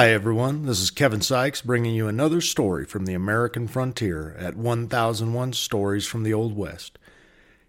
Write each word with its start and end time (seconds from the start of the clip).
Hi, 0.00 0.12
everyone. 0.12 0.64
This 0.64 0.80
is 0.80 0.90
Kevin 0.90 1.20
Sykes 1.20 1.60
bringing 1.60 1.94
you 1.94 2.08
another 2.08 2.40
story 2.40 2.86
from 2.86 3.04
the 3.04 3.12
American 3.12 3.68
frontier 3.68 4.34
at 4.38 4.56
1001 4.56 5.52
Stories 5.52 6.06
from 6.06 6.22
the 6.22 6.32
Old 6.32 6.56
West. 6.56 6.98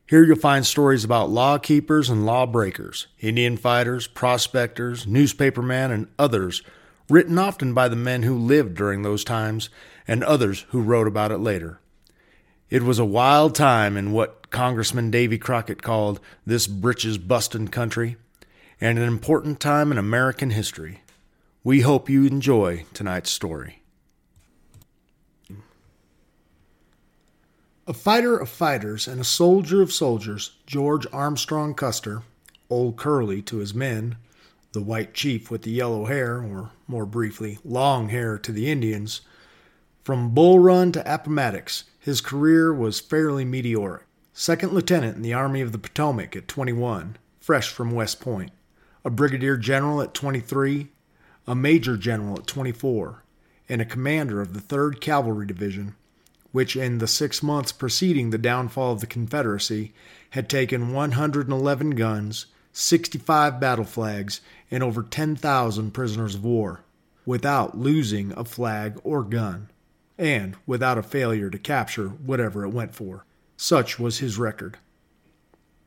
Here 0.07 0.23
you'll 0.23 0.37
find 0.37 0.65
stories 0.65 1.03
about 1.03 1.29
law 1.29 1.57
keepers 1.57 2.09
and 2.09 2.25
law 2.25 2.45
breakers, 2.45 3.07
Indian 3.19 3.57
fighters, 3.57 4.07
prospectors, 4.07 5.05
newspapermen, 5.05 5.91
and 5.91 6.07
others, 6.17 6.61
written 7.09 7.37
often 7.37 7.73
by 7.73 7.89
the 7.89 7.97
men 7.97 8.23
who 8.23 8.37
lived 8.37 8.75
during 8.75 9.01
those 9.01 9.25
times 9.25 9.69
and 10.07 10.23
others 10.23 10.61
who 10.69 10.81
wrote 10.81 11.07
about 11.07 11.33
it 11.33 11.39
later. 11.39 11.81
It 12.69 12.83
was 12.83 12.97
a 12.97 13.03
wild 13.03 13.55
time 13.55 13.97
in 13.97 14.13
what 14.13 14.49
Congressman 14.51 15.11
Davy 15.11 15.37
Crockett 15.37 15.81
called 15.81 16.21
this 16.45 16.65
britches 16.65 17.17
bustin' 17.17 17.67
country, 17.67 18.15
and 18.79 18.97
an 18.97 19.03
important 19.03 19.59
time 19.59 19.91
in 19.91 19.97
American 19.97 20.51
history. 20.51 21.01
We 21.63 21.81
hope 21.81 22.09
you 22.09 22.25
enjoy 22.25 22.85
tonight's 22.91 23.29
story. 23.29 23.83
A 27.85 27.93
fighter 27.93 28.35
of 28.35 28.49
fighters 28.49 29.07
and 29.07 29.21
a 29.21 29.23
soldier 29.23 29.83
of 29.83 29.93
soldiers, 29.93 30.57
George 30.65 31.05
Armstrong 31.13 31.75
Custer, 31.75 32.23
Old 32.71 32.97
Curly 32.97 33.43
to 33.43 33.57
his 33.57 33.75
men, 33.75 34.15
the 34.71 34.81
white 34.81 35.13
chief 35.13 35.51
with 35.51 35.61
the 35.61 35.69
yellow 35.71 36.05
hair, 36.05 36.41
or 36.41 36.71
more 36.87 37.05
briefly, 37.05 37.59
long 37.63 38.09
hair 38.09 38.39
to 38.39 38.51
the 38.51 38.71
Indians, 38.71 39.21
from 40.03 40.33
Bull 40.33 40.57
Run 40.57 40.91
to 40.93 41.13
Appomattox, 41.13 41.83
his 41.99 42.21
career 42.21 42.73
was 42.73 42.99
fairly 42.99 43.45
meteoric. 43.45 44.01
Second 44.33 44.73
lieutenant 44.73 45.15
in 45.15 45.21
the 45.21 45.33
Army 45.33 45.61
of 45.61 45.73
the 45.73 45.77
Potomac 45.77 46.35
at 46.35 46.47
21, 46.47 47.17
fresh 47.39 47.69
from 47.69 47.91
West 47.91 48.19
Point, 48.19 48.51
a 49.05 49.11
brigadier 49.11 49.57
general 49.57 50.01
at 50.01 50.15
23, 50.15 50.89
a 51.51 51.55
major 51.55 51.97
general 51.97 52.37
at 52.39 52.47
24, 52.47 53.25
and 53.67 53.81
a 53.81 53.85
commander 53.85 54.39
of 54.39 54.53
the 54.53 54.61
3rd 54.61 55.01
Cavalry 55.01 55.45
Division, 55.45 55.93
which 56.53 56.77
in 56.77 56.99
the 56.99 57.07
six 57.07 57.43
months 57.43 57.73
preceding 57.73 58.29
the 58.29 58.37
downfall 58.37 58.93
of 58.93 59.01
the 59.01 59.05
Confederacy 59.05 59.93
had 60.29 60.47
taken 60.47 60.93
111 60.93 61.89
guns, 61.89 62.45
65 62.71 63.59
battle 63.59 63.83
flags, 63.83 64.39
and 64.71 64.81
over 64.81 65.03
10,000 65.03 65.91
prisoners 65.91 66.35
of 66.35 66.45
war, 66.45 66.85
without 67.25 67.77
losing 67.77 68.31
a 68.37 68.45
flag 68.45 68.97
or 69.03 69.21
gun, 69.21 69.69
and 70.17 70.55
without 70.65 70.97
a 70.97 71.03
failure 71.03 71.49
to 71.49 71.59
capture 71.59 72.07
whatever 72.07 72.63
it 72.63 72.69
went 72.69 72.95
for. 72.95 73.25
Such 73.57 73.99
was 73.99 74.19
his 74.19 74.37
record. 74.37 74.77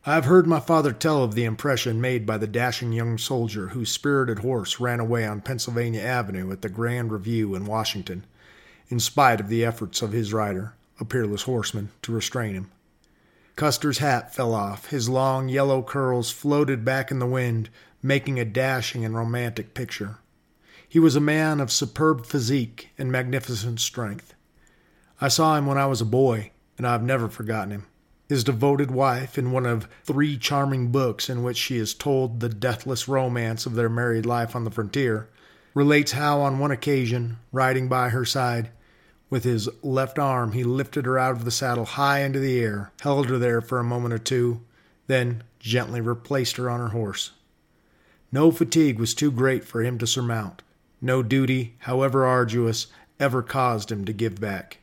I 0.06 0.16
have 0.16 0.27
heard 0.27 0.47
my 0.47 0.60
father 0.60 0.92
tell 0.92 1.24
of 1.24 1.34
the 1.34 1.44
impression 1.44 1.98
made 1.98 2.27
by 2.27 2.36
the 2.36 2.47
dashing 2.47 2.92
young 2.92 3.16
soldier 3.16 3.69
whose 3.69 3.91
spirited 3.91 4.41
horse 4.41 4.78
ran 4.78 5.00
away 5.00 5.27
on 5.27 5.41
Pennsylvania 5.41 6.02
Avenue 6.02 6.52
at 6.52 6.61
the 6.61 6.69
Grand 6.69 7.11
Review 7.11 7.55
in 7.55 7.64
Washington, 7.64 8.27
in 8.88 9.00
spite 9.00 9.41
of 9.41 9.48
the 9.48 9.64
efforts 9.64 10.02
of 10.02 10.12
his 10.12 10.30
rider, 10.30 10.74
a 11.00 11.06
peerless 11.06 11.44
horseman, 11.44 11.88
to 12.02 12.12
restrain 12.12 12.52
him. 12.55 12.70
Custer's 13.56 13.96
hat 13.96 14.34
fell 14.34 14.52
off, 14.52 14.91
his 14.91 15.08
long 15.08 15.48
yellow 15.48 15.83
curls 15.83 16.30
floated 16.30 16.84
back 16.84 17.11
in 17.11 17.18
the 17.18 17.24
wind, 17.24 17.70
making 18.02 18.39
a 18.39 18.44
dashing 18.44 19.06
and 19.06 19.14
romantic 19.14 19.73
picture. 19.73 20.18
He 20.86 20.98
was 20.98 21.17
a 21.17 21.20
man 21.20 21.61
of 21.61 21.73
superb 21.73 22.27
physique 22.27 22.90
and 22.98 23.11
magnificent 23.11 23.80
strength. 23.80 24.34
I 25.18 25.28
saw 25.28 25.57
him 25.57 25.64
when 25.64 25.78
I 25.78 25.86
was 25.86 26.02
a 26.02 26.07
boy, 26.07 26.51
and 26.77 26.86
I 26.86 26.92
have 26.92 27.02
never 27.02 27.30
forgotten 27.30 27.70
him 27.70 27.86
his 28.29 28.45
devoted 28.45 28.90
wife 28.90 29.36
in 29.36 29.52
one 29.52 29.67
of 29.67 29.89
three 30.02 30.36
charming 30.36 30.90
books 30.90 31.29
in 31.29 31.42
which 31.42 31.57
she 31.57 31.77
is 31.77 31.95
told 31.95 32.40
the 32.40 32.48
deathless 32.48 33.07
romance 33.07 33.67
of 33.67 33.74
their 33.74 33.89
married 33.89 34.24
life 34.24 34.57
on 34.57 34.64
the 34.64 34.70
frontier, 34.70 35.29
relates 35.74 36.12
how 36.12 36.40
on 36.40 36.58
one 36.58 36.70
occasion, 36.70 37.39
riding 37.52 37.89
by 37.89 38.08
her 38.08 38.24
side, 38.24 38.70
with 39.29 39.45
his 39.45 39.68
left 39.83 40.18
arm 40.18 40.52
he 40.52 40.64
lifted 40.64 41.07
her 41.07 41.18
out 41.18 41.33
of 41.33 41.45
the 41.45 41.51
saddle 41.51 41.84
high 41.84 42.20
into 42.20 42.39
the 42.39 42.61
air, 42.61 42.92
held 43.01 43.29
her 43.29 43.39
there 43.39 43.61
for 43.61 43.79
a 43.79 43.84
moment 43.84 44.14
or 44.14 44.18
two, 44.18 44.61
then 45.07 45.42
gently 45.58 46.01
replaced 46.01 46.57
her 46.57 46.70
on 46.70 46.80
her 46.80 46.89
horse. 46.89 47.33
No 48.30 48.51
fatigue 48.51 48.98
was 48.98 49.14
too 49.14 49.30
great 49.30 49.64
for 49.64 49.83
him 49.83 49.98
to 49.98 50.07
surmount. 50.07 50.63
No 51.01 51.23
duty, 51.23 51.77
however 51.80 52.24
arduous, 52.24 52.86
ever 53.20 53.42
caused 53.42 53.92
him 53.92 54.05
to 54.05 54.13
give 54.13 54.40
back. 54.40 54.79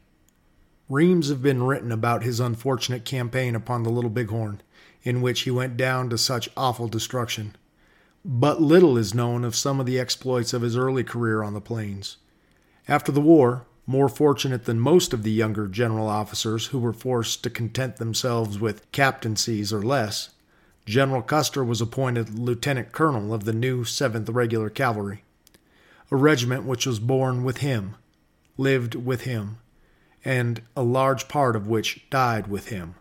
Reams 0.91 1.29
have 1.29 1.41
been 1.41 1.63
written 1.63 1.89
about 1.89 2.21
his 2.21 2.41
unfortunate 2.41 3.05
campaign 3.05 3.55
upon 3.55 3.83
the 3.83 3.89
Little 3.89 4.09
Bighorn, 4.09 4.59
in 5.03 5.21
which 5.21 5.43
he 5.43 5.49
went 5.49 5.77
down 5.77 6.09
to 6.09 6.17
such 6.17 6.49
awful 6.57 6.89
destruction. 6.89 7.55
But 8.25 8.61
little 8.61 8.97
is 8.97 9.13
known 9.13 9.45
of 9.45 9.55
some 9.55 9.79
of 9.79 9.85
the 9.85 9.97
exploits 9.97 10.51
of 10.51 10.63
his 10.63 10.75
early 10.75 11.05
career 11.05 11.43
on 11.43 11.53
the 11.53 11.61
plains. 11.61 12.17
After 12.89 13.09
the 13.09 13.21
war, 13.21 13.65
more 13.87 14.09
fortunate 14.09 14.65
than 14.65 14.81
most 14.81 15.13
of 15.13 15.23
the 15.23 15.31
younger 15.31 15.69
general 15.69 16.09
officers 16.09 16.67
who 16.67 16.79
were 16.79 16.91
forced 16.91 17.41
to 17.43 17.49
content 17.49 17.95
themselves 17.95 18.59
with 18.59 18.91
captaincies 18.91 19.71
or 19.71 19.81
less, 19.81 20.31
General 20.85 21.21
Custer 21.21 21.63
was 21.63 21.79
appointed 21.79 22.37
lieutenant 22.37 22.91
colonel 22.91 23.33
of 23.33 23.45
the 23.45 23.53
new 23.53 23.85
7th 23.85 24.27
Regular 24.35 24.69
Cavalry, 24.69 25.23
a 26.11 26.17
regiment 26.17 26.65
which 26.65 26.85
was 26.85 26.99
born 26.99 27.45
with 27.45 27.59
him, 27.59 27.95
lived 28.57 28.95
with 28.95 29.21
him, 29.21 29.55
and 30.23 30.61
a 30.75 30.83
large 30.83 31.27
part 31.27 31.55
of 31.55 31.67
which 31.67 32.07
died 32.09 32.47
with 32.47 32.69
him. 32.69 32.95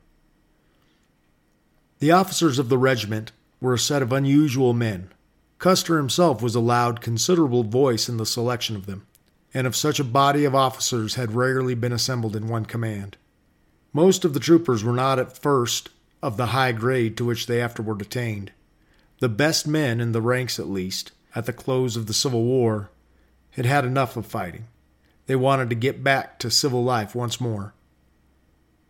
The 1.99 2.11
officers 2.11 2.59
of 2.59 2.69
the 2.69 2.79
regiment 2.79 3.33
were 3.61 3.75
a 3.75 3.79
set 3.79 4.01
of 4.01 4.13
unusual 4.13 4.73
men. 4.73 5.11
Custer 5.59 5.99
himself 5.99 6.41
was 6.41 6.55
allowed 6.55 7.03
considerable 7.03 7.63
voice 7.63 8.09
in 8.09 8.17
the 8.17 8.25
selection 8.25 8.75
of 8.75 8.87
them, 8.87 9.07
and 9.53 9.67
of 9.67 9.77
such 9.77 10.01
a 10.01 10.05
body 10.05 10.47
of 10.47 10.55
officers 10.55 11.17
had 11.17 11.35
rarely 11.35 11.75
been 11.75 11.93
assembled 11.93 12.35
in 12.35 12.49
one 12.49 12.65
command. 12.65 13.19
Most 13.93 14.25
of 14.25 14.33
the 14.33 14.41
troopers 14.41 14.83
were 14.83 14.95
not 14.95 15.19
at 15.19 15.37
first 15.37 15.91
of 16.23 16.39
the 16.39 16.47
high 16.47 16.73
grade 16.73 17.17
to 17.19 17.25
which 17.27 17.47
they 17.47 17.61
afterward 17.61 18.01
attained. 18.01 18.53
The 19.19 19.29
best 19.29 19.67
men 19.67 20.01
in 20.01 20.13
the 20.13 20.23
ranks, 20.23 20.59
at 20.59 20.71
least, 20.71 21.13
at 21.35 21.45
the 21.45 21.53
close 21.53 21.97
of 21.97 22.07
the 22.07 22.15
Civil 22.15 22.45
War, 22.45 22.91
had 23.51 23.67
had 23.67 23.85
enough 23.85 24.17
of 24.17 24.25
fighting 24.25 24.67
they 25.31 25.37
wanted 25.37 25.71
to 25.71 25.77
get 25.77 26.03
back 26.03 26.41
to 26.41 26.51
civil 26.51 26.83
life 26.83 27.15
once 27.15 27.41
more. 27.41 27.73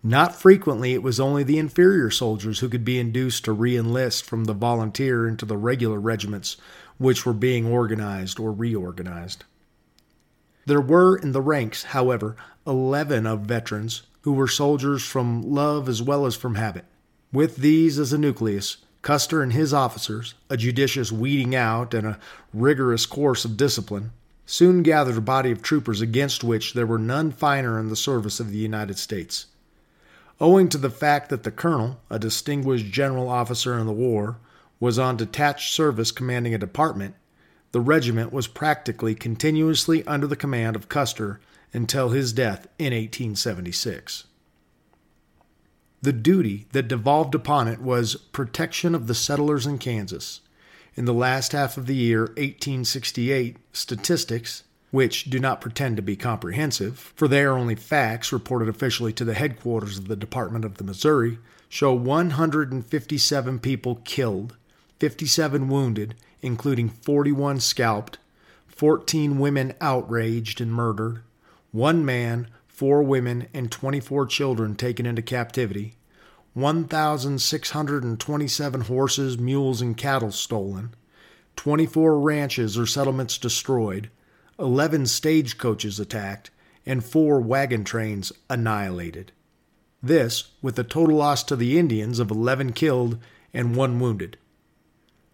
Not 0.02 0.34
frequently 0.34 0.94
it 0.94 1.02
was 1.02 1.20
only 1.20 1.42
the 1.42 1.58
inferior 1.58 2.08
soldiers 2.08 2.60
who 2.60 2.70
could 2.70 2.82
be 2.82 2.98
induced 2.98 3.44
to 3.44 3.52
re 3.52 3.76
enlist 3.76 4.24
from 4.24 4.46
the 4.46 4.54
volunteer 4.54 5.28
into 5.28 5.44
the 5.44 5.58
regular 5.58 6.00
regiments 6.00 6.56
which 6.96 7.26
were 7.26 7.34
being 7.34 7.66
organized 7.66 8.40
or 8.40 8.52
reorganized. 8.52 9.44
There 10.64 10.80
were 10.80 11.14
in 11.14 11.32
the 11.32 11.42
ranks, 11.42 11.82
however, 11.82 12.36
eleven 12.66 13.26
of 13.26 13.40
veterans 13.40 14.04
who 14.22 14.32
were 14.32 14.48
soldiers 14.48 15.02
from 15.02 15.42
love 15.42 15.90
as 15.90 16.00
well 16.00 16.24
as 16.24 16.36
from 16.36 16.54
habit. 16.54 16.86
With 17.34 17.56
these 17.56 17.98
as 17.98 18.14
a 18.14 18.18
nucleus, 18.18 18.78
Custer 19.02 19.42
and 19.42 19.52
his 19.52 19.74
officers, 19.74 20.32
a 20.48 20.56
judicious 20.56 21.12
weeding 21.12 21.54
out 21.54 21.92
and 21.92 22.06
a 22.06 22.18
rigorous 22.54 23.04
course 23.04 23.44
of 23.44 23.58
discipline, 23.58 24.12
soon 24.50 24.82
gathered 24.82 25.16
a 25.16 25.20
body 25.20 25.52
of 25.52 25.62
troopers 25.62 26.00
against 26.00 26.42
which 26.42 26.72
there 26.72 26.86
were 26.86 26.98
none 26.98 27.30
finer 27.30 27.78
in 27.78 27.88
the 27.88 27.94
service 27.94 28.40
of 28.40 28.50
the 28.50 28.58
United 28.58 28.98
States. 28.98 29.46
Owing 30.40 30.68
to 30.70 30.78
the 30.78 30.90
fact 30.90 31.28
that 31.28 31.44
the 31.44 31.52
colonel, 31.52 32.00
a 32.10 32.18
distinguished 32.18 32.86
general 32.86 33.28
officer 33.28 33.78
in 33.78 33.86
the 33.86 33.92
war, 33.92 34.38
was 34.80 34.98
on 34.98 35.16
detached 35.16 35.72
service 35.72 36.10
commanding 36.10 36.52
a 36.52 36.58
department, 36.58 37.14
the 37.70 37.80
regiment 37.80 38.32
was 38.32 38.48
practically 38.48 39.14
continuously 39.14 40.04
under 40.04 40.26
the 40.26 40.34
command 40.34 40.74
of 40.74 40.88
Custer 40.88 41.40
until 41.72 42.08
his 42.08 42.32
death 42.32 42.66
in 42.76 42.92
1876. 42.92 44.24
The 46.02 46.12
duty 46.12 46.66
that 46.72 46.88
devolved 46.88 47.36
upon 47.36 47.68
it 47.68 47.80
was 47.80 48.16
protection 48.16 48.96
of 48.96 49.06
the 49.06 49.14
settlers 49.14 49.64
in 49.64 49.78
Kansas 49.78 50.40
in 51.00 51.06
the 51.06 51.14
last 51.14 51.52
half 51.52 51.78
of 51.78 51.86
the 51.86 51.94
year 51.94 52.24
1868 52.36 53.56
statistics, 53.72 54.64
which 54.90 55.30
do 55.30 55.38
not 55.38 55.62
pretend 55.62 55.96
to 55.96 56.02
be 56.02 56.14
comprehensive, 56.14 57.14
for 57.16 57.26
they 57.26 57.42
are 57.42 57.56
only 57.56 57.74
facts 57.74 58.34
reported 58.34 58.68
officially 58.68 59.10
to 59.10 59.24
the 59.24 59.32
headquarters 59.32 59.96
of 59.96 60.08
the 60.08 60.14
Department 60.14 60.62
of 60.62 60.76
the 60.76 60.84
Missouri, 60.84 61.38
show 61.70 61.94
157 61.94 63.58
people 63.60 63.94
killed, 64.04 64.58
57 64.98 65.70
wounded, 65.70 66.16
including 66.42 66.90
41 66.90 67.60
scalped, 67.60 68.18
14 68.68 69.38
women 69.38 69.72
outraged 69.80 70.60
and 70.60 70.70
murdered, 70.70 71.22
one 71.72 72.04
man, 72.04 72.46
four 72.68 73.02
women, 73.02 73.46
and 73.54 73.72
24 73.72 74.26
children 74.26 74.74
taken 74.74 75.06
into 75.06 75.22
captivity, 75.22 75.94
1,627 76.60 78.80
horses, 78.82 79.38
mules, 79.38 79.80
and 79.80 79.96
cattle 79.96 80.32
stolen, 80.32 80.94
24 81.56 82.18
ranches 82.18 82.76
or 82.78 82.86
settlements 82.86 83.38
destroyed, 83.38 84.10
11 84.58 85.06
stagecoaches 85.06 86.00
attacked, 86.00 86.50
and 86.86 87.04
four 87.04 87.40
wagon 87.40 87.84
trains 87.84 88.32
annihilated. 88.48 89.32
This, 90.02 90.52
with 90.62 90.78
a 90.78 90.84
total 90.84 91.16
loss 91.16 91.42
to 91.44 91.56
the 91.56 91.78
Indians 91.78 92.18
of 92.18 92.30
11 92.30 92.72
killed 92.72 93.18
and 93.52 93.76
one 93.76 94.00
wounded. 94.00 94.38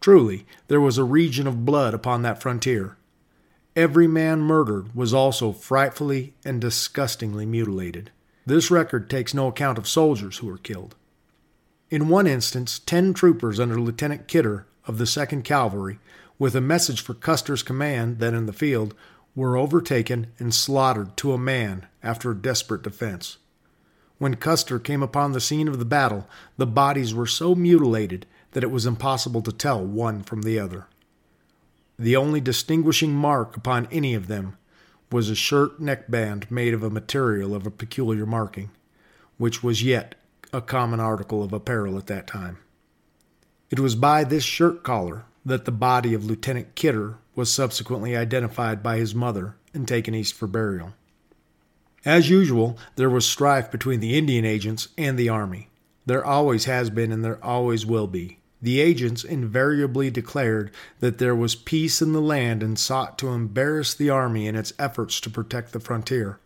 Truly, 0.00 0.46
there 0.68 0.80
was 0.80 0.98
a 0.98 1.04
region 1.04 1.46
of 1.46 1.64
blood 1.64 1.94
upon 1.94 2.22
that 2.22 2.42
frontier. 2.42 2.96
Every 3.74 4.06
man 4.06 4.40
murdered 4.40 4.94
was 4.94 5.12
also 5.12 5.52
frightfully 5.52 6.34
and 6.44 6.60
disgustingly 6.60 7.46
mutilated. 7.46 8.10
This 8.44 8.70
record 8.70 9.10
takes 9.10 9.34
no 9.34 9.48
account 9.48 9.78
of 9.78 9.88
soldiers 9.88 10.38
who 10.38 10.46
were 10.46 10.58
killed. 10.58 10.94
In 11.88 12.08
one 12.08 12.26
instance, 12.26 12.80
ten 12.80 13.14
troopers 13.14 13.60
under 13.60 13.80
Lieutenant 13.80 14.26
Kidder 14.26 14.66
of 14.86 14.98
the 14.98 15.04
2nd 15.04 15.44
Cavalry, 15.44 16.00
with 16.36 16.56
a 16.56 16.60
message 16.60 17.00
for 17.00 17.14
Custer's 17.14 17.62
command 17.62 18.18
then 18.18 18.34
in 18.34 18.46
the 18.46 18.52
field, 18.52 18.92
were 19.36 19.56
overtaken 19.56 20.32
and 20.40 20.52
slaughtered 20.52 21.16
to 21.18 21.32
a 21.32 21.38
man 21.38 21.86
after 22.02 22.30
a 22.30 22.36
desperate 22.36 22.82
defense. 22.82 23.38
When 24.18 24.34
Custer 24.34 24.80
came 24.80 25.02
upon 25.02 25.30
the 25.30 25.40
scene 25.40 25.68
of 25.68 25.78
the 25.78 25.84
battle, 25.84 26.26
the 26.56 26.66
bodies 26.66 27.14
were 27.14 27.26
so 27.26 27.54
mutilated 27.54 28.26
that 28.52 28.64
it 28.64 28.70
was 28.70 28.86
impossible 28.86 29.42
to 29.42 29.52
tell 29.52 29.84
one 29.84 30.22
from 30.22 30.42
the 30.42 30.58
other. 30.58 30.86
The 31.98 32.16
only 32.16 32.40
distinguishing 32.40 33.14
mark 33.14 33.56
upon 33.56 33.86
any 33.92 34.14
of 34.14 34.26
them 34.26 34.56
was 35.12 35.30
a 35.30 35.36
shirt 35.36 35.80
neckband 35.80 36.50
made 36.50 36.74
of 36.74 36.82
a 36.82 36.90
material 36.90 37.54
of 37.54 37.64
a 37.64 37.70
peculiar 37.70 38.26
marking, 38.26 38.70
which 39.38 39.62
was 39.62 39.84
yet 39.84 40.16
a 40.52 40.60
common 40.60 41.00
article 41.00 41.42
of 41.42 41.52
apparel 41.52 41.98
at 41.98 42.06
that 42.06 42.26
time. 42.26 42.58
It 43.70 43.80
was 43.80 43.94
by 43.94 44.24
this 44.24 44.44
shirt 44.44 44.82
collar 44.82 45.24
that 45.44 45.64
the 45.64 45.72
body 45.72 46.14
of 46.14 46.24
Lieutenant 46.24 46.74
Kidder 46.74 47.18
was 47.34 47.52
subsequently 47.52 48.16
identified 48.16 48.82
by 48.82 48.96
his 48.96 49.14
mother 49.14 49.56
and 49.74 49.86
taken 49.86 50.14
east 50.14 50.34
for 50.34 50.46
burial. 50.46 50.94
As 52.04 52.30
usual, 52.30 52.78
there 52.94 53.10
was 53.10 53.26
strife 53.26 53.70
between 53.70 54.00
the 54.00 54.16
Indian 54.16 54.44
agents 54.44 54.88
and 54.96 55.18
the 55.18 55.28
Army. 55.28 55.68
There 56.06 56.24
always 56.24 56.66
has 56.66 56.88
been 56.88 57.10
and 57.10 57.24
there 57.24 57.44
always 57.44 57.84
will 57.84 58.06
be. 58.06 58.38
The 58.62 58.80
agents 58.80 59.24
invariably 59.24 60.10
declared 60.10 60.70
that 61.00 61.18
there 61.18 61.34
was 61.34 61.54
peace 61.54 62.00
in 62.00 62.12
the 62.12 62.20
land 62.20 62.62
and 62.62 62.78
sought 62.78 63.18
to 63.18 63.28
embarrass 63.28 63.92
the 63.92 64.08
Army 64.08 64.46
in 64.46 64.56
its 64.56 64.72
efforts 64.78 65.20
to 65.20 65.30
protect 65.30 65.72
the 65.72 65.80
frontier. 65.80 66.38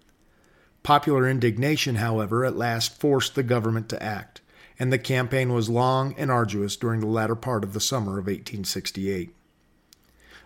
Popular 0.82 1.28
indignation, 1.28 1.96
however, 1.96 2.44
at 2.44 2.56
last 2.56 2.98
forced 2.98 3.34
the 3.34 3.42
government 3.42 3.88
to 3.90 4.02
act, 4.02 4.40
and 4.78 4.92
the 4.92 4.98
campaign 4.98 5.52
was 5.52 5.68
long 5.68 6.14
and 6.16 6.30
arduous 6.30 6.76
during 6.76 7.00
the 7.00 7.06
latter 7.06 7.34
part 7.34 7.64
of 7.64 7.74
the 7.74 7.80
summer 7.80 8.12
of 8.12 8.26
1868. 8.26 9.34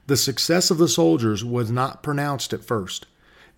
The 0.07 0.17
success 0.17 0.71
of 0.71 0.79
the 0.79 0.89
soldiers 0.89 1.45
was 1.45 1.71
not 1.71 2.03
pronounced 2.03 2.53
at 2.53 2.65
first. 2.65 3.07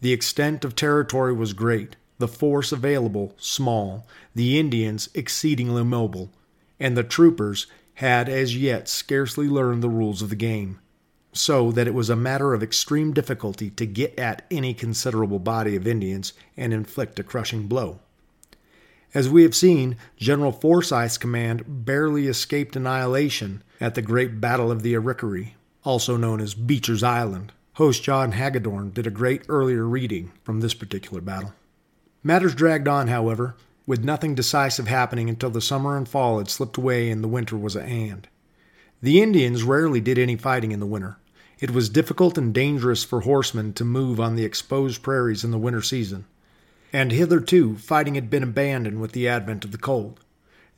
The 0.00 0.12
extent 0.12 0.64
of 0.64 0.76
territory 0.76 1.32
was 1.32 1.55
great, 1.55 1.96
the 2.19 2.28
force 2.28 2.73
available 2.73 3.34
small, 3.38 4.06
the 4.34 4.58
Indians 4.58 5.08
exceedingly 5.14 5.82
mobile, 5.82 6.31
and 6.78 6.96
the 6.96 7.02
troopers 7.02 7.67
had 7.94 8.28
as 8.28 8.56
yet 8.56 8.88
scarcely 8.88 9.49
learned 9.49 9.82
the 9.82 9.88
rules 9.88 10.20
of 10.20 10.28
the 10.28 10.37
game 10.37 10.78
so 11.38 11.73
that 11.73 11.87
it 11.87 11.94
was 11.94 12.11
a 12.11 12.17
matter 12.17 12.55
of 12.55 12.62
extreme 12.62 13.12
difficulty 13.12 13.71
to 13.71 13.87
get 13.87 14.19
at 14.19 14.44
any 14.50 14.75
considerable 14.75 15.38
body 15.38 15.77
of 15.77 15.87
Indians 15.87 16.33
and 16.56 16.73
inflict 16.73 17.19
a 17.19 17.23
crushing 17.23 17.67
blow. 17.67 18.00
As 19.15 19.29
we 19.29 19.43
have 19.44 19.55
seen, 19.55 19.97
General 20.17 20.53
Forsyth's 20.53 21.17
command 21.17 21.87
barely 21.87 22.27
escaped 22.27 22.77
annihilation 22.77 23.62
at 23.81 23.94
the 23.94 24.03
great 24.03 24.41
Battle 24.41 24.71
of 24.71 24.83
the 24.83 24.94
Arickaree, 24.94 25.53
also 25.85 26.17
known 26.17 26.41
as 26.41 26.55
Beecher's 26.55 27.03
Island. 27.03 27.53
Host 27.75 28.03
John 28.03 28.33
Hagedorn 28.33 28.91
did 28.91 29.06
a 29.06 29.11
great 29.11 29.43
earlier 29.49 29.85
reading 29.87 30.33
from 30.44 30.61
this 30.61 30.75
particular 30.75 31.21
battle. 31.21 31.55
Matters 32.23 32.55
dragged 32.55 32.88
on, 32.88 33.09
however, 33.09 33.55
with 33.87 34.05
nothing 34.05 34.35
decisive 34.35 34.88
happening 34.88 35.29
until 35.29 35.50
the 35.50 35.61
summer 35.61 35.97
and 35.97 36.09
fall 36.09 36.38
had 36.38 36.50
slipped 36.50 36.77
away 36.77 37.09
and 37.09 37.23
the 37.23 37.29
winter 37.29 37.56
was 37.56 37.77
at 37.77 37.88
hand. 37.88 38.29
The 39.00 39.23
Indians 39.23 39.62
rarely 39.62 40.00
did 40.00 40.19
any 40.19 40.37
fighting 40.37 40.73
in 40.73 40.81
the 40.81 40.87
winter, 40.87 41.19
it 41.58 41.70
was 41.70 41.88
difficult 41.88 42.37
and 42.37 42.53
dangerous 42.53 43.03
for 43.05 43.20
horsemen 43.20 43.73
to 43.73 43.85
move 43.85 44.20
on 44.20 44.37
the 44.37 44.44
exposed 44.44 45.03
prairies 45.03 45.43
in 45.43 45.50
the 45.50 45.58
winter 45.58 45.82
season, 45.82 46.26
and 46.93 47.12
hitherto 47.12 47.76
fighting 47.76 48.14
had 48.14 48.29
been 48.29 48.43
abandoned 48.43 49.00
with 49.00 49.12
the 49.12 49.26
advent 49.26 49.64
of 49.64 49.73
the 49.73 49.79
cold. 49.79 50.20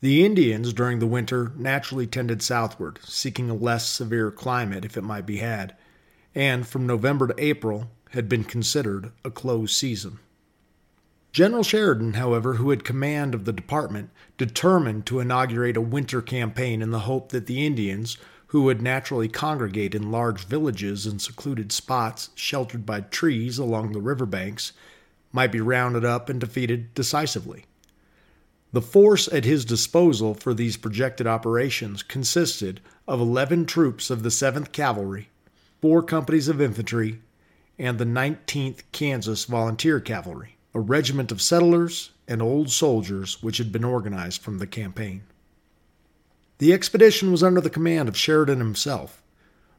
The 0.01 0.23
Indians 0.23 0.71
during 0.71 0.99
the 0.99 1.07
winter 1.07 1.51
naturally 1.57 2.07
tended 2.07 2.41
southward, 2.41 2.99
seeking 3.03 3.49
a 3.49 3.53
less 3.53 3.85
severe 3.87 4.31
climate 4.31 4.85
if 4.85 4.95
it 4.95 5.03
might 5.03 5.25
be 5.25 5.37
had, 5.37 5.75
and 6.33 6.65
from 6.65 6.87
November 6.87 7.27
to 7.27 7.35
April 7.37 7.91
had 8.11 8.29
been 8.29 8.45
considered 8.45 9.11
a 9.25 9.29
closed 9.29 9.75
season. 9.75 10.19
General 11.31 11.63
Sheridan, 11.63 12.13
however, 12.13 12.55
who 12.55 12.69
had 12.69 12.83
command 12.83 13.35
of 13.35 13.45
the 13.45 13.53
department, 13.53 14.09
determined 14.37 15.05
to 15.05 15.19
inaugurate 15.19 15.77
a 15.77 15.81
winter 15.81 16.21
campaign 16.21 16.81
in 16.81 16.91
the 16.91 17.01
hope 17.01 17.29
that 17.29 17.45
the 17.45 17.65
Indians, 17.65 18.17
who 18.49 18.63
would 18.63 18.81
naturally 18.81 19.27
congregate 19.27 19.93
in 19.93 20.11
large 20.11 20.43
villages 20.45 21.05
and 21.05 21.21
secluded 21.21 21.71
spots 21.71 22.31
sheltered 22.33 22.83
by 22.83 22.99
trees 22.99 23.59
along 23.59 23.91
the 23.91 24.01
river 24.01 24.25
banks, 24.25 24.71
might 25.31 25.51
be 25.51 25.61
rounded 25.61 26.03
up 26.03 26.29
and 26.29 26.39
defeated 26.39 26.93
decisively. 26.95 27.65
The 28.71 28.81
force 28.81 29.27
at 29.31 29.45
his 29.45 29.65
disposal 29.65 30.33
for 30.33 30.55
these 30.55 30.77
projected 30.77 31.27
operations 31.27 32.01
consisted 32.01 32.81
of 33.07 33.19
11 33.19 33.67
troops 33.67 34.09
of 34.09 34.23
the 34.23 34.29
7th 34.29 34.71
Cavalry, 34.71 35.29
four 35.79 36.01
companies 36.01 36.47
of 36.47 36.59
infantry, 36.59 37.21
and 37.77 37.99
the 37.99 38.05
19th 38.05 38.81
Kansas 38.91 39.45
Volunteer 39.45 39.99
Cavalry, 39.99 40.57
a 40.73 40.79
regiment 40.79 41.31
of 41.31 41.41
settlers 41.41 42.09
and 42.27 42.41
old 42.41 42.71
soldiers 42.71 43.43
which 43.43 43.59
had 43.59 43.71
been 43.71 43.83
organized 43.83 44.41
from 44.41 44.57
the 44.57 44.67
campaign. 44.67 45.21
The 46.59 46.73
expedition 46.73 47.31
was 47.31 47.41
under 47.41 47.61
the 47.61 47.69
command 47.69 48.09
of 48.09 48.17
Sheridan 48.17 48.59
himself. 48.59 49.23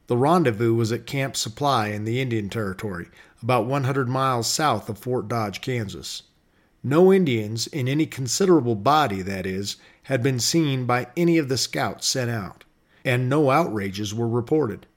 The 0.07 0.17
rendezvous 0.17 0.73
was 0.73 0.91
at 0.91 1.05
Camp 1.05 1.37
Supply 1.37 1.89
in 1.89 2.05
the 2.05 2.19
Indian 2.19 2.49
Territory, 2.49 3.07
about 3.41 3.67
100 3.67 4.09
miles 4.09 4.47
south 4.47 4.89
of 4.89 4.97
Fort 4.97 5.27
Dodge, 5.27 5.61
Kansas. 5.61 6.23
No 6.83 7.13
Indians, 7.13 7.67
in 7.67 7.87
any 7.87 8.07
considerable 8.07 8.73
body, 8.73 9.21
that 9.21 9.45
is, 9.45 9.77
had 10.03 10.23
been 10.23 10.39
seen 10.39 10.87
by 10.87 11.07
any 11.15 11.37
of 11.37 11.49
the 11.49 11.57
scouts 11.57 12.07
sent 12.07 12.31
out, 12.31 12.63
and 13.05 13.29
no 13.29 13.51
outrages 13.51 14.11
were 14.11 14.27
reported. 14.27 14.87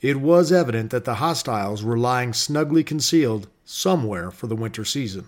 It 0.00 0.20
was 0.20 0.52
evident 0.52 0.92
that 0.92 1.04
the 1.04 1.16
hostiles 1.16 1.82
were 1.82 1.98
lying 1.98 2.32
snugly 2.32 2.84
concealed 2.84 3.48
somewhere 3.64 4.30
for 4.30 4.46
the 4.46 4.54
winter 4.54 4.84
season. 4.84 5.26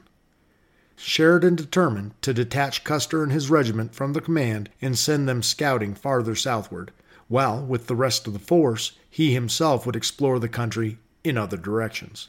Sheridan 1.02 1.57
determined 1.57 2.12
to 2.21 2.35
detach 2.35 2.85
Custer 2.85 3.23
and 3.23 3.33
his 3.33 3.49
regiment 3.49 3.95
from 3.95 4.12
the 4.12 4.21
command 4.21 4.69
and 4.83 4.99
send 4.99 5.26
them 5.26 5.42
scouting 5.42 5.95
farther 5.95 6.35
southward, 6.35 6.92
while, 7.26 7.64
with 7.64 7.87
the 7.87 7.97
rest 7.97 8.26
of 8.26 8.35
the 8.35 8.38
force, 8.38 8.92
he 9.09 9.33
himself 9.33 9.87
would 9.87 9.97
explore 9.97 10.38
the 10.38 10.49
country 10.49 10.99
in 11.25 11.38
other 11.38 11.57
directions. 11.57 12.28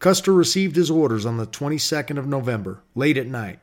Custer 0.00 0.32
received 0.32 0.74
his 0.74 0.90
orders 0.90 1.24
on 1.24 1.36
the 1.36 1.46
22nd 1.46 2.18
of 2.18 2.26
November, 2.26 2.82
late 2.96 3.16
at 3.16 3.28
night. 3.28 3.60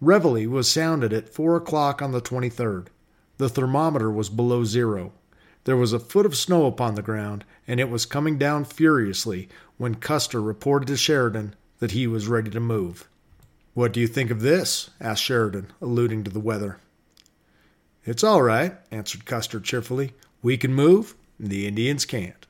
Reveille 0.00 0.48
was 0.48 0.70
sounded 0.70 1.12
at 1.12 1.28
4 1.28 1.56
o'clock 1.56 2.00
on 2.00 2.12
the 2.12 2.22
23rd. 2.22 2.86
The 3.38 3.48
thermometer 3.48 4.12
was 4.12 4.28
below 4.28 4.64
zero. 4.64 5.12
There 5.64 5.76
was 5.76 5.92
a 5.92 5.98
foot 5.98 6.24
of 6.24 6.36
snow 6.36 6.66
upon 6.66 6.94
the 6.94 7.02
ground, 7.02 7.44
and 7.66 7.80
it 7.80 7.90
was 7.90 8.06
coming 8.06 8.38
down 8.38 8.64
furiously 8.64 9.48
when 9.76 9.96
Custer 9.96 10.40
reported 10.40 10.86
to 10.86 10.96
Sheridan 10.96 11.56
that 11.80 11.90
he 11.90 12.06
was 12.06 12.28
ready 12.28 12.50
to 12.50 12.60
move. 12.60 13.08
What 13.74 13.92
do 13.92 14.00
you 14.00 14.06
think 14.06 14.30
of 14.30 14.40
this? 14.40 14.90
asked 15.00 15.24
Sheridan, 15.24 15.72
alluding 15.80 16.22
to 16.24 16.30
the 16.30 16.40
weather. 16.40 16.78
It's 18.04 18.22
all 18.22 18.40
right, 18.40 18.76
answered 18.92 19.26
Custer 19.26 19.58
cheerfully. 19.58 20.12
We 20.42 20.56
can 20.56 20.72
move, 20.72 21.14
the 21.40 21.66
Indians 21.66 22.04
can't. 22.04 22.46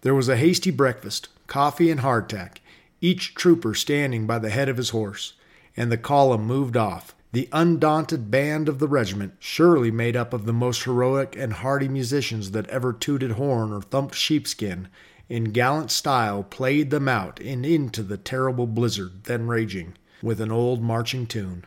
There 0.00 0.14
was 0.14 0.30
a 0.30 0.36
hasty 0.36 0.70
breakfast, 0.70 1.28
coffee 1.46 1.90
and 1.90 2.00
hardtack, 2.00 2.58
each 3.02 3.34
trooper 3.34 3.74
standing 3.74 4.26
by 4.26 4.38
the 4.38 4.50
head 4.50 4.70
of 4.70 4.78
his 4.78 4.90
horse, 4.90 5.34
and 5.76 5.92
the 5.92 5.98
column 5.98 6.46
moved 6.46 6.76
off, 6.76 7.14
the 7.32 7.48
undaunted 7.52 8.30
band 8.30 8.68
of 8.68 8.78
the 8.78 8.88
regiment, 8.88 9.34
surely 9.38 9.90
made 9.90 10.16
up 10.16 10.32
of 10.32 10.46
the 10.46 10.52
most 10.52 10.84
heroic 10.84 11.36
and 11.36 11.52
hardy 11.54 11.88
musicians 11.88 12.52
that 12.52 12.68
ever 12.68 12.92
tooted 12.92 13.32
horn 13.32 13.72
or 13.72 13.82
thumped 13.82 14.14
sheepskin, 14.14 14.88
in 15.32 15.44
gallant 15.44 15.90
style 15.90 16.42
played 16.42 16.90
them 16.90 17.08
out 17.08 17.40
and 17.40 17.64
into 17.64 18.02
the 18.02 18.18
terrible 18.18 18.66
blizzard 18.66 19.24
then 19.24 19.46
raging 19.46 19.94
with 20.22 20.42
an 20.42 20.52
old 20.52 20.82
marching 20.82 21.26
tune. 21.26 21.64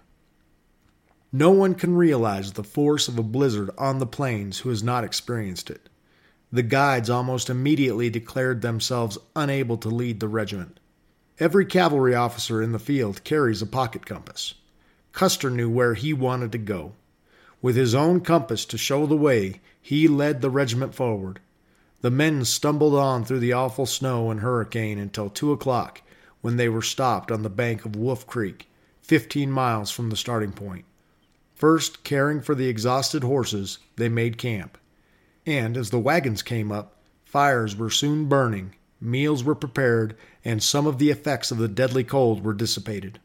No 1.32 1.50
one 1.50 1.74
can 1.74 1.96
realize 1.96 2.54
the 2.54 2.64
force 2.64 3.08
of 3.08 3.18
a 3.18 3.24
blizzard 3.24 3.72
on 3.76 3.98
the 3.98 4.06
plains 4.06 4.60
who 4.60 4.70
has 4.70 4.84
not 4.84 5.04
experienced 5.04 5.72
it. 5.72 5.90
The 6.52 6.62
guides 6.62 7.10
almost 7.10 7.50
immediately 7.50 8.08
declared 8.12 8.62
themselves 8.62 9.18
unable 9.36 9.78
to 9.78 9.90
lead 9.90 10.20
the 10.20 10.28
regiment. 10.28 10.80
Every 11.40 11.66
cavalry 11.66 12.14
officer 12.14 12.62
in 12.62 12.72
the 12.72 12.78
field 12.78 13.24
carries 13.24 13.64
a 13.64 13.66
pocket 13.66 14.06
compass. 14.06 14.54
Custer 15.12 15.50
knew 15.50 15.72
where 15.72 15.96
he 15.96 16.14
wanted 16.14 16.52
to 16.52 16.60
go. 16.60 16.94
With 17.64 17.76
his 17.76 17.96
own 17.96 18.22
compass 18.22 18.64
to 18.66 18.78
show 18.78 19.08
the 19.08 19.18
way, 19.18 19.60
he 19.82 20.08
led 20.08 20.42
the 20.42 20.52
regiment 20.52 20.94
forward, 20.94 21.40
the 22.02 22.12
men 22.12 22.46
stumbled 22.46 22.96
on 22.96 23.24
through 23.24 23.40
the 23.40 23.54
awful 23.54 23.86
snow 23.86 24.30
and 24.32 24.42
hurricane 24.42 25.00
until 25.00 25.30
two 25.30 25.52
o'clock, 25.52 26.02
when 26.42 26.58
they 26.58 26.70
were 26.70 26.82
stopped 26.82 27.32
on 27.32 27.44
the 27.44 27.50
bank 27.50 27.86
of 27.86 27.96
Wolf 27.96 28.28
Creek, 28.28 28.70
fifteen 29.02 29.52
miles 29.52 29.92
from 29.92 30.10
the 30.10 30.16
starting 30.16 30.52
point. 30.52 30.86
First, 31.56 32.04
caring 32.04 32.42
for 32.42 32.54
the 32.54 32.68
exhausted 32.68 33.24
horses, 33.24 33.80
they 33.96 34.10
made 34.10 34.38
camp. 34.38 34.78
And 35.46 35.78
as 35.78 35.90
the 35.90 36.00
wagons 36.00 36.42
came 36.42 36.72
up, 36.72 36.96
Fires 37.36 37.76
were 37.76 37.90
soon 37.90 38.30
burning, 38.30 38.76
meals 39.02 39.44
were 39.44 39.56
prepared, 39.56 40.16
and 40.46 40.64
some 40.64 40.88
of 40.88 41.00
the 41.00 41.10
effects 41.10 41.52
of 41.52 41.58
the 41.58 41.68
deadly 41.68 42.04
cold 42.04 42.46
were 42.46 42.54
dissipated. 42.54 43.20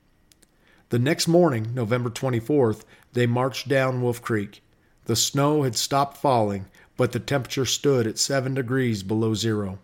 The 0.89 0.99
next 0.99 1.29
morning, 1.29 1.75
November 1.75 2.11
24th, 2.11 2.83
they 3.13 3.27
marched 3.27 3.69
down 3.69 4.03
Wolf 4.03 4.21
Creek. 4.21 4.65
The 5.05 5.15
snow 5.15 5.63
had 5.63 5.77
stopped 5.77 6.17
falling, 6.17 6.67
but 7.01 7.13
the 7.13 7.19
temperature 7.19 7.65
stood 7.65 8.07
at 8.07 8.19
7 8.19 8.53
degrees 8.53 9.03
below 9.03 9.33
zero. 9.33 9.79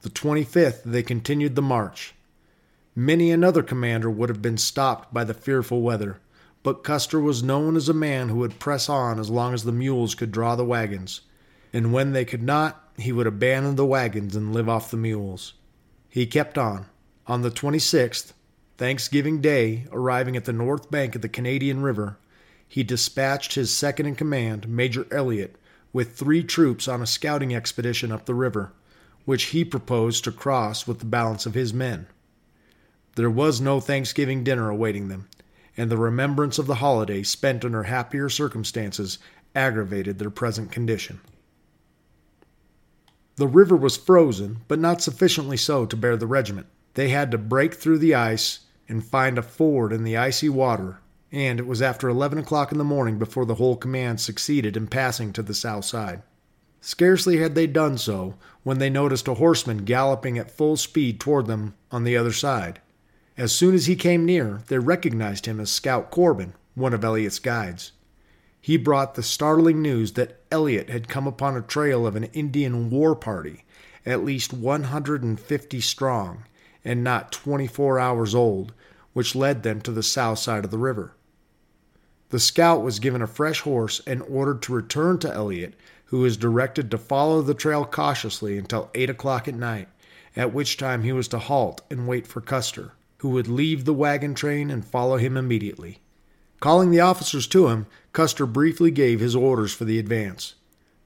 The 0.00 0.10
25th, 0.10 0.82
they 0.82 1.04
continued 1.04 1.54
the 1.54 1.62
march. 1.62 2.16
Many 2.96 3.30
another 3.30 3.62
commander 3.62 4.10
would 4.10 4.28
have 4.28 4.42
been 4.42 4.58
stopped 4.58 5.14
by 5.14 5.22
the 5.22 5.34
fearful 5.34 5.82
weather, 5.82 6.18
but 6.64 6.82
Custer 6.82 7.20
was 7.20 7.44
known 7.44 7.76
as 7.76 7.88
a 7.88 7.94
man 7.94 8.28
who 8.28 8.38
would 8.38 8.58
press 8.58 8.88
on 8.88 9.20
as 9.20 9.30
long 9.30 9.54
as 9.54 9.62
the 9.62 9.70
mules 9.70 10.16
could 10.16 10.32
draw 10.32 10.56
the 10.56 10.64
wagons, 10.64 11.20
and 11.72 11.92
when 11.92 12.10
they 12.10 12.24
could 12.24 12.42
not, 12.42 12.90
he 12.98 13.12
would 13.12 13.28
abandon 13.28 13.76
the 13.76 13.86
wagons 13.86 14.34
and 14.34 14.52
live 14.52 14.68
off 14.68 14.90
the 14.90 14.96
mules. 14.96 15.54
He 16.08 16.26
kept 16.26 16.58
on. 16.58 16.86
On 17.28 17.42
the 17.42 17.52
26th, 17.52 18.32
Thanksgiving 18.76 19.40
Day, 19.40 19.86
arriving 19.92 20.36
at 20.36 20.44
the 20.44 20.52
north 20.52 20.90
bank 20.90 21.14
of 21.14 21.22
the 21.22 21.28
Canadian 21.28 21.82
River, 21.82 22.18
he 22.66 22.82
dispatched 22.82 23.54
his 23.54 23.72
second 23.72 24.06
in 24.06 24.16
command, 24.16 24.68
Major 24.68 25.06
Elliott, 25.12 25.54
with 25.96 26.14
three 26.14 26.44
troops 26.44 26.86
on 26.88 27.00
a 27.00 27.06
scouting 27.06 27.54
expedition 27.54 28.12
up 28.12 28.26
the 28.26 28.34
river, 28.34 28.70
which 29.24 29.44
he 29.44 29.64
proposed 29.64 30.22
to 30.22 30.30
cross 30.30 30.86
with 30.86 30.98
the 30.98 31.06
balance 31.06 31.46
of 31.46 31.54
his 31.54 31.72
men. 31.72 32.06
There 33.14 33.30
was 33.30 33.62
no 33.62 33.80
Thanksgiving 33.80 34.44
dinner 34.44 34.68
awaiting 34.68 35.08
them, 35.08 35.26
and 35.74 35.90
the 35.90 35.96
remembrance 35.96 36.58
of 36.58 36.66
the 36.66 36.74
holiday 36.74 37.22
spent 37.22 37.64
under 37.64 37.84
happier 37.84 38.28
circumstances 38.28 39.16
aggravated 39.54 40.18
their 40.18 40.28
present 40.28 40.70
condition. 40.70 41.18
The 43.36 43.48
river 43.48 43.74
was 43.74 43.96
frozen, 43.96 44.58
but 44.68 44.78
not 44.78 45.00
sufficiently 45.00 45.56
so 45.56 45.86
to 45.86 45.96
bear 45.96 46.18
the 46.18 46.26
regiment. 46.26 46.66
They 46.92 47.08
had 47.08 47.30
to 47.30 47.38
break 47.38 47.72
through 47.72 48.00
the 48.00 48.14
ice 48.14 48.60
and 48.86 49.02
find 49.02 49.38
a 49.38 49.42
ford 49.42 49.94
in 49.94 50.04
the 50.04 50.18
icy 50.18 50.50
water, 50.50 50.98
and 51.32 51.58
it 51.58 51.66
was 51.66 51.82
after 51.82 52.08
11 52.08 52.38
o'clock 52.38 52.72
in 52.72 52.78
the 52.78 52.84
morning 52.84 53.18
before 53.18 53.44
the 53.44 53.56
whole 53.56 53.76
command 53.76 54.20
succeeded 54.20 54.76
in 54.76 54.86
passing 54.86 55.32
to 55.32 55.42
the 55.42 55.54
south 55.54 55.84
side. 55.84 56.22
Scarcely 56.80 57.38
had 57.38 57.54
they 57.54 57.66
done 57.66 57.98
so 57.98 58.34
when 58.62 58.78
they 58.78 58.90
noticed 58.90 59.26
a 59.26 59.34
horseman 59.34 59.78
galloping 59.78 60.38
at 60.38 60.50
full 60.50 60.76
speed 60.76 61.18
toward 61.18 61.46
them 61.46 61.74
on 61.90 62.04
the 62.04 62.16
other 62.16 62.32
side. 62.32 62.80
As 63.36 63.52
soon 63.52 63.74
as 63.74 63.86
he 63.86 63.96
came 63.96 64.24
near, 64.24 64.62
they 64.68 64.78
recognized 64.78 65.46
him 65.46 65.60
as 65.60 65.70
Scout 65.70 66.10
Corbin, 66.10 66.54
one 66.74 66.94
of 66.94 67.04
Elliott's 67.04 67.38
guides. 67.38 67.92
He 68.60 68.76
brought 68.76 69.14
the 69.14 69.22
startling 69.22 69.82
news 69.82 70.12
that 70.12 70.40
Elliott 70.50 70.90
had 70.90 71.08
come 71.08 71.26
upon 71.26 71.56
a 71.56 71.60
trail 71.60 72.06
of 72.06 72.16
an 72.16 72.24
Indian 72.24 72.88
war 72.88 73.14
party, 73.14 73.64
at 74.04 74.24
least 74.24 74.52
150 74.52 75.80
strong, 75.80 76.44
and 76.84 77.04
not 77.04 77.32
24 77.32 77.98
hours 77.98 78.34
old, 78.34 78.72
which 79.16 79.34
led 79.34 79.62
them 79.62 79.80
to 79.80 79.90
the 79.90 80.02
south 80.02 80.38
side 80.38 80.62
of 80.62 80.70
the 80.70 80.76
river. 80.76 81.14
The 82.28 82.38
scout 82.38 82.82
was 82.82 82.98
given 82.98 83.22
a 83.22 83.26
fresh 83.26 83.62
horse 83.62 84.02
and 84.06 84.20
ordered 84.20 84.60
to 84.62 84.74
return 84.74 85.18
to 85.20 85.32
Elliott, 85.32 85.72
who 86.04 86.18
was 86.18 86.36
directed 86.36 86.90
to 86.90 86.98
follow 86.98 87.40
the 87.40 87.54
trail 87.54 87.86
cautiously 87.86 88.58
until 88.58 88.90
8 88.94 89.08
o'clock 89.08 89.48
at 89.48 89.54
night, 89.54 89.88
at 90.36 90.52
which 90.52 90.76
time 90.76 91.02
he 91.02 91.12
was 91.12 91.28
to 91.28 91.38
halt 91.38 91.80
and 91.90 92.06
wait 92.06 92.26
for 92.26 92.42
Custer, 92.42 92.92
who 93.20 93.30
would 93.30 93.48
leave 93.48 93.86
the 93.86 93.94
wagon 93.94 94.34
train 94.34 94.70
and 94.70 94.84
follow 94.84 95.16
him 95.16 95.38
immediately. 95.38 96.02
Calling 96.60 96.90
the 96.90 97.00
officers 97.00 97.46
to 97.46 97.68
him, 97.68 97.86
Custer 98.12 98.44
briefly 98.44 98.90
gave 98.90 99.20
his 99.20 99.34
orders 99.34 99.72
for 99.72 99.86
the 99.86 99.98
advance. 99.98 100.56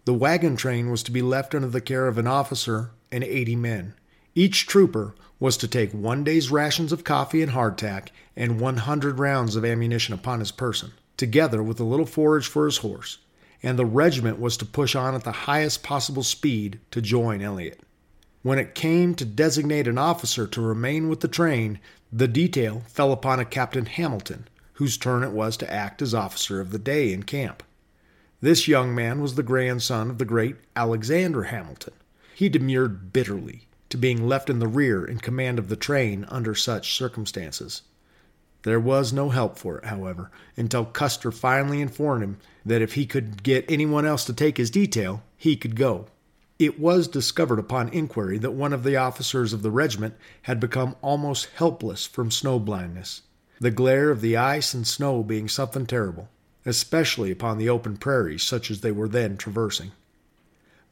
The 0.05 0.15
wagon 0.15 0.57
train 0.57 0.91
was 0.91 1.05
to 1.05 1.13
be 1.13 1.23
left 1.23 1.55
under 1.55 1.69
the 1.69 1.81
care 1.81 2.09
of 2.09 2.19
an 2.19 2.27
officer 2.27 2.91
and 3.13 3.23
80 3.23 3.55
men. 3.55 3.95
Each 4.35 4.65
trooper 4.65 5.15
was 5.41 5.57
to 5.57 5.67
take 5.67 5.93
one 5.93 6.23
day's 6.23 6.51
rations 6.51 6.93
of 6.93 7.03
coffee 7.03 7.43
and 7.43 7.51
hardtack 7.51 8.09
and 8.37 8.61
100 8.61 9.19
rounds 9.19 9.57
of 9.57 9.65
ammunition 9.65 10.15
upon 10.15 10.39
his 10.39 10.53
person, 10.53 10.93
together 11.17 11.63
with 11.63 11.81
a 11.81 11.85
little 11.85 12.07
forage 12.07 12.47
for 12.47 12.67
his 12.67 12.79
horse, 12.79 13.19
and 13.61 13.77
the 13.77 13.85
regiment 13.85 14.39
was 14.39 14.57
to 14.59 14.65
push 14.65 14.95
on 14.95 15.15
at 15.17 15.25
the 15.25 15.33
highest 15.33 15.83
possible 15.83 16.23
speed 16.23 16.79
to 16.93 17.01
join 17.01 17.43
Elliott. 17.43 17.81
When 18.43 18.59
it 18.59 18.75
came 18.75 19.17
to 19.17 19.25
designate 19.25 19.89
an 19.89 19.99
officer 19.99 20.47
to 20.47 20.61
remain 20.61 21.09
with 21.09 21.21
the 21.21 21.29
train, 21.29 21.81
the 22.13 22.29
detail 22.29 22.85
fell 22.87 23.13
upon 23.13 23.41
a 23.41 23.45
Captain 23.45 23.87
Hamilton, 23.87 24.47
whose 24.75 24.97
turn 24.97 25.25
it 25.25 25.33
was 25.33 25.57
to 25.57 25.71
act 25.71 26.01
as 26.01 26.15
officer 26.15 26.61
of 26.61 26.71
the 26.71 26.79
day 26.79 27.13
in 27.13 27.25
camp. 27.25 27.65
This 28.41 28.69
young 28.69 28.95
man 28.95 29.21
was 29.21 29.35
the 29.35 29.43
grandson 29.43 30.09
of 30.09 30.19
the 30.19 30.25
great 30.25 30.57
Alexander 30.77 31.45
Hamilton. 31.45 31.95
He 32.35 32.49
demurred 32.49 33.13
bitterly 33.13 33.67
to 33.91 33.97
being 33.97 34.27
left 34.27 34.49
in 34.49 34.59
the 34.59 34.69
rear 34.69 35.05
in 35.05 35.19
command 35.19 35.59
of 35.59 35.69
the 35.69 35.77
train 35.77 36.25
under 36.29 36.55
such 36.55 36.95
circumstances. 36.97 37.83
There 38.63 38.81
was 38.81 39.13
no 39.13 39.31
help 39.31 39.59
for 39.59 39.79
it, 39.79 39.87
however, 39.87 40.31
until 40.57 40.85
Custer 40.85 41.33
finally 41.33 41.81
informed 41.81 42.23
him 42.23 42.39
that 42.65 42.83
if 42.83 42.95
he 42.95 43.07
could 43.07 43.43
get 43.43 43.71
anyone 43.71 44.05
else 44.05 44.25
to 44.27 44.33
take 44.33 44.59
his 44.59 44.71
detail, 44.71 45.23
he 45.37 45.57
could 45.57 45.77
go. 45.77 46.07
It 46.59 46.79
was 46.79 47.09
discovered 47.09 47.59
upon 47.59 47.89
inquiry 47.89 48.37
that 48.39 48.51
one 48.51 48.75
of 48.75 48.85
the 48.85 48.97
officers 48.97 49.55
of 49.55 49.63
the 49.63 49.71
regiment 49.71 50.15
had 50.43 50.61
become 50.61 50.95
almost 51.01 51.49
helpless 51.57 52.05
from 52.05 52.31
snow 52.31 52.59
blindness, 52.59 53.23
the 53.61 53.71
glare 53.71 54.11
of 54.11 54.21
the 54.21 54.37
ice 54.37 54.75
and 54.75 54.87
snow 54.87 55.23
being 55.23 55.49
something 55.49 55.87
terrible, 55.87 56.29
especially 56.67 57.31
upon 57.31 57.57
the 57.57 57.71
open 57.71 57.97
prairies 57.97 58.43
such 58.43 58.71
as 58.71 58.83
they 58.83 58.93
were 58.93 59.09
then 59.09 59.39
traversing. 59.39 59.93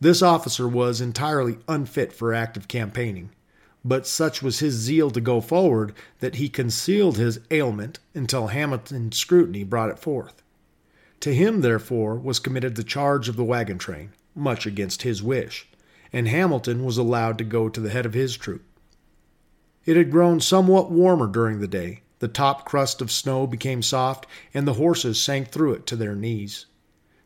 This 0.01 0.23
officer 0.23 0.69
was 0.69 1.01
entirely 1.01 1.59
unfit 1.67 2.13
for 2.13 2.33
active 2.33 2.69
campaigning, 2.69 3.31
but 3.85 4.07
such 4.07 4.43
was 4.43 4.61
his 4.61 4.75
zeal 4.75 5.11
to 5.11 5.21
go 5.21 5.41
forward 5.41 5.93
that 6.21 6.37
he 6.37 6.49
concealed 6.49 7.17
his 7.17 7.41
ailment 7.51 7.99
until 8.15 8.49
Hamilton's 8.49 9.19
scrutiny 9.19 9.65
brought 9.65 9.91
it 9.91 9.99
forth. 9.99 10.43
To 11.21 11.35
him, 11.35 11.63
therefore, 11.63 12.15
was 12.15 12.39
committed 12.39 12.77
the 12.77 12.85
charge 12.85 13.29
of 13.29 13.35
the 13.35 13.45
wagon 13.45 13.79
train, 13.79 14.13
much 14.37 14.67
against 14.67 15.03
his 15.03 15.21
wish, 15.21 15.69
and 16.13 16.29
Hamilton 16.29 16.85
was 16.85 16.97
allowed 16.97 17.37
to 17.39 17.45
go 17.45 17.69
to 17.69 17.81
the 17.81 17.91
head 17.91 18.07
of 18.07 18.15
his 18.15 18.37
troop. 18.37 18.63
It 19.85 19.97
had 19.97 20.13
grown 20.13 20.39
somewhat 20.39 20.93
warmer 20.93 21.27
during 21.27 21.59
the 21.59 21.67
day. 21.67 22.03
The 22.21 22.29
top 22.29 22.65
crust 22.65 23.01
of 23.01 23.11
snow 23.11 23.49
became 23.49 23.83
soft, 23.83 24.27
and 24.55 24.67
the 24.67 24.75
horses 24.75 25.21
sank 25.21 25.49
through 25.49 25.73
it 25.75 25.87
to 25.87 25.97
their 25.97 26.15
knees. 26.15 26.67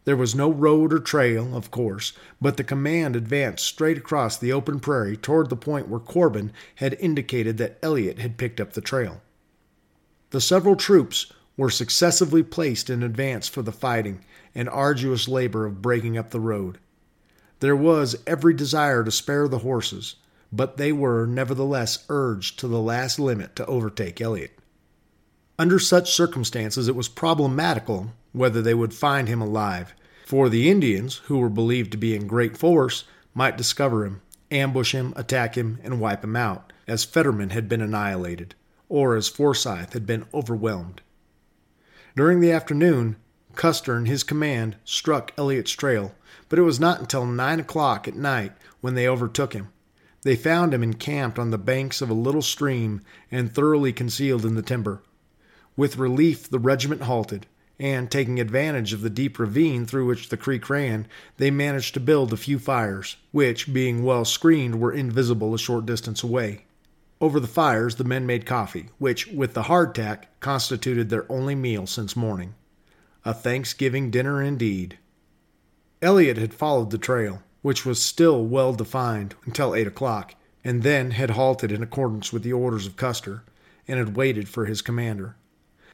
There 0.04 0.16
was 0.16 0.35
no 0.35 0.50
road 0.50 0.92
or 0.92 0.99
trail, 0.99 1.56
of 1.56 1.71
course, 1.71 2.12
but 2.40 2.56
the 2.56 2.64
command 2.64 3.14
advanced 3.14 3.64
straight 3.64 3.99
across 3.99 4.37
the 4.37 4.52
open 4.52 4.80
prairie 4.80 5.16
toward 5.16 5.49
the 5.49 5.56
point 5.56 5.88
where 5.88 6.00
Corbin 6.00 6.52
had 6.76 6.97
indicated 6.99 7.56
that 7.59 7.78
Elliott 7.82 8.18
had 8.18 8.37
picked 8.37 8.61
up 8.61 8.73
the 8.73 8.80
trail. 8.80 9.23
The 10.30 10.40
several 10.40 10.75
troops 10.75 11.32
were 11.56 11.71
successively 11.71 12.42
placed 12.42 12.90
in 12.90 13.02
advance 13.02 13.47
for 13.47 13.62
the 13.62 13.71
fighting 13.71 14.25
and 14.54 14.68
arduous 14.68 15.28
labor 15.28 15.66
of 15.66 15.82
breaking 15.82 16.18
up 16.18 16.30
the 16.30 16.40
road. 16.40 16.78
There 17.61 17.76
was 17.76 18.16
every 18.26 18.54
desire 18.54 19.04
to 19.04 19.11
spare 19.12 19.47
the 19.47 19.59
horses, 19.59 20.16
but 20.52 20.78
they 20.78 20.90
were 20.90 21.26
nevertheless 21.26 22.04
urged 22.09 22.59
to 22.59 22.66
the 22.66 22.80
last 22.80 23.21
limit 23.21 23.54
to 23.56 23.66
overtake 23.66 24.21
Elliott. 24.21 24.59
Under 25.59 25.78
such 25.78 26.12
circumstances, 26.12 26.88
it 26.88 26.97
was 26.97 27.09
problematical 27.09 28.12
whether 28.32 28.60
they 28.62 28.74
would 28.74 28.94
find 28.94 29.28
him 29.28 29.40
alive, 29.40 29.94
for 30.24 30.48
the 30.48 30.70
Indians, 30.70 31.16
who 31.26 31.38
were 31.38 31.48
believed 31.48 31.92
to 31.92 31.98
be 31.98 32.14
in 32.14 32.26
great 32.26 32.56
force, 32.56 33.04
might 33.34 33.56
discover 33.56 34.04
him, 34.04 34.22
ambush 34.50 34.92
him, 34.92 35.12
attack 35.16 35.56
him, 35.56 35.78
and 35.82 36.00
wipe 36.00 36.24
him 36.24 36.36
out, 36.36 36.72
as 36.86 37.04
Fetterman 37.04 37.50
had 37.50 37.68
been 37.68 37.80
annihilated, 37.80 38.54
or 38.88 39.16
as 39.16 39.28
Forsyth 39.28 39.92
had 39.92 40.06
been 40.06 40.24
overwhelmed. 40.32 41.00
During 42.16 42.40
the 42.40 42.52
afternoon, 42.52 43.16
Custer 43.54 43.96
and 43.96 44.08
his 44.08 44.22
command 44.22 44.76
struck 44.84 45.32
Elliott's 45.36 45.72
trail, 45.72 46.14
but 46.48 46.58
it 46.58 46.62
was 46.62 46.80
not 46.80 47.00
until 47.00 47.26
nine 47.26 47.60
o'clock 47.60 48.08
at 48.08 48.16
night 48.16 48.52
when 48.80 48.94
they 48.94 49.08
overtook 49.08 49.52
him. 49.52 49.68
They 50.22 50.36
found 50.36 50.72
him 50.72 50.82
encamped 50.82 51.38
on 51.38 51.50
the 51.50 51.58
banks 51.58 52.00
of 52.00 52.08
a 52.08 52.14
little 52.14 52.42
stream 52.42 53.02
and 53.30 53.52
thoroughly 53.52 53.92
concealed 53.92 54.44
in 54.46 54.54
the 54.54 54.62
timber. 54.62 55.02
With 55.76 55.98
relief, 55.98 56.48
the 56.48 56.58
regiment 56.58 57.02
halted, 57.02 57.46
and 57.82 58.12
taking 58.12 58.38
advantage 58.38 58.92
of 58.92 59.00
the 59.00 59.10
deep 59.10 59.40
ravine 59.40 59.84
through 59.84 60.06
which 60.06 60.28
the 60.28 60.36
creek 60.36 60.70
ran, 60.70 61.04
they 61.36 61.50
managed 61.50 61.92
to 61.92 61.98
build 61.98 62.32
a 62.32 62.36
few 62.36 62.56
fires, 62.56 63.16
which, 63.32 63.74
being 63.74 64.04
well 64.04 64.24
screened, 64.24 64.80
were 64.80 64.92
invisible 64.92 65.52
a 65.52 65.58
short 65.58 65.84
distance 65.84 66.22
away. 66.22 66.64
Over 67.20 67.40
the 67.40 67.48
fires, 67.48 67.96
the 67.96 68.04
men 68.04 68.24
made 68.24 68.46
coffee, 68.46 68.88
which, 68.98 69.26
with 69.26 69.54
the 69.54 69.64
hardtack, 69.64 70.26
constituted 70.38 71.10
their 71.10 71.30
only 71.30 71.56
meal 71.56 71.88
since 71.88 72.14
morning. 72.14 72.54
A 73.24 73.34
Thanksgiving 73.34 74.12
dinner 74.12 74.40
indeed. 74.40 74.98
Elliott 76.00 76.36
had 76.36 76.54
followed 76.54 76.92
the 76.92 76.98
trail, 76.98 77.42
which 77.62 77.84
was 77.84 78.00
still 78.00 78.46
well 78.46 78.74
defined, 78.74 79.34
until 79.44 79.74
eight 79.74 79.88
o'clock, 79.88 80.36
and 80.62 80.84
then 80.84 81.10
had 81.10 81.30
halted 81.30 81.72
in 81.72 81.82
accordance 81.82 82.32
with 82.32 82.44
the 82.44 82.52
orders 82.52 82.86
of 82.86 82.94
Custer, 82.94 83.42
and 83.88 83.98
had 83.98 84.16
waited 84.16 84.48
for 84.48 84.66
his 84.66 84.82
commander. 84.82 85.34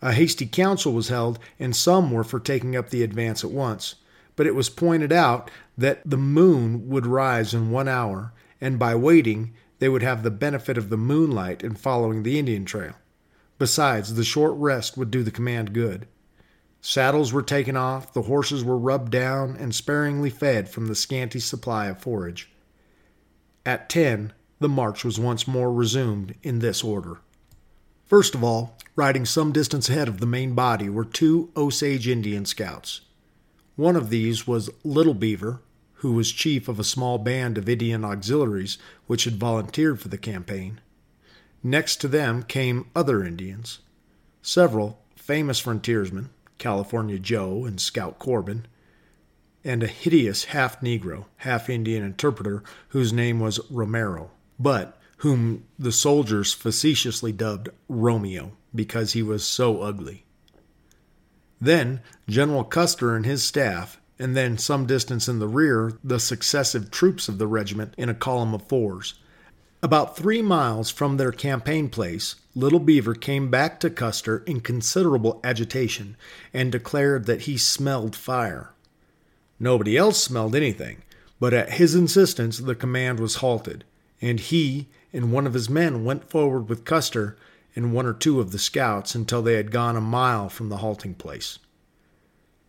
A 0.01 0.13
hasty 0.13 0.47
council 0.47 0.93
was 0.93 1.09
held, 1.09 1.39
and 1.59 1.75
some 1.75 2.11
were 2.11 2.25
for 2.25 2.39
taking 2.39 2.77
up 2.77 2.91
the 2.91 3.03
advance 3.03 3.43
at 3.43 3.51
once, 3.51 3.97
but 4.37 4.47
it 4.47 4.55
was 4.55 4.69
pointed 4.69 5.13
out 5.13 5.51
that 5.77 6.09
the 6.09 6.17
moon 6.17 6.89
would 6.89 7.07
rise 7.07 7.53
in 7.53 7.71
one 7.71 7.89
hour, 7.89 8.33
and 8.61 8.79
by 8.79 8.95
waiting, 8.95 9.55
they 9.81 9.89
would 9.89 10.03
have 10.03 10.23
the 10.23 10.31
benefit 10.31 10.79
of 10.79 10.89
the 10.89 10.97
moonlight 10.97 11.63
in 11.63 11.75
following 11.75 12.23
the 12.23 12.39
Indian 12.39 12.65
trail. 12.65 12.95
Besides, 13.59 14.15
the 14.15 14.25
short 14.25 14.55
rest 14.57 14.97
would 14.97 15.11
do 15.11 15.23
the 15.23 15.33
command 15.33 15.73
good. 15.73 16.07
Saddles 16.81 17.33
were 17.33 17.43
taken 17.43 17.77
off, 17.77 18.13
the 18.13 18.23
horses 18.23 18.63
were 18.63 18.79
rubbed 18.79 19.11
down, 19.11 19.57
and 19.57 19.75
sparingly 19.75 20.31
fed 20.31 20.69
from 20.69 20.87
the 20.87 20.95
scanty 20.95 21.41
supply 21.41 21.87
of 21.87 22.01
forage. 22.01 22.51
At 23.67 23.89
ten, 23.89 24.33
the 24.61 24.69
march 24.69 25.05
was 25.05 25.19
once 25.19 25.49
more 25.49 25.73
resumed 25.73 26.37
in 26.43 26.61
this 26.61 26.85
order. 26.85 27.19
First 28.09 28.35
of 28.35 28.43
all, 28.43 28.75
riding 28.97 29.27
some 29.27 29.53
distance 29.53 29.91
ahead 29.91 30.09
of 30.09 30.19
the 30.19 30.27
main 30.27 30.55
body 30.55 30.89
were 30.89 31.05
two 31.05 31.51
Osage 31.55 32.09
Indian 32.09 32.47
scouts. 32.47 33.03
One 33.77 33.97
of 33.97 34.09
these 34.09 34.47
was 34.47 34.71
Little 34.83 35.13
Beaver, 35.15 35.61
who 35.97 36.13
was 36.13 36.33
chief 36.33 36.69
of 36.69 36.81
a 36.81 36.85
small 36.85 37.19
band 37.19 37.59
of 37.59 37.69
Indian 37.69 38.05
auxiliaries 38.05 38.79
which 39.07 39.25
had 39.25 39.35
volunteered 39.35 40.01
for 40.01 40.09
the 40.09 40.17
campaign. 40.17 40.81
Next 41.63 41.97
to 41.97 42.09
them 42.09 42.45
came 42.45 42.87
other 42.97 43.23
Indians. 43.23 43.81
Several 44.41 45.01
famous 45.15 45.59
frontiersmen, 45.59 46.31
California 46.57 47.19
Joe 47.19 47.67
and 47.67 47.79
Scout 47.79 48.19
Corbin, 48.19 48.67
and 49.63 49.83
a 49.83 49.87
hideous 49.87 50.45
half 50.45 50.81
Negro, 50.81 51.27
half 51.39 51.69
Indian 51.69 52.03
interpreter 52.03 52.63
whose 52.89 53.13
name 53.13 53.39
was 53.39 53.61
Romero, 53.71 54.31
but 54.59 54.98
whom 55.19 55.65
the 55.79 55.93
soldiers 55.93 56.53
facetiously 56.53 57.33
dubbed 57.33 57.69
Romeo 57.89 58.53
because 58.75 59.13
he 59.13 59.23
was 59.23 59.45
so 59.45 59.83
ugly. 59.83 60.25
Then 61.61 62.01
General 62.29 62.65
Custer 62.65 63.17
and 63.17 63.27
his 63.27 63.43
staff, 63.43 64.01
and 64.19 64.37
then 64.37 64.59
some 64.59 64.87
distance 64.87 65.29
in 65.29 65.39
the 65.39 65.49
rear, 65.49 65.93
the 66.05 66.21
successive 66.21 66.91
troops 66.91 67.29
of 67.29 67.39
the 67.39 67.47
regiment 67.47 67.95
in 67.97 68.09
a 68.09 68.15
column 68.15 68.55
of 68.55 68.69
fours. 68.69 69.15
About 69.83 70.17
three 70.17 70.43
miles 70.43 70.91
from 70.91 71.17
their 71.17 71.33
campaign 71.33 71.89
place, 71.89 72.37
Little 72.55 72.81
Beaver 72.81 73.15
came 73.15 73.51
back 73.51 73.79
to 73.81 73.91
Custer 73.91 74.39
in 74.47 74.61
considerable 74.61 75.41
agitation 75.45 76.17
and 76.53 76.73
declared 76.73 77.27
that 77.27 77.43
he 77.43 77.57
smelled 77.57 78.17
fire. 78.17 78.73
Nobody 79.61 79.97
else 79.97 80.23
smelled 80.23 80.55
anything, 80.55 81.03
but 81.41 81.55
at 81.55 81.73
his 81.73 81.95
insistence 81.95 82.59
the 82.59 82.75
command 82.75 83.21
was 83.21 83.37
halted, 83.37 83.85
and 84.21 84.41
he 84.41 84.89
and 85.13 85.33
one 85.33 85.47
of 85.47 85.55
his 85.55 85.71
men 85.71 86.05
went 86.05 86.29
forward 86.29 86.69
with 86.69 86.85
Custer 86.85 87.37
and 87.75 87.93
one 87.93 88.07
or 88.07 88.13
two 88.13 88.41
of 88.41 88.51
the 88.51 88.59
scouts 88.59 89.15
until 89.15 89.43
they 89.43 89.55
had 89.55 89.71
gone 89.71 89.97
a 89.97 90.01
mile 90.01 90.49
from 90.49 90.69
the 90.69 90.79
halting 90.79 91.15
place. 91.15 91.59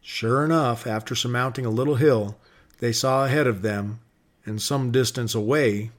Sure 0.01 0.45
enough, 0.45 0.87
after 0.87 1.15
surmounting 1.15 1.65
a 1.65 1.69
little 1.69 1.95
hill, 1.95 2.37
they 2.79 2.91
saw 2.91 3.25
ahead 3.25 3.47
of 3.47 3.61
them, 3.61 3.99
and 4.45 4.61
some 4.61 4.91
distance 4.91 5.35
away, 5.35 5.91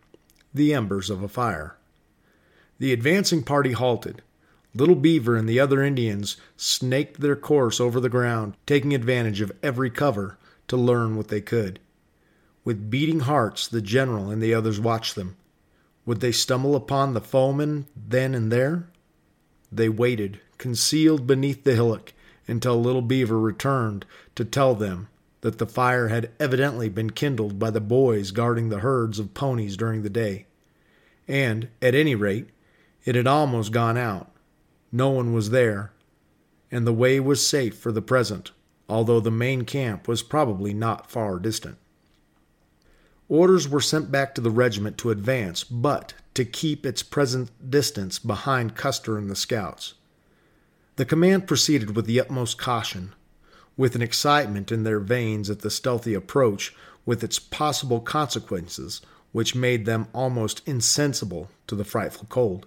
the 0.54 0.72
embers 0.74 1.10
of 1.10 1.22
a 1.22 1.28
fire. 1.28 1.76
The 2.78 2.92
advancing 2.92 3.42
party 3.42 3.72
halted. 3.72 4.22
Little 4.74 4.94
Beaver 4.94 5.36
and 5.36 5.48
the 5.48 5.60
other 5.60 5.82
Indians 5.82 6.36
snaked 6.56 7.20
their 7.20 7.36
course 7.36 7.80
over 7.80 8.00
the 8.00 8.08
ground, 8.08 8.54
taking 8.66 8.94
advantage 8.94 9.40
of 9.40 9.52
every 9.62 9.90
cover 9.90 10.38
to 10.68 10.76
learn 10.76 11.16
what 11.16 11.28
they 11.28 11.40
could. 11.40 11.80
With 12.64 12.90
beating 12.90 13.20
hearts, 13.20 13.66
the 13.68 13.82
general 13.82 14.30
and 14.30 14.42
the 14.42 14.54
others 14.54 14.80
watched 14.80 15.14
them. 15.14 15.36
Would 16.10 16.18
they 16.18 16.32
stumble 16.32 16.74
upon 16.74 17.14
the 17.14 17.20
foemen 17.20 17.86
then 17.94 18.34
and 18.34 18.50
there? 18.50 18.88
They 19.70 19.88
waited, 19.88 20.40
concealed 20.58 21.24
beneath 21.24 21.62
the 21.62 21.76
hillock, 21.76 22.12
until 22.48 22.82
Little 22.82 23.00
Beaver 23.00 23.38
returned 23.38 24.04
to 24.34 24.44
tell 24.44 24.74
them 24.74 25.06
that 25.42 25.58
the 25.58 25.68
fire 25.68 26.08
had 26.08 26.32
evidently 26.40 26.88
been 26.88 27.10
kindled 27.10 27.60
by 27.60 27.70
the 27.70 27.80
boys 27.80 28.32
guarding 28.32 28.70
the 28.70 28.80
herds 28.80 29.20
of 29.20 29.34
ponies 29.34 29.76
during 29.76 30.02
the 30.02 30.10
day. 30.10 30.46
And, 31.28 31.68
at 31.80 31.94
any 31.94 32.16
rate, 32.16 32.48
it 33.04 33.14
had 33.14 33.28
almost 33.28 33.70
gone 33.70 33.96
out. 33.96 34.32
No 34.90 35.10
one 35.10 35.32
was 35.32 35.50
there, 35.50 35.92
and 36.72 36.84
the 36.84 36.92
way 36.92 37.20
was 37.20 37.46
safe 37.46 37.78
for 37.78 37.92
the 37.92 38.02
present, 38.02 38.50
although 38.88 39.20
the 39.20 39.30
main 39.30 39.64
camp 39.64 40.08
was 40.08 40.24
probably 40.24 40.74
not 40.74 41.08
far 41.08 41.38
distant. 41.38 41.78
Orders 43.30 43.68
were 43.68 43.80
sent 43.80 44.10
back 44.10 44.34
to 44.34 44.40
the 44.40 44.50
regiment 44.50 44.98
to 44.98 45.10
advance, 45.10 45.62
but 45.62 46.14
to 46.34 46.44
keep 46.44 46.84
its 46.84 47.04
present 47.04 47.70
distance 47.70 48.18
behind 48.18 48.74
Custer 48.74 49.16
and 49.16 49.30
the 49.30 49.36
scouts. 49.36 49.94
The 50.96 51.04
command 51.04 51.46
proceeded 51.46 51.94
with 51.94 52.06
the 52.06 52.18
utmost 52.20 52.58
caution, 52.58 53.14
with 53.76 53.94
an 53.94 54.02
excitement 54.02 54.72
in 54.72 54.82
their 54.82 54.98
veins 54.98 55.48
at 55.48 55.60
the 55.60 55.70
stealthy 55.70 56.12
approach 56.12 56.74
with 57.06 57.22
its 57.22 57.38
possible 57.38 58.00
consequences, 58.00 59.00
which 59.30 59.54
made 59.54 59.86
them 59.86 60.08
almost 60.12 60.60
insensible 60.66 61.50
to 61.68 61.76
the 61.76 61.84
frightful 61.84 62.26
cold. 62.28 62.66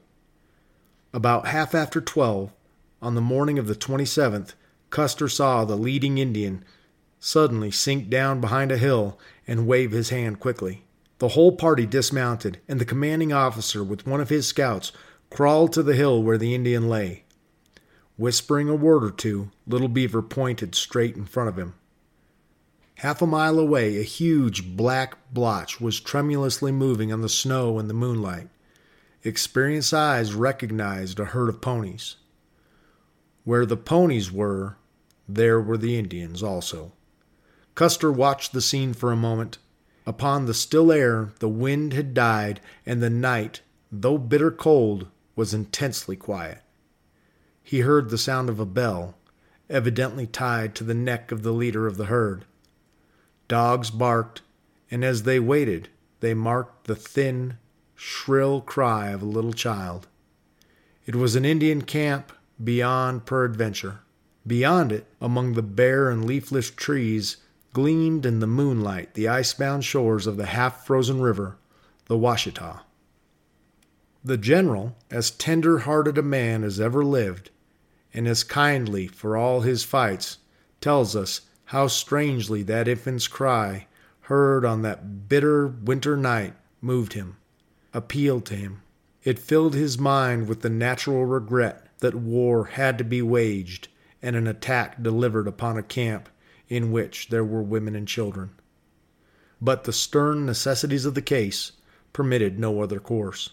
About 1.13 1.45
half 1.45 1.75
after 1.75 1.99
twelve, 1.99 2.53
on 3.01 3.15
the 3.15 3.21
morning 3.21 3.59
of 3.59 3.67
the 3.67 3.75
27th, 3.75 4.53
Custer 4.91 5.27
saw 5.27 5.65
the 5.65 5.75
leading 5.75 6.19
Indian 6.19 6.63
suddenly 7.19 7.69
sink 7.69 8.09
down 8.09 8.39
behind 8.39 8.71
a 8.71 8.77
hill 8.77 9.19
and 9.47 9.67
wave 9.67 9.91
his 9.91 10.09
hand 10.09 10.39
quickly. 10.39 10.83
The 11.19 11.29
whole 11.29 11.53
party 11.53 11.85
dismounted, 11.85 12.59
and 12.67 12.79
the 12.79 12.85
commanding 12.85 13.31
officer, 13.31 13.83
with 13.83 14.07
one 14.07 14.19
of 14.19 14.29
his 14.29 14.47
scouts, 14.47 14.91
crawled 15.29 15.73
to 15.73 15.83
the 15.83 15.95
hill 15.95 16.21
where 16.21 16.37
the 16.37 16.53
Indian 16.53 16.89
lay. 16.89 17.23
Whispering 18.17 18.69
a 18.69 18.75
word 18.75 19.03
or 19.03 19.11
two, 19.11 19.49
Little 19.65 19.87
Beaver 19.87 20.21
pointed 20.21 20.75
straight 20.75 21.15
in 21.15 21.25
front 21.25 21.49
of 21.49 21.57
him. 21.57 21.75
Half 22.97 23.21
a 23.21 23.27
mile 23.27 23.57
away, 23.57 23.97
a 23.97 24.03
huge 24.03 24.75
black 24.77 25.17
blotch 25.33 25.81
was 25.81 25.99
tremulously 25.99 26.71
moving 26.71 27.11
on 27.11 27.21
the 27.21 27.29
snow 27.29 27.79
in 27.79 27.87
the 27.87 27.93
moonlight. 27.93 28.49
Experienced 29.23 29.93
eyes 29.93 30.33
recognized 30.33 31.19
a 31.19 31.25
herd 31.25 31.49
of 31.49 31.61
ponies. 31.61 32.17
Where 33.45 33.65
the 33.65 33.77
ponies 33.77 34.31
were, 34.31 34.77
there 35.27 35.59
were 35.59 35.77
the 35.77 35.97
Indians 35.97 36.43
also. 36.43 36.93
Custer 37.75 38.11
watched 38.11 38.53
the 38.53 38.61
scene 38.61 38.93
for 38.93 39.11
a 39.11 39.17
moment. 39.17 39.57
Upon 40.05 40.45
the 40.45 40.53
still 40.53 40.91
air, 40.91 41.31
the 41.39 41.49
wind 41.49 41.93
had 41.93 42.13
died, 42.13 42.61
and 42.85 43.01
the 43.01 43.09
night, 43.09 43.61
though 43.91 44.17
bitter 44.17 44.51
cold, 44.51 45.07
was 45.35 45.53
intensely 45.53 46.15
quiet. 46.15 46.59
He 47.63 47.79
heard 47.79 48.09
the 48.09 48.17
sound 48.17 48.49
of 48.49 48.59
a 48.59 48.65
bell, 48.65 49.15
evidently 49.69 50.27
tied 50.27 50.75
to 50.75 50.83
the 50.83 50.93
neck 50.93 51.31
of 51.31 51.41
the 51.41 51.53
leader 51.53 51.87
of 51.87 51.97
the 51.97 52.05
herd. 52.05 52.45
Dogs 53.47 53.89
barked, 53.89 54.41
and 54.91 55.03
as 55.03 55.23
they 55.23 55.39
waited, 55.39 55.89
they 56.19 56.33
marked 56.33 56.85
the 56.85 56.95
thin, 56.95 57.57
shrill 57.95 58.61
cry 58.61 59.09
of 59.09 59.21
a 59.21 59.25
little 59.25 59.53
child. 59.53 60.07
It 61.05 61.15
was 61.15 61.35
an 61.35 61.45
Indian 61.45 61.81
camp 61.81 62.31
beyond 62.63 63.25
peradventure. 63.25 63.99
Beyond 64.45 64.91
it, 64.91 65.07
among 65.19 65.53
the 65.53 65.63
bare 65.63 66.09
and 66.09 66.25
leafless 66.25 66.69
trees, 66.69 67.37
gleamed 67.73 68.25
in 68.25 68.39
the 68.39 68.47
moonlight 68.47 69.13
the 69.13 69.27
ice-bound 69.27 69.83
shores 69.83 70.25
of 70.27 70.37
the 70.37 70.45
half 70.45 70.85
frozen 70.85 71.21
river, 71.21 71.57
the 72.05 72.17
Washita. 72.17 72.81
The 74.23 74.37
general, 74.37 74.95
as 75.11 75.31
tender 75.31 75.79
hearted 75.79 76.17
a 76.17 76.23
man 76.23 76.63
as 76.63 76.79
ever 76.79 77.03
lived, 77.03 77.49
and 78.13 78.27
as 78.27 78.43
kindly 78.43 79.07
for 79.07 79.35
all 79.35 79.61
his 79.61 79.83
fights, 79.83 80.37
tells 80.79 81.15
us 81.15 81.41
how 81.65 81.87
strangely 81.87 82.63
that 82.63 82.87
infant's 82.87 83.27
cry, 83.27 83.87
heard 84.21 84.63
on 84.63 84.83
that 84.83 85.27
bitter 85.27 85.67
winter 85.67 86.15
night, 86.15 86.53
moved 86.81 87.13
him 87.13 87.37
appealed 87.93 88.45
to 88.47 88.55
him. 88.55 88.81
It 89.23 89.39
filled 89.39 89.75
his 89.75 89.99
mind 89.99 90.47
with 90.47 90.61
the 90.61 90.69
natural 90.69 91.25
regret 91.25 91.87
that 91.99 92.15
war 92.15 92.65
had 92.65 92.97
to 92.97 93.03
be 93.03 93.21
waged 93.21 93.87
and 94.21 94.35
an 94.35 94.47
attack 94.47 95.01
delivered 95.01 95.47
upon 95.47 95.77
a 95.77 95.83
camp 95.83 96.27
in 96.73 96.91
which 96.91 97.29
there 97.29 97.45
were 97.45 97.61
women 97.61 97.95
and 97.95 98.07
children. 98.07 98.49
But 99.61 99.83
the 99.83 99.93
stern 99.93 100.47
necessities 100.47 101.05
of 101.05 101.13
the 101.13 101.21
case 101.21 101.73
permitted 102.13 102.57
no 102.57 102.81
other 102.81 102.99
course. 102.99 103.51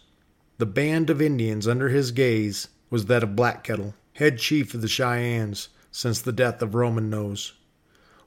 The 0.57 0.65
band 0.65 1.11
of 1.11 1.21
Indians 1.21 1.69
under 1.69 1.91
his 1.91 2.13
gaze 2.13 2.69
was 2.89 3.05
that 3.07 3.23
of 3.23 3.37
Black 3.37 3.63
Kettle, 3.63 3.95
head 4.15 4.39
chief 4.39 4.73
of 4.73 4.81
the 4.81 4.89
Cheyennes 4.89 5.69
since 5.91 6.23
the 6.23 6.33
death 6.33 6.63
of 6.63 6.75
Roman 6.75 7.11
Nose, 7.11 7.53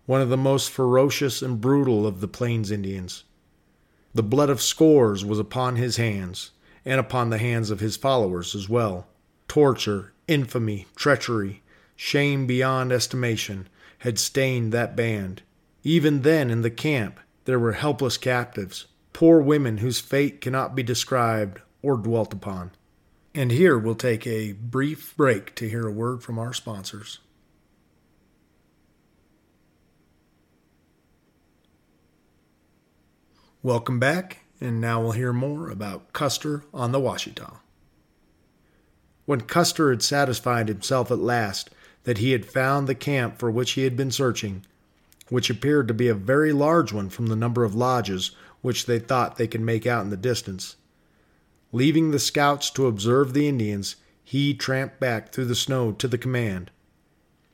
one 0.05 0.21
of 0.21 0.29
the 0.29 0.37
most 0.37 0.69
ferocious 0.69 1.41
and 1.41 1.59
brutal 1.59 2.05
of 2.05 2.21
the 2.21 2.27
Plains 2.27 2.69
Indians. 2.69 3.23
The 4.13 4.21
blood 4.21 4.51
of 4.51 4.61
scores 4.61 5.25
was 5.25 5.39
upon 5.39 5.75
his 5.75 5.97
hands, 5.97 6.51
and 6.85 6.99
upon 6.99 7.31
the 7.31 7.39
hands 7.39 7.71
of 7.71 7.79
his 7.79 7.97
followers 7.97 8.53
as 8.53 8.69
well. 8.69 9.07
Torture, 9.47 10.13
infamy, 10.27 10.85
treachery, 10.95 11.63
shame 11.95 12.45
beyond 12.45 12.91
estimation 12.91 13.67
had 14.03 14.19
stained 14.19 14.73
that 14.73 14.97
band. 14.97 15.41
Even 15.81 16.23
then 16.23 16.51
in 16.51 16.61
the 16.61 16.69
camp 16.69 17.21
there 17.45 17.57
were 17.57 17.71
helpless 17.71 18.17
captives, 18.17 18.85
poor 19.13 19.39
women 19.39 19.77
whose 19.77 20.01
fate 20.01 20.41
cannot 20.41 20.75
be 20.75 20.83
described 20.83 21.61
or 21.81 21.95
dwelt 21.95 22.33
upon. 22.33 22.71
And 23.33 23.49
here 23.49 23.77
we'll 23.77 23.95
take 23.95 24.27
a 24.27 24.51
brief 24.51 25.15
break 25.15 25.55
to 25.55 25.69
hear 25.69 25.87
a 25.87 25.91
word 25.91 26.21
from 26.21 26.37
our 26.37 26.53
sponsors. 26.53 27.19
Welcome 33.61 34.01
back, 34.01 34.39
and 34.59 34.81
now 34.81 35.01
we'll 35.01 35.11
hear 35.13 35.31
more 35.31 35.69
about 35.69 36.11
Custer 36.11 36.65
on 36.73 36.91
the 36.91 36.99
Washita. 36.99 37.53
When 39.25 39.39
Custer 39.39 39.91
had 39.91 40.03
satisfied 40.03 40.67
himself 40.67 41.09
at 41.09 41.19
last 41.19 41.69
that 42.03 42.17
he 42.17 42.31
had 42.31 42.45
found 42.45 42.87
the 42.87 42.95
camp 42.95 43.39
for 43.39 43.49
which 43.49 43.71
he 43.71 43.83
had 43.83 43.95
been 43.95 44.11
searching, 44.11 44.65
which 45.29 45.49
appeared 45.49 45.87
to 45.87 45.93
be 45.93 46.07
a 46.07 46.13
very 46.13 46.51
large 46.51 46.91
one 46.91 47.09
from 47.09 47.27
the 47.27 47.35
number 47.35 47.63
of 47.63 47.75
lodges 47.75 48.31
which 48.61 48.85
they 48.85 48.99
thought 48.99 49.37
they 49.37 49.47
could 49.47 49.61
make 49.61 49.85
out 49.85 50.03
in 50.03 50.09
the 50.09 50.17
distance, 50.17 50.75
leaving 51.71 52.11
the 52.11 52.19
scouts 52.19 52.69
to 52.69 52.87
observe 52.87 53.33
the 53.33 53.47
Indians, 53.47 53.97
he 54.23 54.53
tramped 54.53 54.99
back 54.99 55.31
through 55.31 55.45
the 55.45 55.55
snow 55.55 55.91
to 55.91 56.07
the 56.07 56.17
command, 56.17 56.71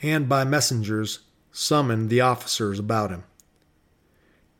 and 0.01 0.29
by 0.29 0.43
messengers 0.43 1.19
summoned 1.51 2.09
the 2.09 2.21
officers 2.21 2.79
about 2.79 3.09
him. 3.09 3.23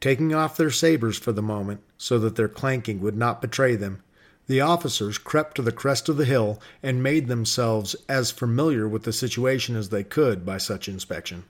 Taking 0.02 0.34
off 0.34 0.58
their 0.58 0.72
sabers 0.72 1.18
for 1.18 1.32
the 1.32 1.42
moment, 1.42 1.82
so 1.98 2.18
that 2.20 2.36
their 2.36 2.48
clanking 2.48 3.00
would 3.02 3.18
not 3.18 3.42
betray 3.42 3.76
them, 3.76 4.02
the 4.50 4.60
officers 4.60 5.20
crept 5.20 5.54
to 5.54 5.62
the 5.62 5.72
crest 5.72 6.10
of 6.10 6.18
the 6.18 6.26
hill 6.26 6.60
and 6.82 7.04
made 7.04 7.28
themselves 7.28 7.96
as 8.10 8.32
familiar 8.32 8.90
with 8.90 9.04
the 9.04 9.14
situation 9.14 9.76
as 9.76 9.90
they 9.90 10.04
could 10.04 10.44
by 10.44 10.58
such 10.58 10.90
inspection. 10.90 11.44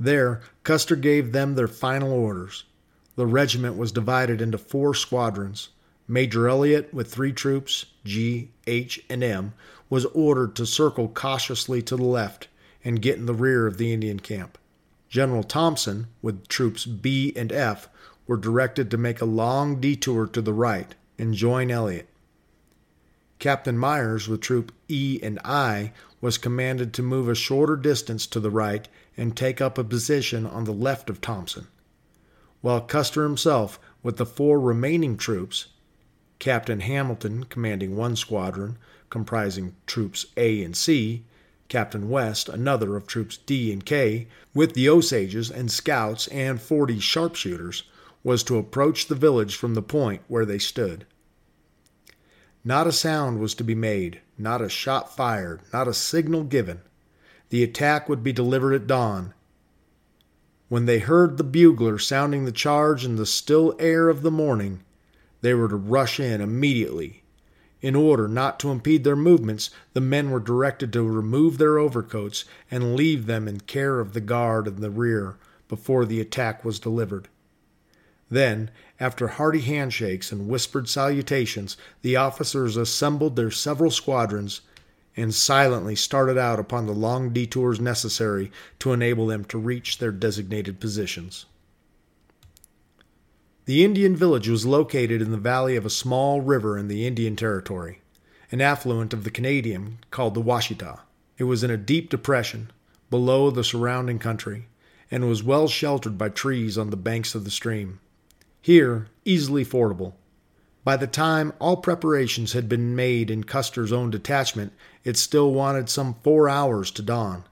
There, 0.00 0.40
Custer 0.64 0.96
gave 0.96 1.32
them 1.32 1.54
their 1.54 1.68
final 1.68 2.10
orders. 2.10 2.64
The 3.16 3.26
regiment 3.26 3.76
was 3.76 3.92
divided 3.92 4.40
into 4.40 4.56
four 4.56 4.94
squadrons. 4.94 5.68
Major 6.08 6.48
Elliott, 6.48 6.92
with 6.94 7.12
three 7.12 7.34
troops, 7.34 7.84
G, 8.02 8.48
H, 8.66 9.04
and 9.10 9.22
M, 9.22 9.52
was 9.90 10.06
ordered 10.06 10.56
to 10.56 10.64
circle 10.64 11.08
cautiously 11.08 11.82
to 11.82 11.96
the 11.96 12.02
left 12.02 12.48
and 12.82 13.02
get 13.02 13.18
in 13.18 13.26
the 13.26 13.34
rear 13.34 13.66
of 13.66 13.76
the 13.76 13.92
Indian 13.92 14.20
camp. 14.20 14.56
General 15.10 15.42
Thompson, 15.42 16.06
with 16.22 16.48
troops 16.48 16.86
B 16.86 17.34
and 17.36 17.52
F, 17.52 17.90
were 18.26 18.38
directed 18.38 18.90
to 18.90 18.96
make 18.96 19.20
a 19.20 19.26
long 19.26 19.82
detour 19.82 20.26
to 20.28 20.40
the 20.40 20.54
right 20.54 20.94
and 21.22 21.34
join 21.34 21.70
Elliott. 21.70 22.08
Captain 23.38 23.78
Myers, 23.78 24.26
with 24.26 24.40
Troop 24.40 24.72
E 24.88 25.20
and 25.22 25.38
I, 25.44 25.92
was 26.20 26.36
commanded 26.36 26.92
to 26.92 27.02
move 27.02 27.28
a 27.28 27.36
shorter 27.36 27.76
distance 27.76 28.26
to 28.26 28.40
the 28.40 28.50
right 28.50 28.88
and 29.16 29.36
take 29.36 29.60
up 29.60 29.78
a 29.78 29.84
position 29.84 30.44
on 30.44 30.64
the 30.64 30.72
left 30.72 31.08
of 31.08 31.20
Thompson, 31.20 31.68
while 32.60 32.80
Custer 32.80 33.22
himself, 33.22 33.78
with 34.02 34.16
the 34.16 34.26
four 34.26 34.58
remaining 34.58 35.16
troops, 35.16 35.68
Captain 36.40 36.80
Hamilton 36.80 37.44
commanding 37.44 37.94
one 37.94 38.16
squadron 38.16 38.76
comprising 39.08 39.76
troops 39.86 40.26
A 40.36 40.60
and 40.64 40.76
C, 40.76 41.24
Captain 41.68 42.10
West, 42.10 42.48
another 42.48 42.96
of 42.96 43.06
troops 43.06 43.36
D 43.36 43.72
and 43.72 43.86
K, 43.86 44.26
with 44.54 44.74
the 44.74 44.88
Osages 44.88 45.52
and 45.52 45.70
scouts 45.70 46.26
and 46.28 46.60
40 46.60 46.98
sharpshooters, 46.98 47.84
was 48.24 48.42
to 48.42 48.58
approach 48.58 49.06
the 49.06 49.14
village 49.14 49.54
from 49.54 49.74
the 49.74 49.82
point 49.82 50.22
where 50.26 50.44
they 50.44 50.58
stood. 50.58 51.06
Not 52.64 52.86
a 52.86 52.92
sound 52.92 53.40
was 53.40 53.54
to 53.54 53.64
be 53.64 53.74
made, 53.74 54.20
not 54.38 54.62
a 54.62 54.68
shot 54.68 55.14
fired, 55.16 55.60
not 55.72 55.88
a 55.88 55.94
signal 55.94 56.44
given. 56.44 56.80
The 57.50 57.62
attack 57.62 58.08
would 58.08 58.22
be 58.22 58.32
delivered 58.32 58.74
at 58.74 58.86
dawn. 58.86 59.34
When 60.68 60.86
they 60.86 61.00
heard 61.00 61.36
the 61.36 61.44
bugler 61.44 61.98
sounding 61.98 62.44
the 62.44 62.52
charge 62.52 63.04
in 63.04 63.16
the 63.16 63.26
still 63.26 63.74
air 63.78 64.08
of 64.08 64.22
the 64.22 64.30
morning, 64.30 64.80
they 65.40 65.54
were 65.54 65.68
to 65.68 65.76
rush 65.76 66.18
in 66.20 66.40
immediately 66.40 67.22
in 67.82 67.96
order 67.96 68.28
not 68.28 68.60
to 68.60 68.70
impede 68.70 69.02
their 69.02 69.16
movements, 69.16 69.68
the 69.92 70.00
men 70.00 70.30
were 70.30 70.38
directed 70.38 70.92
to 70.92 71.02
remove 71.02 71.58
their 71.58 71.78
overcoats 71.78 72.44
and 72.70 72.94
leave 72.94 73.26
them 73.26 73.48
in 73.48 73.58
care 73.58 73.98
of 73.98 74.12
the 74.12 74.20
guard 74.20 74.68
in 74.68 74.80
the 74.80 74.90
rear 74.90 75.36
before 75.68 76.04
the 76.04 76.20
attack 76.20 76.64
was 76.64 76.78
delivered. 76.78 77.26
Then, 78.30 78.70
after 79.02 79.26
hearty 79.26 79.62
handshakes 79.62 80.30
and 80.30 80.46
whispered 80.46 80.88
salutations, 80.88 81.76
the 82.02 82.14
officers 82.14 82.76
assembled 82.76 83.34
their 83.34 83.50
several 83.50 83.90
squadrons 83.90 84.60
and 85.16 85.34
silently 85.34 85.96
started 85.96 86.38
out 86.38 86.60
upon 86.60 86.86
the 86.86 86.92
long 86.92 87.32
detours 87.32 87.80
necessary 87.80 88.52
to 88.78 88.92
enable 88.92 89.26
them 89.26 89.44
to 89.44 89.58
reach 89.58 89.98
their 89.98 90.12
designated 90.12 90.78
positions. 90.78 91.46
The 93.64 93.84
Indian 93.84 94.14
village 94.14 94.48
was 94.48 94.66
located 94.66 95.20
in 95.20 95.32
the 95.32 95.36
valley 95.36 95.74
of 95.74 95.84
a 95.84 95.90
small 95.90 96.40
river 96.40 96.78
in 96.78 96.86
the 96.86 97.04
Indian 97.04 97.34
Territory, 97.34 98.02
an 98.52 98.60
affluent 98.60 99.12
of 99.12 99.24
the 99.24 99.32
Canadian 99.32 99.98
called 100.12 100.34
the 100.34 100.40
Washita. 100.40 101.00
It 101.38 101.44
was 101.44 101.64
in 101.64 101.72
a 101.72 101.76
deep 101.76 102.08
depression 102.08 102.70
below 103.10 103.50
the 103.50 103.64
surrounding 103.64 104.20
country 104.20 104.68
and 105.10 105.28
was 105.28 105.42
well 105.42 105.66
sheltered 105.66 106.16
by 106.16 106.28
trees 106.28 106.78
on 106.78 106.90
the 106.90 106.96
banks 106.96 107.34
of 107.34 107.42
the 107.42 107.50
stream. 107.50 107.98
Here, 108.62 109.08
easily 109.24 109.64
fordable. 109.64 110.14
By 110.84 110.96
the 110.96 111.06
time 111.06 111.52
all 111.58 111.76
preparations 111.76 112.54
had 112.54 112.68
been 112.68 112.96
made 112.96 113.30
in 113.30 113.44
Custer's 113.44 113.92
own 113.92 114.10
detachment, 114.10 114.72
it 115.04 115.16
still 115.16 115.52
wanted 115.52 115.88
some 115.88 116.14
four 116.22 116.48
hours 116.48 116.90
to 116.92 117.02
dawn. 117.02 117.44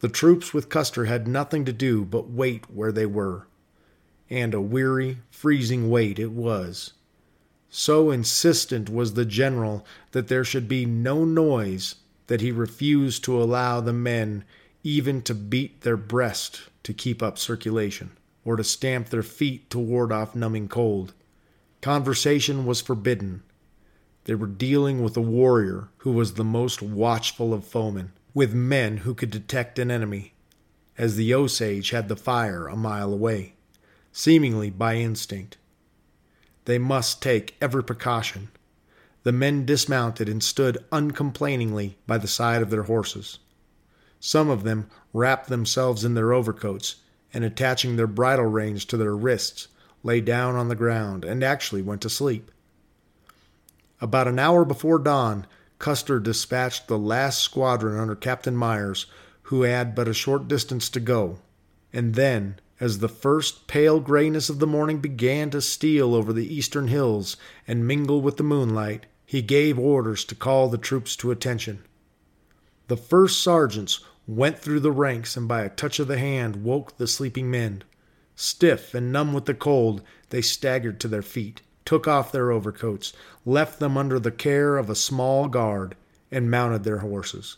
The 0.00 0.08
troops 0.08 0.52
with 0.52 0.68
Custer 0.68 1.04
had 1.04 1.28
nothing 1.28 1.64
to 1.66 1.72
do 1.72 2.04
but 2.04 2.30
wait 2.30 2.70
where 2.70 2.90
they 2.90 3.06
were 3.06 3.46
and 4.32 4.54
a 4.54 4.60
weary, 4.62 5.18
freezing 5.30 5.90
wait 5.90 6.18
it 6.18 6.32
was. 6.32 6.94
So 7.68 8.10
insistent 8.10 8.88
was 8.88 9.12
the 9.12 9.26
general 9.26 9.84
that 10.12 10.28
there 10.28 10.42
should 10.42 10.66
be 10.66 10.86
no 10.86 11.26
noise 11.26 11.96
that 12.28 12.40
he 12.40 12.50
refused 12.50 13.22
to 13.24 13.42
allow 13.42 13.82
the 13.82 13.92
men 13.92 14.44
even 14.82 15.20
to 15.22 15.34
beat 15.34 15.82
their 15.82 15.98
breast 15.98 16.62
to 16.82 16.94
keep 16.94 17.22
up 17.22 17.38
circulation, 17.38 18.16
or 18.44 18.56
to 18.56 18.64
stamp 18.64 19.08
their 19.08 19.22
feet 19.22 19.70
to 19.70 19.78
ward 19.78 20.12
off 20.12 20.34
numbing 20.34 20.68
cold. 20.68 21.14
Conversation 21.80 22.66
was 22.66 22.80
forbidden. 22.80 23.42
They 24.24 24.34
were 24.34 24.46
dealing 24.46 25.02
with 25.02 25.16
a 25.16 25.20
warrior 25.20 25.88
who 25.98 26.12
was 26.12 26.34
the 26.34 26.44
most 26.44 26.82
watchful 26.82 27.52
of 27.52 27.64
foemen, 27.64 28.12
with 28.34 28.54
men 28.54 28.98
who 28.98 29.14
could 29.14 29.30
detect 29.30 29.78
an 29.78 29.90
enemy, 29.90 30.34
as 30.96 31.16
the 31.16 31.34
Osage 31.34 31.90
had 31.90 32.08
the 32.08 32.16
fire 32.16 32.66
a 32.66 32.76
mile 32.76 33.12
away 33.12 33.54
seemingly 34.12 34.70
by 34.70 34.96
instinct. 34.96 35.56
They 36.66 36.78
must 36.78 37.22
take 37.22 37.56
every 37.60 37.82
precaution. 37.82 38.48
The 39.24 39.32
men 39.32 39.64
dismounted 39.64 40.28
and 40.28 40.42
stood 40.42 40.84
uncomplainingly 40.92 41.96
by 42.06 42.18
the 42.18 42.28
side 42.28 42.62
of 42.62 42.70
their 42.70 42.84
horses. 42.84 43.38
Some 44.20 44.48
of 44.48 44.62
them 44.62 44.88
wrapped 45.12 45.48
themselves 45.48 46.04
in 46.04 46.14
their 46.14 46.32
overcoats 46.32 46.96
and, 47.32 47.44
attaching 47.44 47.96
their 47.96 48.06
bridle 48.06 48.46
reins 48.46 48.84
to 48.84 48.96
their 48.96 49.16
wrists, 49.16 49.68
lay 50.02 50.20
down 50.20 50.54
on 50.54 50.68
the 50.68 50.74
ground 50.74 51.24
and 51.24 51.42
actually 51.42 51.82
went 51.82 52.00
to 52.02 52.10
sleep. 52.10 52.50
About 54.00 54.28
an 54.28 54.38
hour 54.38 54.64
before 54.64 54.98
dawn, 54.98 55.46
Custer 55.78 56.20
dispatched 56.20 56.88
the 56.88 56.98
last 56.98 57.40
squadron 57.40 57.98
under 57.98 58.14
Captain 58.14 58.56
Myers, 58.56 59.06
who 59.42 59.62
had 59.62 59.94
but 59.94 60.08
a 60.08 60.14
short 60.14 60.48
distance 60.48 60.88
to 60.90 61.00
go, 61.00 61.38
and 61.92 62.14
then 62.14 62.58
as 62.80 62.98
the 62.98 63.08
first 63.08 63.68
pale 63.68 64.00
grayness 64.00 64.48
of 64.50 64.58
the 64.58 64.66
morning 64.66 64.98
began 64.98 65.50
to 65.50 65.60
steal 65.60 66.16
over 66.16 66.32
the 66.32 66.52
eastern 66.52 66.88
hills 66.88 67.36
and 67.68 67.86
mingle 67.86 68.20
with 68.20 68.38
the 68.38 68.42
moonlight, 68.42 69.06
he 69.24 69.40
gave 69.40 69.78
orders 69.78 70.24
to 70.24 70.34
call 70.34 70.68
the 70.68 70.78
troops 70.78 71.14
to 71.14 71.30
attention. 71.30 71.84
The 72.88 72.96
first 72.96 73.40
sergeants 73.40 74.00
went 74.26 74.58
through 74.58 74.80
the 74.80 74.92
ranks 74.92 75.36
and 75.36 75.48
by 75.48 75.62
a 75.62 75.68
touch 75.68 75.98
of 75.98 76.08
the 76.08 76.18
hand 76.18 76.64
woke 76.64 76.96
the 76.96 77.06
sleeping 77.06 77.50
men. 77.50 77.82
Stiff 78.36 78.94
and 78.94 79.12
numb 79.12 79.32
with 79.32 79.46
the 79.46 79.54
cold, 79.54 80.02
they 80.30 80.40
staggered 80.40 81.00
to 81.00 81.08
their 81.08 81.22
feet, 81.22 81.60
took 81.84 82.08
off 82.08 82.32
their 82.32 82.50
overcoats, 82.50 83.12
left 83.44 83.78
them 83.78 83.96
under 83.96 84.18
the 84.18 84.30
care 84.30 84.76
of 84.76 84.88
a 84.88 84.94
small 84.94 85.48
guard, 85.48 85.96
and 86.30 86.50
mounted 86.50 86.84
their 86.84 86.98
horses. 86.98 87.56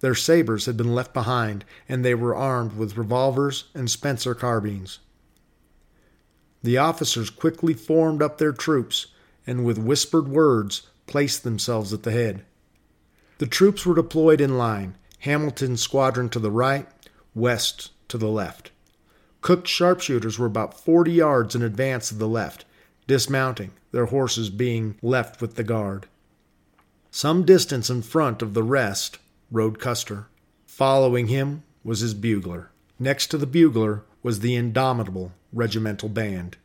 Their 0.00 0.14
sabers 0.14 0.66
had 0.66 0.76
been 0.76 0.94
left 0.94 1.14
behind, 1.14 1.64
and 1.88 2.04
they 2.04 2.14
were 2.14 2.34
armed 2.34 2.76
with 2.76 2.96
revolvers 2.96 3.64
and 3.74 3.90
Spencer 3.90 4.34
carbines. 4.34 4.98
The 6.62 6.78
officers 6.78 7.30
quickly 7.30 7.74
formed 7.74 8.22
up 8.22 8.38
their 8.38 8.52
troops 8.52 9.08
and, 9.46 9.64
with 9.64 9.78
whispered 9.78 10.28
words, 10.28 10.88
placed 11.06 11.44
themselves 11.44 11.92
at 11.92 12.02
the 12.02 12.10
head. 12.10 12.44
The 13.38 13.46
troops 13.46 13.84
were 13.84 13.94
deployed 13.94 14.40
in 14.40 14.58
line, 14.58 14.96
Hamilton's 15.24 15.80
squadron 15.80 16.28
to 16.28 16.38
the 16.38 16.50
right, 16.50 16.86
West 17.34 17.92
to 18.08 18.18
the 18.18 18.28
left. 18.28 18.70
Cooke's 19.40 19.70
sharpshooters 19.70 20.38
were 20.38 20.44
about 20.44 20.78
40 20.78 21.12
yards 21.12 21.54
in 21.54 21.62
advance 21.62 22.10
of 22.10 22.18
the 22.18 22.28
left, 22.28 22.66
dismounting, 23.06 23.70
their 23.90 24.04
horses 24.04 24.50
being 24.50 24.96
left 25.00 25.40
with 25.40 25.54
the 25.54 25.64
guard. 25.64 26.08
Some 27.10 27.46
distance 27.46 27.88
in 27.88 28.02
front 28.02 28.42
of 28.42 28.52
the 28.52 28.62
rest 28.62 29.16
rode 29.50 29.78
Custer. 29.78 30.26
Following 30.66 31.28
him 31.28 31.62
was 31.82 32.00
his 32.00 32.12
bugler. 32.12 32.70
Next 32.98 33.28
to 33.28 33.38
the 33.38 33.46
bugler 33.46 34.02
was 34.22 34.40
the 34.40 34.54
indomitable 34.54 35.32
regimental 35.54 36.10
band. 36.10 36.58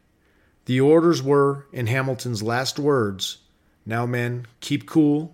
The 0.65 0.81
orders 0.81 1.23
were, 1.23 1.65
in 1.71 1.87
Hamilton's 1.87 2.43
last 2.43 2.77
words, 2.77 3.37
Now, 3.85 4.05
men, 4.05 4.47
keep 4.59 4.85
cool, 4.85 5.33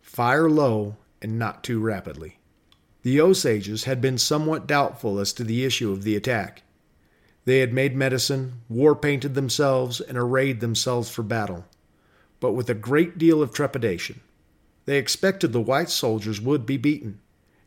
fire 0.00 0.48
low, 0.48 0.94
and 1.20 1.36
not 1.36 1.64
too 1.64 1.80
rapidly. 1.80 2.36
The 3.02 3.20
Osages 3.20 3.84
had 3.84 4.00
been 4.00 4.18
somewhat 4.18 4.66
doubtful 4.66 5.18
as 5.18 5.32
to 5.34 5.44
the 5.44 5.64
issue 5.64 5.90
of 5.90 6.02
the 6.04 6.16
attack. 6.16 6.62
They 7.46 7.60
had 7.60 7.72
made 7.72 7.96
medicine, 7.96 8.60
war 8.68 8.94
painted 8.94 9.34
themselves, 9.34 10.00
and 10.00 10.18
arrayed 10.18 10.60
themselves 10.60 11.10
for 11.10 11.22
battle, 11.22 11.64
but 12.40 12.52
with 12.52 12.68
a 12.68 12.74
great 12.74 13.16
deal 13.16 13.42
of 13.42 13.52
trepidation. 13.52 14.20
They 14.84 14.98
expected 14.98 15.52
the 15.52 15.60
white 15.60 15.88
soldiers 15.88 16.40
would 16.40 16.66
be 16.66 16.76
beaten, 16.76 17.20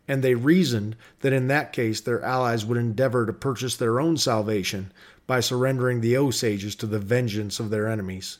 and 0.07 0.23
they 0.23 0.35
reasoned 0.35 0.95
that 1.21 1.33
in 1.33 1.47
that 1.47 1.73
case 1.73 1.99
their 2.01 2.21
allies 2.21 2.65
would 2.65 2.77
endeavor 2.77 3.25
to 3.25 3.33
purchase 3.33 3.75
their 3.75 3.99
own 3.99 4.17
salvation 4.17 4.91
by 5.25 5.39
surrendering 5.39 6.01
the 6.01 6.15
Osages 6.15 6.75
to 6.75 6.85
the 6.85 6.99
vengeance 6.99 7.59
of 7.59 7.69
their 7.69 7.87
enemies. 7.87 8.37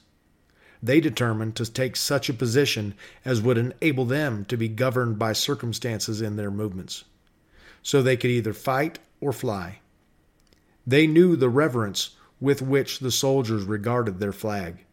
They 0.84 1.00
determined 1.00 1.56
to 1.56 1.72
take 1.72 1.96
such 1.96 2.28
a 2.28 2.34
position 2.34 2.93
as 3.24 3.41
would 3.41 3.58
enable 3.58 4.04
them 4.04 4.43
to 4.46 4.58
be 4.58 4.67
governed 4.67 5.17
by 5.17 5.32
circumstances 5.32 6.22
in 6.22 6.36
their 6.36 6.52
movements, 6.52 7.06
so 7.82 8.02
they 8.02 8.17
could 8.17 8.32
either 8.32 8.52
fight 8.52 9.00
or 9.22 9.32
fly. 9.32 9.80
They 10.86 11.08
knew 11.08 11.38
the 11.38 11.48
reverence 11.48 12.17
with 12.41 12.62
which 12.62 13.00
the 13.00 13.12
soldiers 13.12 13.63
regarded 13.63 14.19
their 14.19 14.34
flag. 14.34 14.84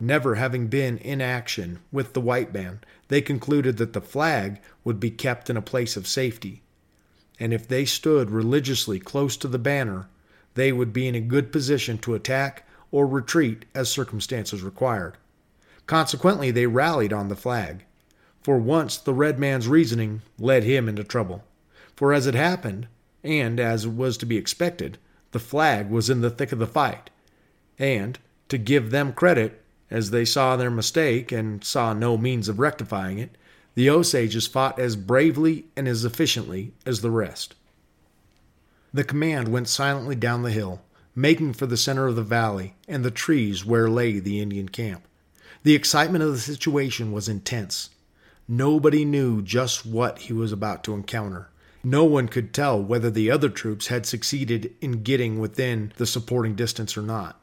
Never 0.00 0.34
having 0.34 0.66
been 0.66 0.98
in 0.98 1.20
action 1.20 1.78
with 1.92 2.12
the 2.12 2.20
white 2.20 2.52
man, 2.52 2.80
they 3.06 3.20
concluded 3.20 3.76
that 3.76 3.92
the 3.92 4.00
flag 4.00 4.60
would 4.82 4.98
be 4.98 5.12
kept 5.12 5.48
in 5.48 5.56
a 5.56 5.62
place 5.62 5.96
of 5.96 6.08
safety, 6.08 6.62
and 7.38 7.54
if 7.54 7.68
they 7.68 7.84
stood 7.84 8.32
religiously 8.32 8.98
close 8.98 9.36
to 9.36 9.46
the 9.46 9.60
banner, 9.60 10.08
they 10.54 10.72
would 10.72 10.92
be 10.92 11.06
in 11.06 11.14
a 11.14 11.20
good 11.20 11.52
position 11.52 11.98
to 11.98 12.14
attack 12.14 12.66
or 12.90 13.06
retreat 13.06 13.64
as 13.76 13.88
circumstances 13.88 14.64
required. 14.64 15.16
Consequently, 15.86 16.50
they 16.50 16.66
rallied 16.66 17.12
on 17.12 17.28
the 17.28 17.36
flag. 17.36 17.84
For 18.42 18.58
once, 18.58 18.96
the 18.96 19.14
red 19.14 19.38
man's 19.38 19.68
reasoning 19.68 20.22
led 20.38 20.64
him 20.64 20.88
into 20.88 21.04
trouble. 21.04 21.44
For 21.94 22.12
as 22.12 22.26
it 22.26 22.34
happened, 22.34 22.88
and 23.22 23.58
as 23.58 23.86
was 23.86 24.16
to 24.18 24.26
be 24.26 24.36
expected, 24.36 24.98
the 25.32 25.38
flag 25.38 25.90
was 25.90 26.10
in 26.10 26.20
the 26.20 26.30
thick 26.30 26.52
of 26.52 26.58
the 26.58 26.66
fight. 26.66 27.10
And, 27.78 28.18
to 28.48 28.58
give 28.58 28.90
them 28.90 29.12
credit, 29.12 29.62
as 29.90 30.10
they 30.10 30.24
saw 30.24 30.56
their 30.56 30.70
mistake 30.70 31.30
and 31.32 31.62
saw 31.62 31.92
no 31.92 32.16
means 32.16 32.48
of 32.48 32.58
rectifying 32.58 33.18
it, 33.18 33.36
the 33.74 33.90
Osages 33.90 34.46
fought 34.46 34.78
as 34.78 34.96
bravely 34.96 35.66
and 35.76 35.86
as 35.86 36.04
efficiently 36.04 36.72
as 36.84 37.00
the 37.00 37.10
rest. 37.10 37.54
The 38.92 39.04
command 39.04 39.48
went 39.48 39.68
silently 39.68 40.14
down 40.14 40.42
the 40.42 40.50
hill, 40.50 40.82
making 41.14 41.52
for 41.52 41.66
the 41.66 41.76
center 41.76 42.06
of 42.06 42.16
the 42.16 42.22
valley 42.22 42.74
and 42.88 43.04
the 43.04 43.10
trees 43.10 43.64
where 43.64 43.90
lay 43.90 44.18
the 44.18 44.40
Indian 44.40 44.68
camp. 44.68 45.06
The 45.66 45.74
excitement 45.74 46.22
of 46.22 46.30
the 46.30 46.38
situation 46.38 47.10
was 47.10 47.28
intense. 47.28 47.90
Nobody 48.46 49.04
knew 49.04 49.42
just 49.42 49.84
what 49.84 50.20
he 50.20 50.32
was 50.32 50.52
about 50.52 50.84
to 50.84 50.94
encounter. 50.94 51.48
No 51.82 52.04
one 52.04 52.28
could 52.28 52.54
tell 52.54 52.80
whether 52.80 53.10
the 53.10 53.32
other 53.32 53.48
troops 53.48 53.88
had 53.88 54.06
succeeded 54.06 54.72
in 54.80 55.02
getting 55.02 55.40
within 55.40 55.92
the 55.96 56.06
supporting 56.06 56.54
distance 56.54 56.96
or 56.96 57.02
not. 57.02 57.40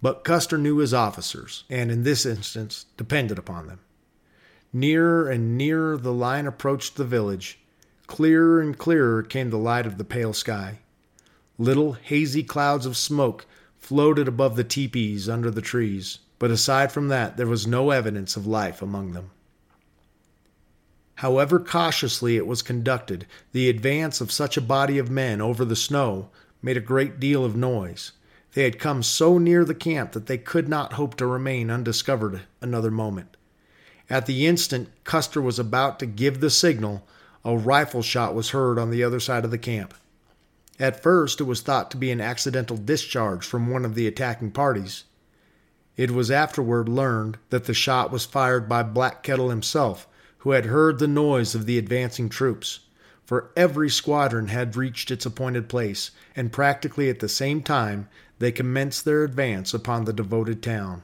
But 0.00 0.24
Custer 0.24 0.56
knew 0.56 0.78
his 0.78 0.94
officers, 0.94 1.64
and 1.68 1.90
in 1.90 2.04
this 2.04 2.24
instance 2.24 2.86
depended 2.96 3.38
upon 3.38 3.66
them. 3.66 3.80
Nearer 4.72 5.28
and 5.28 5.58
nearer 5.58 5.98
the 5.98 6.14
line 6.14 6.46
approached 6.46 6.96
the 6.96 7.04
village. 7.04 7.58
Clearer 8.06 8.62
and 8.62 8.78
clearer 8.78 9.22
came 9.22 9.50
the 9.50 9.58
light 9.58 9.84
of 9.84 9.98
the 9.98 10.04
pale 10.04 10.32
sky. 10.32 10.78
Little 11.58 11.92
hazy 11.92 12.44
clouds 12.44 12.86
of 12.86 12.96
smoke 12.96 13.44
floated 13.76 14.26
above 14.26 14.56
the 14.56 14.64
teepees 14.64 15.28
under 15.28 15.50
the 15.50 15.60
trees 15.60 16.20
but 16.38 16.50
aside 16.50 16.92
from 16.92 17.08
that, 17.08 17.36
there 17.36 17.46
was 17.46 17.66
no 17.66 17.90
evidence 17.90 18.36
of 18.36 18.46
life 18.46 18.80
among 18.80 19.12
them. 19.12 19.30
However 21.16 21.58
cautiously 21.58 22.36
it 22.36 22.46
was 22.46 22.62
conducted, 22.62 23.26
the 23.52 23.68
advance 23.68 24.20
of 24.20 24.30
such 24.30 24.56
a 24.56 24.60
body 24.60 24.98
of 24.98 25.10
men 25.10 25.40
over 25.40 25.64
the 25.64 25.74
snow 25.74 26.30
made 26.62 26.76
a 26.76 26.80
great 26.80 27.18
deal 27.18 27.44
of 27.44 27.56
noise. 27.56 28.12
They 28.54 28.62
had 28.62 28.78
come 28.78 29.02
so 29.02 29.36
near 29.36 29.64
the 29.64 29.74
camp 29.74 30.12
that 30.12 30.26
they 30.26 30.38
could 30.38 30.68
not 30.68 30.92
hope 30.92 31.16
to 31.16 31.26
remain 31.26 31.70
undiscovered 31.70 32.42
another 32.60 32.90
moment. 32.90 33.36
At 34.08 34.26
the 34.26 34.46
instant 34.46 34.90
Custer 35.04 35.42
was 35.42 35.58
about 35.58 35.98
to 35.98 36.06
give 36.06 36.40
the 36.40 36.50
signal, 36.50 37.06
a 37.44 37.56
rifle 37.56 38.02
shot 38.02 38.34
was 38.34 38.50
heard 38.50 38.78
on 38.78 38.90
the 38.90 39.02
other 39.02 39.20
side 39.20 39.44
of 39.44 39.50
the 39.50 39.58
camp. 39.58 39.94
At 40.78 41.02
first, 41.02 41.40
it 41.40 41.44
was 41.44 41.60
thought 41.60 41.90
to 41.90 41.96
be 41.96 42.10
an 42.10 42.20
accidental 42.20 42.76
discharge 42.76 43.44
from 43.44 43.70
one 43.70 43.84
of 43.84 43.96
the 43.96 44.06
attacking 44.06 44.52
parties. 44.52 45.04
It 45.98 46.12
was 46.12 46.30
afterward 46.30 46.88
learned 46.88 47.38
that 47.50 47.64
the 47.64 47.74
shot 47.74 48.12
was 48.12 48.24
fired 48.24 48.68
by 48.68 48.84
Black 48.84 49.24
Kettle 49.24 49.50
himself, 49.50 50.06
who 50.38 50.52
had 50.52 50.66
heard 50.66 51.00
the 51.00 51.08
noise 51.08 51.56
of 51.56 51.66
the 51.66 51.76
advancing 51.76 52.28
troops. 52.28 52.78
For 53.26 53.50
every 53.56 53.90
squadron 53.90 54.46
had 54.46 54.76
reached 54.76 55.10
its 55.10 55.26
appointed 55.26 55.68
place, 55.68 56.12
and 56.36 56.52
practically 56.52 57.10
at 57.10 57.18
the 57.18 57.28
same 57.28 57.62
time 57.62 58.08
they 58.38 58.52
commenced 58.52 59.04
their 59.04 59.24
advance 59.24 59.74
upon 59.74 60.04
the 60.04 60.12
devoted 60.12 60.62
town. 60.62 61.02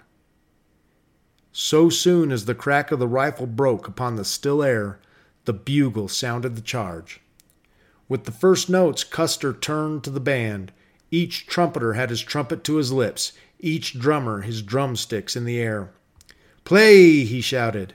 So 1.50 1.90
soon 1.90 2.30
as 2.30 2.44
the 2.44 2.54
crack 2.54 2.92
of 2.92 3.00
the 3.00 3.08
rifle 3.08 3.48
broke 3.48 3.88
upon 3.88 4.14
the 4.14 4.24
still 4.24 4.62
air, 4.62 5.00
the 5.44 5.52
bugle 5.52 6.06
sounded 6.06 6.54
the 6.54 6.62
charge. 6.62 7.20
With 8.08 8.26
the 8.26 8.32
first 8.32 8.70
notes, 8.70 9.02
Custer 9.02 9.52
turned 9.52 10.04
to 10.04 10.10
the 10.10 10.20
band. 10.20 10.70
Each 11.10 11.48
trumpeter 11.48 11.94
had 11.94 12.10
his 12.10 12.22
trumpet 12.22 12.62
to 12.62 12.76
his 12.76 12.92
lips 12.92 13.32
each 13.64 13.98
drummer 13.98 14.42
his 14.42 14.62
drumsticks 14.62 15.34
in 15.34 15.44
the 15.44 15.58
air. 15.58 15.90
Play! 16.64 17.24
he 17.24 17.40
shouted. 17.40 17.94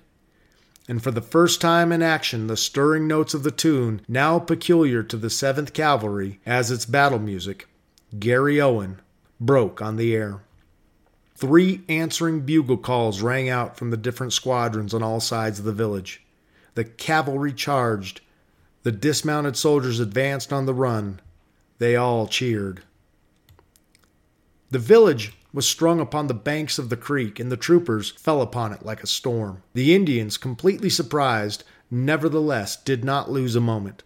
And 0.87 1.01
for 1.03 1.11
the 1.11 1.21
first 1.21 1.61
time 1.61 1.91
in 1.91 2.01
action, 2.01 2.47
the 2.47 2.57
stirring 2.57 3.07
notes 3.07 3.33
of 3.33 3.43
the 3.43 3.51
tune, 3.51 4.01
now 4.07 4.39
peculiar 4.39 5.03
to 5.03 5.17
the 5.17 5.27
7th 5.27 5.71
Cavalry 5.73 6.39
as 6.45 6.71
its 6.71 6.85
battle 6.85 7.19
music, 7.19 7.67
Garryowen, 8.17 8.97
broke 9.39 9.81
on 9.81 9.97
the 9.97 10.15
air. 10.15 10.41
Three 11.35 11.83
answering 11.87 12.41
bugle 12.41 12.77
calls 12.77 13.21
rang 13.21 13.47
out 13.47 13.77
from 13.77 13.91
the 13.91 13.97
different 13.97 14.33
squadrons 14.33 14.93
on 14.93 15.03
all 15.03 15.19
sides 15.19 15.59
of 15.59 15.65
the 15.65 15.71
village. 15.71 16.21
The 16.73 16.83
cavalry 16.83 17.53
charged. 17.53 18.21
The 18.83 18.91
dismounted 18.91 19.55
soldiers 19.55 19.99
advanced 19.99 20.51
on 20.51 20.65
the 20.65 20.73
run. 20.73 21.21
They 21.77 21.95
all 21.95 22.27
cheered. 22.27 22.81
The 24.71 24.79
village 24.79 25.33
was 25.51 25.67
strung 25.67 25.99
upon 25.99 26.27
the 26.27 26.33
banks 26.33 26.77
of 26.77 26.89
the 26.89 26.97
creek, 26.97 27.39
and 27.39 27.51
the 27.51 27.57
troopers 27.57 28.11
fell 28.11 28.41
upon 28.41 28.71
it 28.71 28.85
like 28.85 29.03
a 29.03 29.07
storm. 29.07 29.63
The 29.73 29.95
Indians, 29.95 30.37
completely 30.37 30.89
surprised, 30.89 31.63
nevertheless 31.89 32.75
did 32.75 33.03
not 33.03 33.31
lose 33.31 33.55
a 33.55 33.61
moment. 33.61 34.03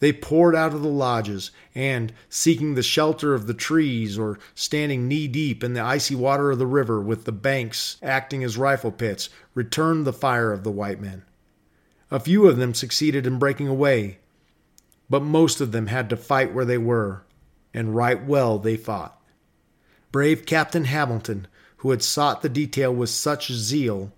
They 0.00 0.12
poured 0.12 0.54
out 0.54 0.72
of 0.72 0.82
the 0.82 0.88
lodges, 0.88 1.50
and, 1.74 2.12
seeking 2.28 2.74
the 2.74 2.82
shelter 2.82 3.34
of 3.34 3.46
the 3.46 3.54
trees 3.54 4.16
or 4.16 4.38
standing 4.54 5.08
knee 5.08 5.26
deep 5.26 5.64
in 5.64 5.74
the 5.74 5.80
icy 5.80 6.14
water 6.14 6.52
of 6.52 6.58
the 6.58 6.66
river 6.66 7.00
with 7.00 7.24
the 7.24 7.32
banks 7.32 7.96
acting 8.02 8.44
as 8.44 8.56
rifle 8.56 8.92
pits, 8.92 9.28
returned 9.54 10.06
the 10.06 10.12
fire 10.12 10.52
of 10.52 10.62
the 10.62 10.70
white 10.70 11.00
men. 11.00 11.24
A 12.10 12.20
few 12.20 12.46
of 12.46 12.56
them 12.56 12.74
succeeded 12.74 13.26
in 13.26 13.38
breaking 13.38 13.68
away, 13.68 14.18
but 15.10 15.22
most 15.22 15.60
of 15.60 15.72
them 15.72 15.88
had 15.88 16.08
to 16.10 16.16
fight 16.16 16.54
where 16.54 16.64
they 16.64 16.78
were, 16.78 17.24
and 17.74 17.96
right 17.96 18.24
well 18.24 18.58
they 18.58 18.76
fought. 18.76 19.17
Brave 20.10 20.46
Captain 20.46 20.84
Hamilton, 20.84 21.46
who 21.78 21.90
had 21.90 22.02
sought 22.02 22.42
the 22.42 22.48
detail 22.48 22.94
with 22.94 23.10
such 23.10 23.52
zeal, 23.52 24.12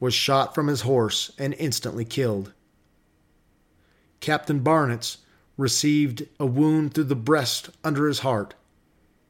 was 0.00 0.14
shot 0.14 0.54
from 0.54 0.68
his 0.68 0.82
horse 0.82 1.32
and 1.38 1.54
instantly 1.54 2.04
killed. 2.04 2.52
Captain 4.20 4.60
Barnitz 4.60 5.18
received 5.56 6.26
a 6.40 6.46
wound 6.46 6.94
through 6.94 7.04
the 7.04 7.14
breast 7.14 7.70
under 7.84 8.08
his 8.08 8.20
heart. 8.20 8.54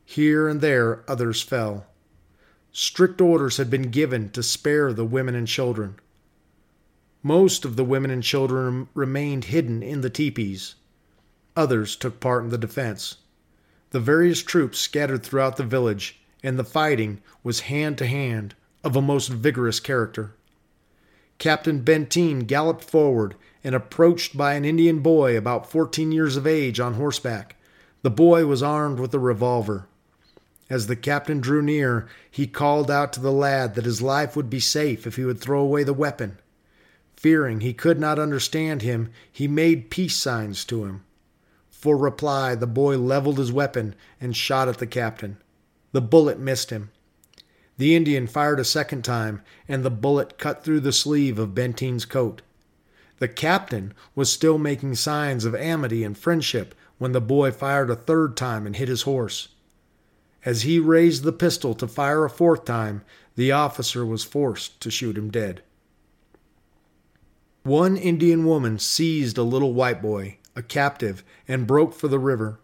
Here 0.05 0.49
and 0.49 0.61
there 0.61 1.03
others 1.09 1.43
fell. 1.43 1.87
Strict 2.73 3.21
orders 3.21 3.57
had 3.57 3.71
been 3.71 3.91
given 3.91 4.31
to 4.31 4.43
spare 4.43 4.93
the 4.93 5.05
women 5.05 5.35
and 5.35 5.49
children. 5.49 5.97
Most 7.23 7.65
of 7.65 7.77
the 7.77 7.85
women 7.85 8.11
and 8.11 8.23
children 8.23 8.89
remained 8.95 9.45
hidden 9.45 9.83
in 9.83 10.01
the 10.01 10.11
teepees. 10.11 10.75
Others 11.57 11.97
took 11.97 12.21
part 12.21 12.45
in 12.45 12.51
the 12.51 12.59
defense. 12.59 13.17
The 13.95 14.01
various 14.01 14.43
troops 14.43 14.81
scattered 14.81 15.23
throughout 15.23 15.57
the 15.57 15.63
village, 15.63 16.19
and 16.43 16.59
the 16.59 16.65
fighting 16.65 17.21
was 17.45 17.71
hand 17.71 17.97
to 17.99 18.07
hand, 18.09 18.57
of 18.83 18.97
a 18.97 19.01
most 19.01 19.29
vigorous 19.29 19.79
character. 19.79 20.35
Captain 21.39 21.81
Benteen 21.81 22.45
galloped 22.49 22.83
forward 22.83 23.37
and 23.63 23.73
approached 23.73 24.37
by 24.37 24.55
an 24.55 24.65
Indian 24.65 24.99
boy 24.99 25.37
about 25.37 25.71
fourteen 25.71 26.11
years 26.11 26.37
of 26.37 26.45
age 26.45 26.81
on 26.81 26.95
horseback. 26.95 27.55
The 28.03 28.11
boy 28.11 28.47
was 28.47 28.65
armed 28.65 28.99
with 28.99 29.15
a 29.15 29.21
revolver. 29.21 29.87
As 30.69 30.89
the 30.89 30.97
captain 30.97 31.41
drew 31.41 31.63
near, 31.63 32.09
he 32.29 32.49
called 32.49 32.91
out 32.91 33.13
to 33.13 33.21
the 33.21 33.31
lad 33.31 33.77
that 33.77 33.85
his 33.85 34.03
life 34.03 34.35
would 34.35 34.51
be 34.51 34.59
safe 34.59 35.07
if 35.07 35.15
he 35.15 35.25
would 35.25 35.39
throw 35.39 35.61
away 35.61 35.85
the 35.85 35.95
weapon. 35.95 36.39
Fearing 37.15 37.61
he 37.61 37.73
could 37.73 38.01
not 38.01 38.19
understand 38.19 38.83
him, 38.83 39.11
he 39.31 39.47
made 39.47 39.89
peace 39.89 40.17
signs 40.17 40.65
to 40.65 40.85
him. 40.85 41.05
For 41.85 41.99
reply, 41.99 42.55
the 42.55 42.67
boy 42.67 42.97
leveled 42.97 43.37
his 43.37 43.53
weapon 43.53 43.95
and 44.19 44.35
shot 44.35 44.69
at 44.69 44.79
the 44.79 44.87
captain. 44.87 45.37
The 45.93 46.01
bullet 46.01 46.39
missed 46.39 46.71
him. 46.71 46.91
The 47.77 47.95
Indian 47.95 48.27
fired 48.27 48.59
a 48.59 48.65
second 48.65 49.05
time, 49.05 49.43
and 49.69 49.85
the 49.85 49.91
bullet 49.91 50.39
cut 50.39 50.65
through 50.65 50.81
the 50.81 50.95
sleeve 50.95 51.39
of 51.39 51.55
Benteen's 51.55 52.07
coat. 52.07 52.41
The 53.19 53.29
captain 53.29 53.93
was 54.15 54.33
still 54.33 54.57
making 54.57 54.95
signs 54.95 55.45
of 55.45 55.55
amity 55.55 56.05
and 56.05 56.17
friendship 56.17 56.75
when 56.97 57.13
the 57.13 57.21
boy 57.21 57.51
fired 57.51 57.91
a 57.91 57.97
third 57.97 58.35
time 58.35 58.65
and 58.65 58.77
hit 58.77 58.89
his 58.89 59.03
horse. 59.03 59.49
As 60.43 60.63
he 60.63 60.79
raised 60.79 61.23
the 61.23 61.33
pistol 61.33 61.75
to 61.75 61.87
fire 61.87 62.25
a 62.25 62.31
fourth 62.31 62.65
time, 62.65 63.03
the 63.37 63.53
officer 63.53 64.07
was 64.07 64.25
forced 64.25 64.81
to 64.81 64.91
shoot 64.91 65.19
him 65.19 65.31
dead. 65.31 65.63
One 67.63 67.99
Indian 67.99 68.47
woman 68.47 68.79
seized 68.79 69.37
a 69.37 69.43
little 69.43 69.75
white 69.75 70.01
boy, 70.01 70.39
a 70.57 70.63
captive, 70.63 71.25
and 71.49 71.67
broke 71.67 71.95
for 71.95 72.09
the 72.09 72.19
river. 72.19 72.59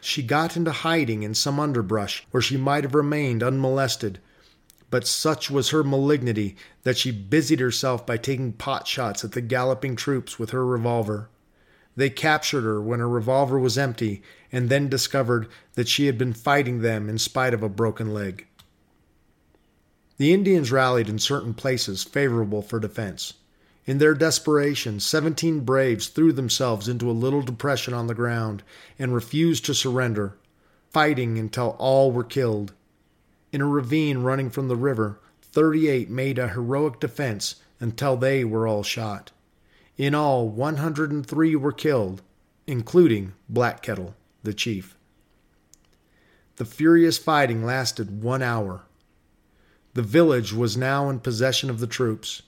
She 0.00 0.22
got 0.22 0.56
into 0.56 0.72
hiding 0.72 1.22
in 1.22 1.34
some 1.34 1.58
underbrush 1.58 2.26
where 2.30 2.42
she 2.42 2.56
might 2.56 2.84
have 2.84 2.94
remained 2.94 3.42
unmolested, 3.42 4.18
but 4.90 5.06
such 5.06 5.50
was 5.50 5.70
her 5.70 5.82
malignity 5.82 6.56
that 6.82 6.98
she 6.98 7.10
busied 7.10 7.60
herself 7.60 8.06
by 8.06 8.16
taking 8.16 8.52
pot 8.52 8.86
shots 8.86 9.24
at 9.24 9.32
the 9.32 9.40
galloping 9.40 9.96
troops 9.96 10.38
with 10.38 10.50
her 10.50 10.64
revolver. 10.64 11.30
They 11.96 12.10
captured 12.10 12.62
her 12.62 12.80
when 12.80 13.00
her 13.00 13.08
revolver 13.08 13.58
was 13.58 13.78
empty 13.78 14.22
and 14.52 14.68
then 14.68 14.88
discovered 14.88 15.48
that 15.74 15.88
she 15.88 16.06
had 16.06 16.18
been 16.18 16.32
fighting 16.32 16.80
them 16.80 17.08
in 17.08 17.18
spite 17.18 17.54
of 17.54 17.62
a 17.62 17.68
broken 17.68 18.12
leg. 18.12 18.46
The 20.16 20.32
Indians 20.32 20.70
rallied 20.70 21.08
in 21.08 21.18
certain 21.18 21.54
places 21.54 22.04
favorable 22.04 22.62
for 22.62 22.78
defense. 22.78 23.34
In 23.86 23.98
their 23.98 24.14
desperation, 24.14 24.98
seventeen 24.98 25.60
braves 25.60 26.08
threw 26.08 26.32
themselves 26.32 26.88
into 26.88 27.10
a 27.10 27.12
little 27.12 27.42
depression 27.42 27.92
on 27.92 28.06
the 28.06 28.14
ground 28.14 28.62
and 28.98 29.14
refused 29.14 29.66
to 29.66 29.74
surrender, 29.74 30.36
fighting 30.90 31.38
until 31.38 31.76
all 31.78 32.10
were 32.10 32.24
killed. 32.24 32.72
In 33.52 33.60
a 33.60 33.66
ravine 33.66 34.18
running 34.18 34.48
from 34.48 34.68
the 34.68 34.76
river, 34.76 35.20
38 35.42 36.08
made 36.08 36.38
a 36.38 36.48
heroic 36.48 36.98
defense 36.98 37.56
until 37.78 38.16
they 38.16 38.44
were 38.44 38.66
all 38.66 38.82
shot. 38.82 39.32
In 39.96 40.14
all, 40.14 40.48
103 40.48 41.54
were 41.54 41.72
killed, 41.72 42.22
including 42.66 43.34
Black 43.48 43.82
Kettle, 43.82 44.16
the 44.42 44.54
chief. 44.54 44.96
The 46.56 46.64
furious 46.64 47.18
fighting 47.18 47.64
lasted 47.64 48.22
one 48.22 48.42
hour. 48.42 48.82
The 49.92 50.02
village 50.02 50.52
was 50.52 50.76
now 50.76 51.10
in 51.10 51.20
possession 51.20 51.68
of 51.68 51.78
the 51.80 51.86
troops. 51.86 52.42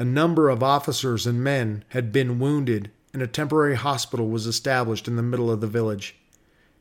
A 0.00 0.04
number 0.04 0.48
of 0.48 0.62
officers 0.62 1.26
and 1.26 1.44
men 1.44 1.84
had 1.88 2.10
been 2.10 2.38
wounded, 2.38 2.90
and 3.12 3.20
a 3.20 3.26
temporary 3.26 3.74
hospital 3.74 4.30
was 4.30 4.46
established 4.46 5.06
in 5.06 5.16
the 5.16 5.22
middle 5.22 5.50
of 5.50 5.60
the 5.60 5.66
village. 5.66 6.16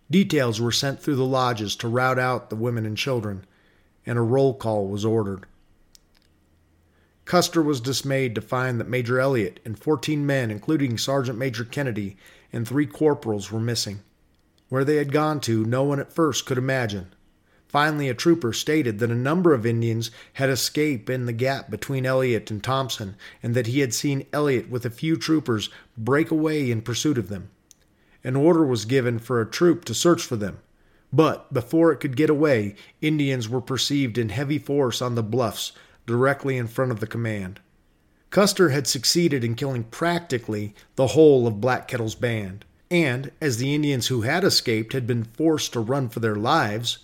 Details 0.10 0.62
were 0.62 0.72
sent 0.72 1.02
through 1.02 1.18
the 1.18 1.26
lodges 1.26 1.76
to 1.76 1.90
rout 1.90 2.18
out 2.18 2.50
the 2.50 2.56
women 2.56 2.86
and 2.86 2.96
children, 2.96 3.44
and 4.06 4.18
a 4.18 4.22
roll 4.22 4.54
call 4.54 4.88
was 4.88 5.04
ordered. 5.04 5.48
Custer 7.26 7.62
was 7.62 7.82
dismayed 7.82 8.36
to 8.36 8.42
find 8.42 8.80
that 8.80 8.88
Major 8.88 9.20
Elliott 9.20 9.60
and 9.66 9.78
14 9.78 10.26
men, 10.26 10.50
including 10.50 10.98
Sergeant 10.98 11.38
Major 11.38 11.66
Kennedy 11.66 12.16
and 12.54 12.66
three 12.66 12.86
corporals, 12.86 13.52
were 13.52 13.60
missing. 13.60 14.00
Where 14.70 14.86
they 14.86 14.96
had 14.96 15.12
gone 15.12 15.42
to, 15.42 15.66
no 15.66 15.84
one 15.84 16.00
at 16.00 16.14
first 16.14 16.46
could 16.46 16.58
imagine. 16.58 17.14
Finally, 17.70 18.10
a 18.10 18.16
trooper 18.16 18.52
stated 18.52 18.98
that 18.98 19.12
a 19.12 19.16
number 19.16 19.54
of 19.54 19.64
Indians 19.64 20.10
had 20.34 20.50
escaped 20.50 21.08
in 21.08 21.28
the 21.28 21.32
gap 21.32 21.70
between 21.70 22.04
Elliott 22.04 22.50
and 22.50 22.64
Thompson, 22.64 23.16
and 23.44 23.54
that 23.54 23.68
he 23.68 23.82
had 23.82 23.94
seen 23.94 24.26
Elliott 24.34 24.72
with 24.72 24.86
a 24.86 24.90
few 24.90 25.16
troopers 25.16 25.70
break 25.96 26.32
away 26.32 26.72
in 26.72 26.82
pursuit 26.82 27.20
of 27.20 27.30
them. 27.30 27.52
An 28.24 28.36
order 28.36 28.66
was 28.66 28.86
given 28.86 29.20
for 29.20 29.40
a 29.40 29.46
troop 29.46 29.86
to 29.86 29.94
search 29.94 30.24
for 30.24 30.36
them, 30.36 30.58
but 31.14 31.54
before 31.54 31.92
it 31.92 32.00
could 32.00 32.18
get 32.18 32.30
away, 32.30 32.74
Indians 33.02 33.48
were 33.48 33.62
perceived 33.62 34.18
in 34.18 34.30
heavy 34.30 34.58
force 34.58 35.00
on 35.00 35.14
the 35.14 35.22
bluffs 35.22 35.72
directly 36.08 36.58
in 36.58 36.66
front 36.66 36.92
of 36.92 37.00
the 37.00 37.08
command. 37.08 37.60
Custer 38.32 38.70
had 38.70 38.88
succeeded 38.88 39.44
in 39.44 39.54
killing 39.54 39.84
practically 39.84 40.74
the 40.96 41.08
whole 41.08 41.46
of 41.46 41.62
Black 41.62 41.88
Kettle's 41.88 42.16
band, 42.16 42.66
and 42.90 43.32
as 43.40 43.58
the 43.58 43.76
Indians 43.76 44.08
who 44.08 44.22
had 44.22 44.44
escaped 44.44 44.94
had 44.94 45.06
been 45.06 45.24
forced 45.24 45.74
to 45.74 45.80
run 45.80 46.10
for 46.10 46.20
their 46.20 46.36
lives, 46.36 46.98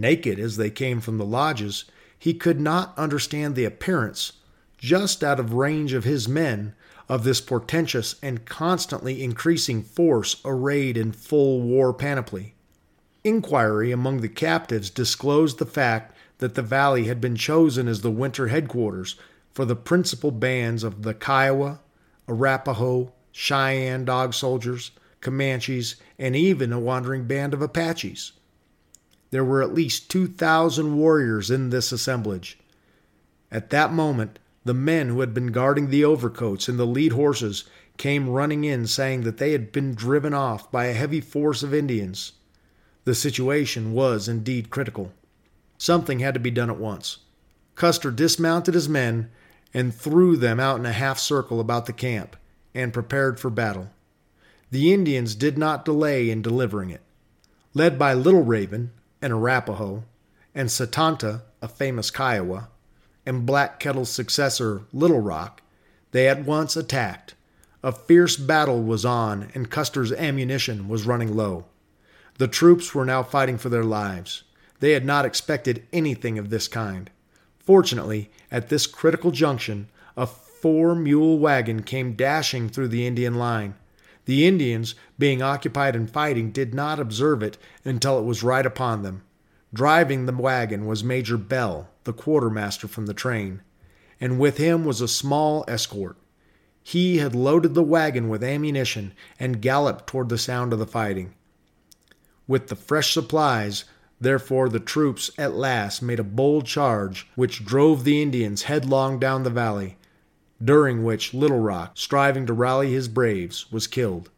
naked 0.00 0.38
as 0.38 0.56
they 0.56 0.70
came 0.70 1.00
from 1.00 1.18
the 1.18 1.24
lodges, 1.24 1.84
he 2.18 2.34
could 2.34 2.60
not 2.60 2.96
understand 2.96 3.54
the 3.54 3.64
appearance, 3.64 4.32
just 4.78 5.24
out 5.24 5.40
of 5.40 5.52
range 5.52 5.92
of 5.92 6.04
his 6.04 6.28
men, 6.28 6.74
of 7.08 7.24
this 7.24 7.40
portentous 7.40 8.16
and 8.22 8.44
constantly 8.44 9.22
increasing 9.22 9.82
force 9.82 10.40
arrayed 10.44 10.96
in 10.96 11.12
full 11.12 11.60
war 11.60 11.92
panoply. 11.94 12.54
Inquiry 13.22 13.92
among 13.92 14.20
the 14.20 14.28
captives 14.28 14.90
disclosed 14.90 15.58
the 15.58 15.66
fact 15.66 16.14
that 16.38 16.54
the 16.54 16.62
valley 16.62 17.04
had 17.04 17.20
been 17.20 17.36
chosen 17.36 17.88
as 17.88 18.00
the 18.00 18.10
winter 18.10 18.48
headquarters 18.48 19.16
for 19.52 19.64
the 19.64 19.76
principal 19.76 20.30
bands 20.30 20.84
of 20.84 21.02
the 21.02 21.14
Kiowa, 21.14 21.80
Arapaho, 22.28 23.12
Cheyenne 23.32 24.04
dog 24.04 24.34
soldiers, 24.34 24.90
Comanches, 25.20 25.96
and 26.18 26.36
even 26.36 26.72
a 26.72 26.80
wandering 26.80 27.26
band 27.26 27.54
of 27.54 27.62
Apaches. 27.62 28.32
There 29.30 29.44
were 29.44 29.62
at 29.62 29.74
least 29.74 30.10
2,000 30.10 30.96
warriors 30.96 31.50
in 31.50 31.70
this 31.70 31.92
assemblage. 31.92 32.58
At 33.50 33.70
that 33.70 33.92
moment, 33.92 34.38
the 34.64 34.74
men 34.74 35.08
who 35.08 35.20
had 35.20 35.32
been 35.32 35.52
guarding 35.52 35.90
the 35.90 36.04
overcoats 36.04 36.68
and 36.68 36.78
the 36.78 36.86
lead 36.86 37.12
horses 37.12 37.64
came 37.96 38.28
running 38.28 38.64
in 38.64 38.86
saying 38.86 39.22
that 39.22 39.38
they 39.38 39.52
had 39.52 39.72
been 39.72 39.94
driven 39.94 40.34
off 40.34 40.70
by 40.70 40.86
a 40.86 40.92
heavy 40.92 41.20
force 41.20 41.62
of 41.62 41.72
Indians. 41.72 42.32
The 43.04 43.14
situation 43.14 43.92
was 43.92 44.28
indeed 44.28 44.70
critical. 44.70 45.12
Something 45.78 46.18
had 46.18 46.34
to 46.34 46.40
be 46.40 46.50
done 46.50 46.70
at 46.70 46.78
once. 46.78 47.18
Custer 47.74 48.10
dismounted 48.10 48.74
his 48.74 48.88
men 48.88 49.30
and 49.72 49.94
threw 49.94 50.36
them 50.36 50.58
out 50.58 50.78
in 50.78 50.86
a 50.86 50.92
half 50.92 51.18
circle 51.18 51.60
about 51.60 51.86
the 51.86 51.92
camp 51.92 52.36
and 52.74 52.92
prepared 52.92 53.38
for 53.38 53.50
battle. 53.50 53.90
The 54.70 54.92
Indians 54.92 55.34
did 55.34 55.56
not 55.56 55.84
delay 55.84 56.30
in 56.30 56.42
delivering 56.42 56.90
it. 56.90 57.02
Led 57.74 57.98
by 57.98 58.14
Little 58.14 58.42
Raven, 58.42 58.90
an 59.22 59.32
Arapaho, 59.32 60.04
and 60.54 60.70
Satanta, 60.70 61.42
a 61.60 61.68
famous 61.68 62.10
Kiowa, 62.10 62.68
and 63.24 63.46
Black 63.46 63.80
Kettle's 63.80 64.10
successor, 64.10 64.82
Little 64.92 65.20
Rock, 65.20 65.62
they 66.12 66.28
at 66.28 66.44
once 66.44 66.76
attacked. 66.76 67.34
A 67.82 67.92
fierce 67.92 68.36
battle 68.36 68.82
was 68.82 69.04
on, 69.04 69.50
and 69.54 69.70
Custer's 69.70 70.12
ammunition 70.12 70.88
was 70.88 71.06
running 71.06 71.36
low. 71.36 71.66
The 72.38 72.48
troops 72.48 72.94
were 72.94 73.04
now 73.04 73.22
fighting 73.22 73.58
for 73.58 73.68
their 73.68 73.84
lives. 73.84 74.44
They 74.80 74.92
had 74.92 75.04
not 75.04 75.24
expected 75.24 75.86
anything 75.92 76.38
of 76.38 76.50
this 76.50 76.68
kind. 76.68 77.10
Fortunately, 77.58 78.30
at 78.50 78.68
this 78.68 78.86
critical 78.86 79.30
junction, 79.30 79.88
a 80.16 80.26
four 80.26 80.94
mule 80.94 81.38
wagon 81.38 81.82
came 81.82 82.14
dashing 82.14 82.68
through 82.68 82.88
the 82.88 83.06
Indian 83.06 83.34
line. 83.34 83.74
The 84.26 84.46
Indians, 84.46 84.94
being 85.18 85.40
occupied 85.40 85.96
in 85.96 86.06
fighting, 86.06 86.50
did 86.50 86.74
not 86.74 87.00
observe 87.00 87.42
it 87.42 87.58
until 87.84 88.18
it 88.18 88.24
was 88.24 88.42
right 88.42 88.66
upon 88.66 89.02
them. 89.02 89.22
Driving 89.72 90.26
the 90.26 90.32
wagon 90.32 90.86
was 90.86 91.02
Major 91.02 91.36
Bell, 91.36 91.88
the 92.04 92.12
quartermaster 92.12 92.88
from 92.88 93.06
the 93.06 93.14
train, 93.14 93.62
and 94.20 94.38
with 94.38 94.58
him 94.58 94.84
was 94.84 95.00
a 95.00 95.08
small 95.08 95.64
escort. 95.68 96.16
He 96.82 97.18
had 97.18 97.34
loaded 97.34 97.74
the 97.74 97.82
wagon 97.82 98.28
with 98.28 98.44
ammunition 98.44 99.12
and 99.40 99.62
galloped 99.62 100.06
toward 100.06 100.28
the 100.28 100.38
sound 100.38 100.72
of 100.72 100.78
the 100.78 100.86
fighting. 100.86 101.34
With 102.46 102.68
the 102.68 102.76
fresh 102.76 103.12
supplies, 103.12 103.84
Therefore, 104.20 104.68
the 104.68 104.80
troops 104.80 105.30
at 105.36 105.54
last 105.54 106.00
made 106.00 106.18
a 106.18 106.24
bold 106.24 106.64
charge 106.64 107.28
which 107.34 107.64
drove 107.64 108.04
the 108.04 108.22
Indians 108.22 108.62
headlong 108.62 109.18
down 109.18 109.42
the 109.42 109.50
valley, 109.50 109.98
during 110.64 111.04
which 111.04 111.34
Little 111.34 111.60
Rock, 111.60 111.92
striving 111.94 112.46
to 112.46 112.52
rally 112.52 112.92
his 112.92 113.08
braves, 113.08 113.70
was 113.70 113.86
killed. 113.86 114.30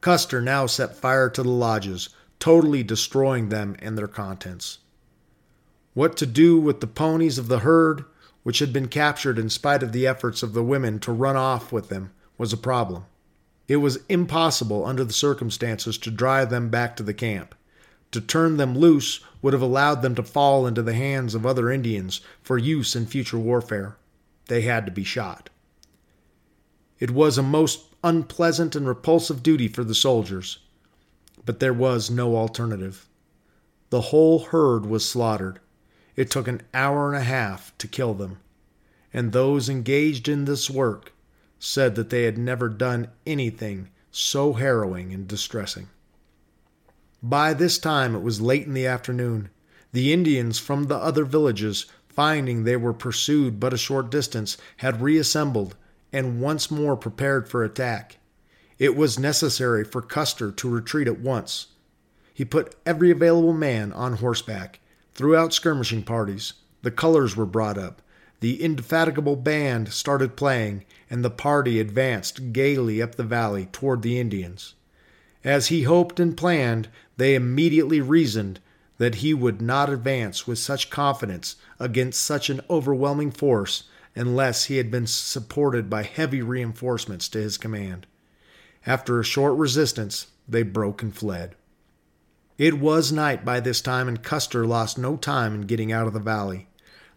Custer 0.00 0.42
now 0.42 0.66
set 0.66 0.96
fire 0.96 1.30
to 1.30 1.42
the 1.42 1.48
lodges, 1.48 2.10
totally 2.38 2.82
destroying 2.82 3.48
them 3.48 3.76
and 3.78 3.96
their 3.96 4.08
contents. 4.08 4.78
What 5.94 6.16
to 6.18 6.26
do 6.26 6.58
with 6.58 6.80
the 6.80 6.86
ponies 6.86 7.38
of 7.38 7.48
the 7.48 7.60
herd, 7.60 8.04
which 8.42 8.58
had 8.58 8.72
been 8.72 8.88
captured 8.88 9.38
in 9.38 9.48
spite 9.48 9.82
of 9.82 9.92
the 9.92 10.06
efforts 10.06 10.42
of 10.42 10.52
the 10.52 10.62
women 10.62 10.98
to 11.00 11.12
run 11.12 11.36
off 11.36 11.72
with 11.72 11.88
them, 11.88 12.10
was 12.36 12.52
a 12.52 12.58
problem. 12.58 13.04
It 13.66 13.76
was 13.76 14.00
impossible 14.08 14.84
under 14.84 15.04
the 15.04 15.12
circumstances 15.12 15.96
to 15.98 16.10
drive 16.10 16.50
them 16.50 16.68
back 16.68 16.96
to 16.96 17.02
the 17.02 17.14
camp. 17.14 17.54
To 18.10 18.20
turn 18.20 18.58
them 18.58 18.76
loose 18.76 19.20
would 19.40 19.54
have 19.54 19.62
allowed 19.62 20.02
them 20.02 20.14
to 20.16 20.22
fall 20.22 20.66
into 20.66 20.82
the 20.82 20.92
hands 20.92 21.34
of 21.34 21.46
other 21.46 21.70
Indians 21.70 22.20
for 22.42 22.58
use 22.58 22.94
in 22.94 23.06
future 23.06 23.38
warfare. 23.38 23.96
They 24.46 24.62
had 24.62 24.86
to 24.86 24.92
be 24.92 25.04
shot. 25.04 25.50
It 26.98 27.10
was 27.10 27.38
a 27.38 27.42
most 27.42 27.86
unpleasant 28.02 28.76
and 28.76 28.86
repulsive 28.86 29.42
duty 29.42 29.68
for 29.68 29.84
the 29.84 29.94
soldiers, 29.94 30.58
but 31.44 31.60
there 31.60 31.74
was 31.74 32.10
no 32.10 32.36
alternative. 32.36 33.08
The 33.90 34.02
whole 34.02 34.40
herd 34.40 34.86
was 34.86 35.08
slaughtered. 35.08 35.60
It 36.16 36.30
took 36.30 36.48
an 36.48 36.62
hour 36.72 37.08
and 37.08 37.16
a 37.20 37.24
half 37.24 37.76
to 37.78 37.88
kill 37.88 38.14
them, 38.14 38.38
and 39.12 39.32
those 39.32 39.68
engaged 39.68 40.28
in 40.28 40.44
this 40.44 40.70
work 40.70 41.12
said 41.58 41.94
that 41.94 42.10
they 42.10 42.24
had 42.24 42.38
never 42.38 42.68
done 42.68 43.08
anything 43.26 43.88
so 44.10 44.52
harrowing 44.52 45.12
and 45.12 45.26
distressing. 45.26 45.88
By 47.22 47.54
this 47.54 47.78
time 47.78 48.14
it 48.14 48.22
was 48.22 48.40
late 48.40 48.66
in 48.66 48.74
the 48.74 48.86
afternoon. 48.86 49.48
The 49.92 50.12
Indians 50.12 50.58
from 50.58 50.84
the 50.84 50.96
other 50.96 51.24
villages, 51.24 51.86
finding 52.14 52.64
they 52.64 52.76
were 52.76 52.92
pursued 52.92 53.58
but 53.58 53.72
a 53.72 53.78
short 53.78 54.10
distance, 54.10 54.56
had 54.78 55.02
reassembled 55.02 55.76
and 56.12 56.40
once 56.40 56.70
more 56.70 56.96
prepared 56.96 57.48
for 57.48 57.64
attack. 57.64 58.18
It 58.78 58.96
was 58.96 59.18
necessary 59.18 59.84
for 59.84 60.00
Custer 60.00 60.50
to 60.52 60.68
retreat 60.68 61.08
at 61.08 61.20
once. 61.20 61.68
He 62.32 62.44
put 62.44 62.74
every 62.84 63.10
available 63.10 63.52
man 63.52 63.92
on 63.92 64.14
horseback, 64.14 64.80
threw 65.14 65.36
out 65.36 65.52
skirmishing 65.52 66.02
parties, 66.02 66.54
the 66.82 66.90
colors 66.90 67.36
were 67.36 67.46
brought 67.46 67.78
up, 67.78 68.02
the 68.40 68.62
indefatigable 68.62 69.36
band 69.36 69.92
started 69.92 70.36
playing, 70.36 70.84
and 71.08 71.24
the 71.24 71.30
party 71.30 71.80
advanced 71.80 72.52
gaily 72.52 73.00
up 73.00 73.14
the 73.14 73.22
valley 73.22 73.68
toward 73.72 74.02
the 74.02 74.18
Indians. 74.18 74.74
As 75.44 75.68
he 75.68 75.84
hoped 75.84 76.18
and 76.18 76.36
planned, 76.36 76.88
they 77.16 77.34
immediately 77.34 78.00
reasoned 78.00 78.60
that 78.98 79.16
he 79.16 79.34
would 79.34 79.60
not 79.60 79.90
advance 79.90 80.46
with 80.46 80.58
such 80.58 80.90
confidence 80.90 81.56
against 81.80 82.22
such 82.22 82.48
an 82.48 82.60
overwhelming 82.70 83.30
force 83.30 83.84
unless 84.14 84.64
he 84.64 84.76
had 84.76 84.90
been 84.90 85.06
supported 85.06 85.90
by 85.90 86.02
heavy 86.02 86.40
reinforcements 86.40 87.28
to 87.28 87.38
his 87.38 87.58
command. 87.58 88.06
After 88.86 89.18
a 89.18 89.24
short 89.24 89.54
resistance, 89.58 90.28
they 90.48 90.62
broke 90.62 91.02
and 91.02 91.14
fled. 91.14 91.56
It 92.56 92.78
was 92.78 93.10
night 93.10 93.44
by 93.44 93.58
this 93.58 93.80
time, 93.80 94.06
and 94.06 94.22
Custer 94.22 94.64
lost 94.64 94.96
no 94.96 95.16
time 95.16 95.54
in 95.54 95.62
getting 95.62 95.90
out 95.90 96.06
of 96.06 96.12
the 96.12 96.20
valley. 96.20 96.68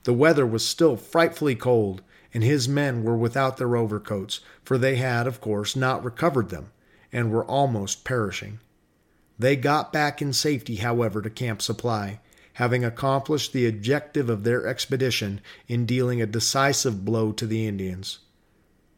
The 0.04 0.14
weather 0.14 0.48
was 0.48 0.66
still 0.66 0.98
frightfully 0.98 1.56
cold, 1.56 2.02
and 2.34 2.44
his 2.44 2.68
men 2.68 3.04
were 3.04 3.18
without 3.18 3.58
their 3.58 3.76
overcoats, 3.76 4.40
for 4.64 4.78
they 4.78 4.96
had, 4.96 5.28
of 5.28 5.40
course, 5.40 5.76
not 5.76 6.04
recovered 6.04 6.50
them, 6.50 6.72
and 7.12 7.32
were 7.32 7.46
almost 7.46 8.04
perishing. 8.04 8.60
They 9.40 9.56
got 9.56 9.94
back 9.94 10.22
in 10.22 10.34
safety, 10.34 10.78
however, 10.78 11.22
to 11.22 11.30
Camp 11.30 11.62
Supply, 11.62 12.20
having 12.54 12.84
accomplished 12.84 13.54
the 13.54 13.68
objective 13.68 14.30
of 14.30 14.44
their 14.44 14.66
expedition 14.66 15.42
in 15.68 15.86
dealing 15.86 16.22
a 16.22 16.26
decisive 16.26 17.06
blow 17.06 17.32
to 17.34 17.46
the 17.46 17.68
Indians. 17.68 18.20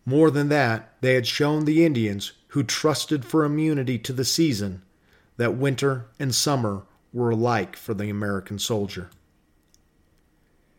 More 0.05 0.31
than 0.31 0.47
that, 0.49 0.93
they 1.01 1.15
had 1.15 1.27
shown 1.27 1.65
the 1.65 1.85
Indians, 1.85 2.31
who 2.49 2.63
trusted 2.63 3.25
for 3.25 3.43
immunity 3.43 3.99
to 3.99 4.13
the 4.13 4.25
season, 4.25 4.81
that 5.37 5.57
winter 5.57 6.07
and 6.19 6.33
summer 6.33 6.83
were 7.11 7.31
alike 7.31 7.75
for 7.75 7.93
the 7.93 8.09
American 8.09 8.59
soldier. 8.59 9.09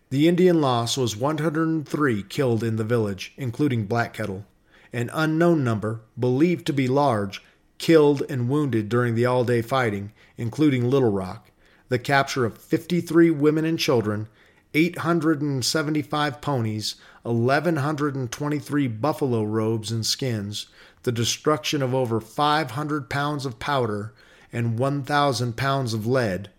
The 0.08 0.26
Indian 0.26 0.60
loss 0.60 0.96
was 0.96 1.16
103 1.16 2.22
killed 2.24 2.64
in 2.64 2.76
the 2.76 2.84
village, 2.84 3.32
including 3.36 3.86
Black 3.86 4.14
Kettle. 4.14 4.44
An 4.92 5.10
unknown 5.12 5.62
number, 5.62 6.00
believed 6.18 6.66
to 6.66 6.72
be 6.72 6.88
large, 6.88 7.42
killed 7.80 8.22
and 8.28 8.46
wounded 8.48 8.90
during 8.90 9.14
the 9.14 9.24
all 9.24 9.42
day 9.42 9.62
fighting, 9.62 10.12
including 10.36 10.88
Little 10.88 11.10
Rock, 11.10 11.50
the 11.88 11.98
capture 11.98 12.44
of 12.44 12.58
53 12.58 13.30
women 13.30 13.64
and 13.64 13.78
children, 13.78 14.28
875 14.74 16.40
ponies, 16.42 16.96
1,123 17.22 18.86
buffalo 18.86 19.42
robes 19.42 19.90
and 19.90 20.04
skins, 20.04 20.66
the 21.04 21.10
destruction 21.10 21.82
of 21.82 21.94
over 21.94 22.20
500 22.20 23.08
pounds 23.08 23.46
of 23.46 23.58
powder 23.58 24.12
and 24.52 24.78
1,000 24.78 25.56
pounds 25.56 25.94
of 25.94 26.06
lead, 26.06 26.50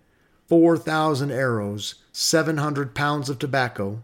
4,000 0.47 1.30
arrows, 1.32 1.95
700 2.11 2.95
pounds 2.95 3.30
of 3.30 3.38
tobacco, 3.38 4.01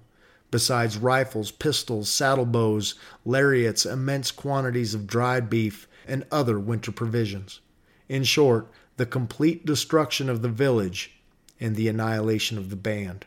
besides 0.51 0.97
rifles, 0.97 1.51
pistols, 1.51 2.09
saddle 2.09 2.45
bows, 2.45 2.95
lariats, 3.25 3.85
immense 3.85 4.31
quantities 4.31 4.93
of 4.93 5.07
dried 5.07 5.49
beef, 5.49 5.87
and 6.07 6.25
other 6.31 6.59
winter 6.59 6.91
provisions. 6.91 7.59
In 8.07 8.23
short, 8.23 8.69
the 8.95 9.05
complete 9.05 9.65
destruction 9.65 10.29
of 10.29 10.41
the 10.41 10.49
village 10.49 11.19
and 11.59 11.75
the 11.75 11.87
annihilation 11.87 12.57
of 12.57 12.69
the 12.69 12.75
band. 12.75 13.25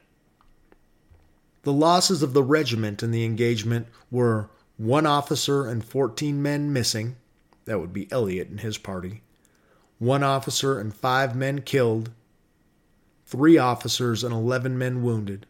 The 1.62 1.72
losses 1.72 2.22
of 2.22 2.32
the 2.32 2.42
regiment 2.42 3.02
in 3.02 3.10
the 3.10 3.24
engagement 3.24 3.86
were 4.10 4.48
one 4.78 5.04
officer 5.04 5.66
and 5.66 5.84
14 5.84 6.40
men 6.40 6.72
missing, 6.72 7.16
that 7.66 7.78
would 7.78 7.92
be 7.92 8.10
Elliott 8.10 8.48
and 8.48 8.60
his 8.60 8.78
party, 8.78 9.22
one 9.98 10.22
officer 10.22 10.80
and 10.80 10.94
five 10.94 11.36
men 11.36 11.60
killed, 11.60 12.10
three 13.26 13.58
officers 13.58 14.24
and 14.24 14.32
11 14.32 14.78
men 14.78 15.02
wounded. 15.02 15.46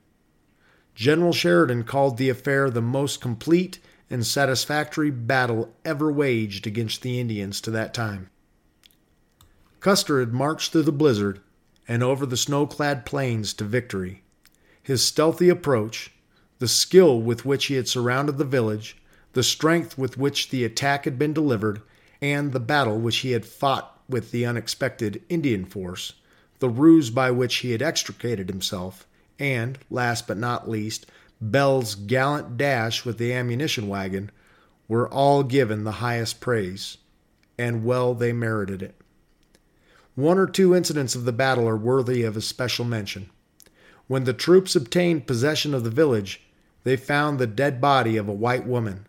General 1.01 1.32
Sheridan 1.32 1.84
called 1.84 2.18
the 2.18 2.28
affair 2.28 2.68
the 2.68 2.82
most 2.82 3.22
complete 3.22 3.78
and 4.11 4.26
satisfactory 4.26 5.11
battle 5.11 5.74
ever 5.82 6.12
waged 6.12 6.66
against 6.66 7.01
the 7.01 7.18
Indians 7.18 7.62
to 7.62 7.70
that 7.70 7.94
time. 7.94 8.28
Custer 9.80 10.20
had 10.20 10.34
marched 10.34 10.72
through 10.72 10.82
the 10.82 10.92
blizzard 10.92 11.40
and 11.88 12.03
over 12.03 12.26
the 12.26 12.36
snow 12.36 12.66
clad 12.66 13.07
plains 13.07 13.55
to 13.55 13.64
victory. 13.64 14.24
His 14.82 15.03
stealthy 15.03 15.48
approach, 15.48 16.12
the 16.59 16.68
skill 16.68 17.18
with 17.22 17.46
which 17.46 17.68
he 17.68 17.76
had 17.76 17.88
surrounded 17.88 18.36
the 18.36 18.44
village, 18.44 18.98
the 19.32 19.42
strength 19.42 19.96
with 19.96 20.18
which 20.18 20.51
the 20.51 20.64
attack 20.64 21.07
had 21.07 21.18
been 21.18 21.32
delivered, 21.32 21.80
and 22.20 22.53
the 22.53 22.61
battle 22.61 22.98
which 22.98 23.20
he 23.20 23.30
had 23.30 23.46
fought 23.46 23.98
with 24.07 24.32
the 24.32 24.44
unexpected 24.44 25.22
Indian 25.30 25.64
force, 25.64 26.12
the 26.59 26.68
ruse 26.68 27.09
by 27.09 27.30
which 27.30 27.57
he 27.57 27.70
had 27.70 27.80
extricated 27.80 28.51
himself, 28.51 29.07
and, 29.41 29.78
last 29.91 30.28
but 30.28 30.36
not 30.36 30.68
least, 30.68 31.07
Bell's 31.41 31.95
gallant 31.95 32.57
dash 32.57 33.05
with 33.05 33.18
the 33.18 33.32
ammunition 33.32 33.88
wagon, 33.88 34.30
were 34.86 35.09
all 35.09 35.43
given 35.43 35.84
the 35.84 35.93
highest 35.93 36.41
praise, 36.41 36.99
and 37.59 37.84
well 37.84 38.14
they 38.14 38.32
merited 38.32 38.82
it. 38.82 38.95
One 40.14 40.38
or 40.38 40.47
two 40.47 40.74
incidents 40.74 41.14
of 41.14 41.24
the 41.24 41.32
battle 41.32 41.66
are 41.68 41.76
worthy 41.76 42.22
of 42.24 42.36
especial 42.36 42.84
mention. 42.84 43.30
When 44.07 44.24
the 44.24 44.32
troops 44.32 44.76
obtained 44.76 45.26
possession 45.26 45.72
of 45.72 45.84
the 45.84 45.91
village, 45.91 46.43
they 46.84 46.97
found 46.97 47.38
the 47.38 47.47
dead 47.47 47.80
body 47.80 48.16
of 48.16 48.28
a 48.28 48.32
white 48.32 48.66
woman. 48.66 49.07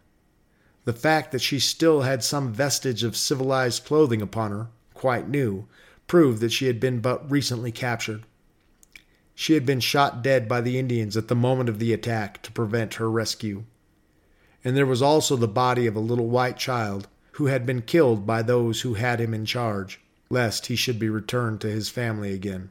The 0.85 0.93
fact 0.93 1.31
that 1.31 1.41
she 1.41 1.59
still 1.59 2.01
had 2.01 2.23
some 2.23 2.53
vestige 2.53 3.03
of 3.03 3.17
civilized 3.17 3.83
clothing 3.83 4.21
upon 4.21 4.51
her, 4.51 4.67
quite 4.93 5.27
new, 5.27 5.67
proved 6.07 6.39
that 6.41 6.51
she 6.51 6.67
had 6.67 6.79
been 6.79 6.99
but 6.99 7.29
recently 7.29 7.71
captured. 7.71 8.23
She 9.41 9.55
had 9.55 9.65
been 9.65 9.79
shot 9.79 10.21
dead 10.21 10.47
by 10.47 10.61
the 10.61 10.77
Indians 10.77 11.17
at 11.17 11.27
the 11.27 11.33
moment 11.33 11.67
of 11.67 11.79
the 11.79 11.93
attack 11.93 12.43
to 12.43 12.51
prevent 12.51 12.93
her 13.01 13.09
rescue. 13.09 13.63
And 14.63 14.77
there 14.77 14.85
was 14.85 15.01
also 15.01 15.35
the 15.35 15.47
body 15.47 15.87
of 15.87 15.95
a 15.95 15.99
little 15.99 16.29
white 16.29 16.57
child 16.57 17.07
who 17.31 17.47
had 17.47 17.65
been 17.65 17.81
killed 17.81 18.27
by 18.27 18.43
those 18.43 18.81
who 18.81 18.93
had 18.93 19.19
him 19.19 19.33
in 19.33 19.47
charge 19.47 19.99
lest 20.29 20.67
he 20.67 20.75
should 20.75 20.99
be 20.99 21.09
returned 21.09 21.59
to 21.61 21.71
his 21.71 21.89
family 21.89 22.35
again. 22.35 22.69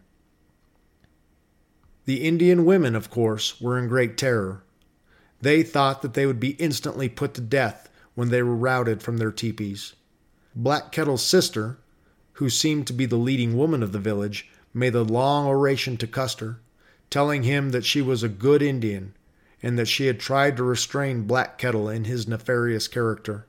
The 2.04 2.22
Indian 2.22 2.64
women, 2.64 2.94
of 2.94 3.10
course, 3.10 3.60
were 3.60 3.76
in 3.76 3.88
great 3.88 4.16
terror. 4.16 4.62
They 5.40 5.64
thought 5.64 6.02
that 6.02 6.14
they 6.14 6.24
would 6.24 6.38
be 6.38 6.50
instantly 6.50 7.08
put 7.08 7.34
to 7.34 7.40
death 7.40 7.90
when 8.14 8.28
they 8.28 8.44
were 8.44 8.54
routed 8.54 9.02
from 9.02 9.16
their 9.16 9.32
teepees. 9.32 9.94
Black 10.54 10.92
Kettle's 10.92 11.26
sister, 11.26 11.78
who 12.34 12.48
seemed 12.48 12.86
to 12.86 12.92
be 12.92 13.06
the 13.06 13.16
leading 13.16 13.56
woman 13.56 13.82
of 13.82 13.90
the 13.90 13.98
village, 13.98 14.48
made 14.72 14.94
a 14.94 15.02
long 15.02 15.46
oration 15.46 15.96
to 15.96 16.06
Custer, 16.06 16.60
telling 17.08 17.42
him 17.42 17.70
that 17.70 17.84
she 17.84 18.00
was 18.00 18.22
a 18.22 18.28
good 18.28 18.62
Indian 18.62 19.14
and 19.62 19.78
that 19.78 19.88
she 19.88 20.06
had 20.06 20.20
tried 20.20 20.56
to 20.56 20.62
restrain 20.62 21.22
Black 21.22 21.58
Kettle 21.58 21.88
in 21.88 22.04
his 22.04 22.26
nefarious 22.26 22.88
character, 22.88 23.46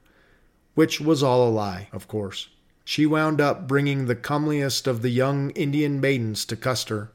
which 0.75 0.99
was 0.99 1.23
all 1.23 1.47
a 1.47 1.49
lie, 1.49 1.87
of 1.91 2.07
course 2.07 2.49
she 2.83 3.05
wound 3.05 3.39
up 3.39 3.67
bringing 3.67 4.05
the 4.05 4.15
comeliest 4.15 4.87
of 4.87 5.01
the 5.01 5.09
young 5.09 5.51
Indian 5.51 6.01
maidens 6.01 6.43
to 6.45 6.55
Custer, 6.55 7.11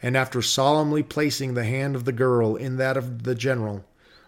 and 0.00 0.16
after 0.16 0.40
solemnly 0.40 1.02
placing 1.02 1.54
the 1.54 1.64
hand 1.64 1.96
of 1.96 2.04
the 2.04 2.12
girl 2.12 2.54
in 2.54 2.76
that 2.76 2.96
of 2.96 3.24
the 3.24 3.34
general, 3.34 3.84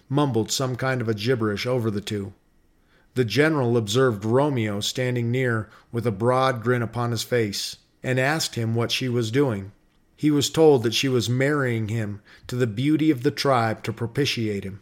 mumbled 0.08 0.50
some 0.50 0.74
kind 0.74 1.00
of 1.00 1.08
a 1.08 1.14
gibberish 1.14 1.64
over 1.64 1.90
the 1.90 2.00
two. 2.00 2.32
The 3.14 3.24
general 3.24 3.76
observed 3.76 4.24
Romeo 4.24 4.80
standing 4.80 5.30
near 5.30 5.68
with 5.92 6.06
a 6.06 6.12
broad 6.12 6.62
grin 6.62 6.82
upon 6.82 7.12
his 7.12 7.22
face, 7.22 7.76
and 8.02 8.18
asked 8.18 8.54
him 8.54 8.74
what 8.74 8.90
she 8.90 9.08
was 9.08 9.30
doing. 9.30 9.72
He 10.16 10.30
was 10.30 10.50
told 10.50 10.82
that 10.82 10.94
she 10.94 11.08
was 11.08 11.30
marrying 11.30 11.88
him 11.88 12.20
to 12.46 12.56
the 12.56 12.66
beauty 12.66 13.10
of 13.10 13.22
the 13.22 13.30
tribe 13.30 13.82
to 13.84 13.92
propitiate 13.92 14.64
him. 14.64 14.80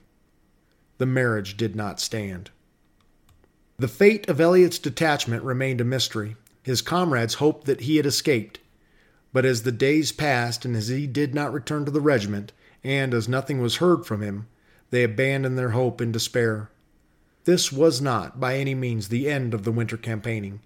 The 0.99 1.07
marriage 1.07 1.57
did 1.57 1.77
not 1.77 2.01
stand. 2.01 2.51
The 3.79 3.87
fate 3.87 4.29
of 4.29 4.41
Elliott's 4.41 4.81
detachment 4.81 5.45
remained 5.45 5.81
a 5.81 5.85
mystery. 5.85 6.37
His 6.65 6.83
comrades 6.83 7.35
hoped 7.35 7.67
that 7.67 7.83
he 7.83 7.97
had 7.97 8.07
escaped, 8.07 8.59
but 9.33 9.45
as 9.45 9.63
the 9.63 9.71
days 9.71 10.11
passed 10.11 10.65
and 10.65 10.75
as 10.75 10.89
he 10.89 11.07
did 11.07 11.35
not 11.35 11.53
return 11.53 11.85
to 11.85 11.91
the 11.93 12.01
regiment, 12.01 12.53
and 12.83 13.15
as 13.15 13.29
nothing 13.29 13.61
was 13.61 13.77
heard 13.77 14.05
from 14.05 14.23
him, 14.23 14.49
they 14.91 15.05
abandoned 15.05 15.57
their 15.57 15.71
hope 15.71 16.01
in 16.01 16.11
despair. 16.11 16.71
This 17.45 17.71
was 17.71 18.01
not, 18.01 18.41
by 18.41 18.57
any 18.57 18.75
means, 18.75 19.09
the 19.09 19.29
end 19.31 19.55
of 19.55 19.63
the 19.63 19.73
winter 19.73 19.97
campaigning, 19.97 20.61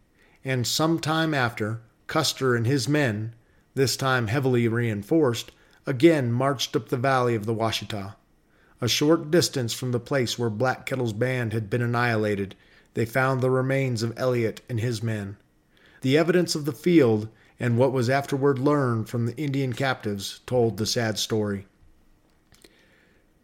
and 0.44 0.66
some 0.66 0.98
time 0.98 1.34
after, 1.34 1.82
Custer 2.12 2.54
and 2.54 2.66
his 2.66 2.90
men, 2.90 3.32
this 3.74 3.96
time 3.96 4.26
heavily 4.26 4.68
reinforced, 4.68 5.50
again 5.86 6.30
marched 6.30 6.76
up 6.76 6.90
the 6.90 6.98
valley 6.98 7.34
of 7.34 7.46
the 7.46 7.54
Washita. 7.54 8.16
A 8.82 8.86
short 8.86 9.30
distance 9.30 9.72
from 9.72 9.92
the 9.92 9.98
place 9.98 10.38
where 10.38 10.50
Black 10.50 10.84
Kettle's 10.84 11.14
band 11.14 11.54
had 11.54 11.70
been 11.70 11.80
annihilated, 11.80 12.54
they 12.92 13.06
found 13.06 13.40
the 13.40 13.48
remains 13.48 14.02
of 14.02 14.12
Elliott 14.18 14.60
and 14.68 14.78
his 14.78 15.02
men. 15.02 15.38
The 16.02 16.18
evidence 16.18 16.54
of 16.54 16.66
the 16.66 16.72
field 16.72 17.30
and 17.58 17.78
what 17.78 17.94
was 17.94 18.10
afterward 18.10 18.58
learned 18.58 19.08
from 19.08 19.24
the 19.24 19.36
Indian 19.38 19.72
captives 19.72 20.40
told 20.44 20.76
the 20.76 20.84
sad 20.84 21.18
story. 21.18 21.66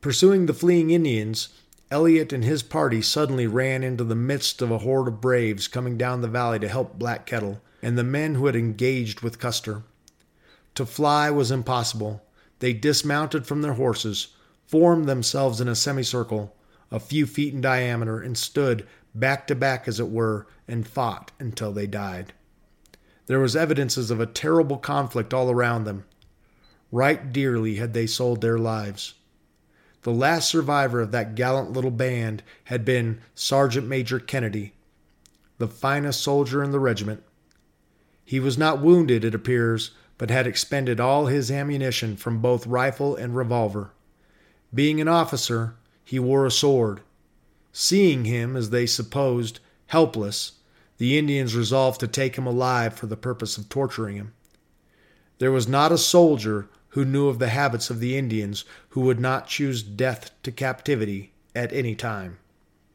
Pursuing 0.02 0.44
the 0.44 0.52
fleeing 0.52 0.90
Indians, 0.90 1.48
Elliott 1.90 2.34
and 2.34 2.44
his 2.44 2.62
party 2.62 3.00
suddenly 3.00 3.46
ran 3.46 3.82
into 3.82 4.04
the 4.04 4.14
midst 4.14 4.60
of 4.60 4.70
a 4.70 4.80
horde 4.80 5.08
of 5.08 5.22
braves 5.22 5.68
coming 5.68 5.96
down 5.96 6.20
the 6.20 6.28
valley 6.28 6.58
to 6.58 6.68
help 6.68 6.98
Black 6.98 7.24
Kettle 7.24 7.62
and 7.82 7.96
the 7.96 8.04
men 8.04 8.34
who 8.34 8.46
had 8.46 8.56
engaged 8.56 9.20
with 9.20 9.38
Custer. 9.38 9.82
To 10.74 10.86
fly 10.86 11.30
was 11.30 11.50
impossible. 11.50 12.22
They 12.58 12.72
dismounted 12.72 13.46
from 13.46 13.62
their 13.62 13.74
horses, 13.74 14.28
formed 14.66 15.06
themselves 15.06 15.60
in 15.60 15.68
a 15.68 15.74
semicircle, 15.74 16.54
a 16.90 17.00
few 17.00 17.26
feet 17.26 17.54
in 17.54 17.60
diameter, 17.60 18.20
and 18.20 18.36
stood 18.36 18.86
back 19.14 19.46
to 19.46 19.54
back, 19.54 19.88
as 19.88 20.00
it 20.00 20.10
were, 20.10 20.46
and 20.66 20.86
fought 20.86 21.32
until 21.38 21.72
they 21.72 21.86
died. 21.86 22.32
There 23.26 23.40
was 23.40 23.54
evidences 23.54 24.10
of 24.10 24.20
a 24.20 24.26
terrible 24.26 24.78
conflict 24.78 25.34
all 25.34 25.50
around 25.50 25.84
them. 25.84 26.04
Right 26.90 27.32
dearly 27.32 27.76
had 27.76 27.92
they 27.92 28.06
sold 28.06 28.40
their 28.40 28.58
lives. 28.58 29.14
The 30.02 30.12
last 30.12 30.48
survivor 30.48 31.00
of 31.00 31.10
that 31.10 31.34
gallant 31.34 31.72
little 31.72 31.90
band 31.90 32.42
had 32.64 32.84
been 32.84 33.20
Sergeant 33.34 33.86
Major 33.86 34.18
Kennedy, 34.18 34.72
the 35.58 35.68
finest 35.68 36.22
soldier 36.22 36.62
in 36.62 36.70
the 36.70 36.80
regiment. 36.80 37.22
He 38.28 38.40
was 38.40 38.58
not 38.58 38.82
wounded, 38.82 39.24
it 39.24 39.34
appears, 39.34 39.92
but 40.18 40.28
had 40.28 40.46
expended 40.46 41.00
all 41.00 41.28
his 41.28 41.50
ammunition 41.50 42.14
from 42.14 42.42
both 42.42 42.66
rifle 42.66 43.16
and 43.16 43.34
revolver. 43.34 43.92
Being 44.74 45.00
an 45.00 45.08
officer, 45.08 45.76
he 46.04 46.18
wore 46.18 46.44
a 46.44 46.50
sword. 46.50 47.00
Seeing 47.72 48.26
him, 48.26 48.54
as 48.54 48.68
they 48.68 48.84
supposed, 48.84 49.60
helpless, 49.86 50.52
the 50.98 51.16
Indians 51.16 51.56
resolved 51.56 52.00
to 52.00 52.06
take 52.06 52.36
him 52.36 52.46
alive 52.46 52.92
for 52.92 53.06
the 53.06 53.16
purpose 53.16 53.56
of 53.56 53.70
torturing 53.70 54.16
him. 54.16 54.34
There 55.38 55.50
was 55.50 55.66
not 55.66 55.90
a 55.90 55.96
soldier 55.96 56.68
who 56.88 57.06
knew 57.06 57.28
of 57.28 57.38
the 57.38 57.48
habits 57.48 57.88
of 57.88 57.98
the 57.98 58.18
Indians 58.18 58.66
who 58.90 59.00
would 59.00 59.18
not 59.18 59.46
choose 59.46 59.82
death 59.82 60.32
to 60.42 60.52
captivity 60.52 61.32
at 61.56 61.72
any 61.72 61.94
time. 61.94 62.36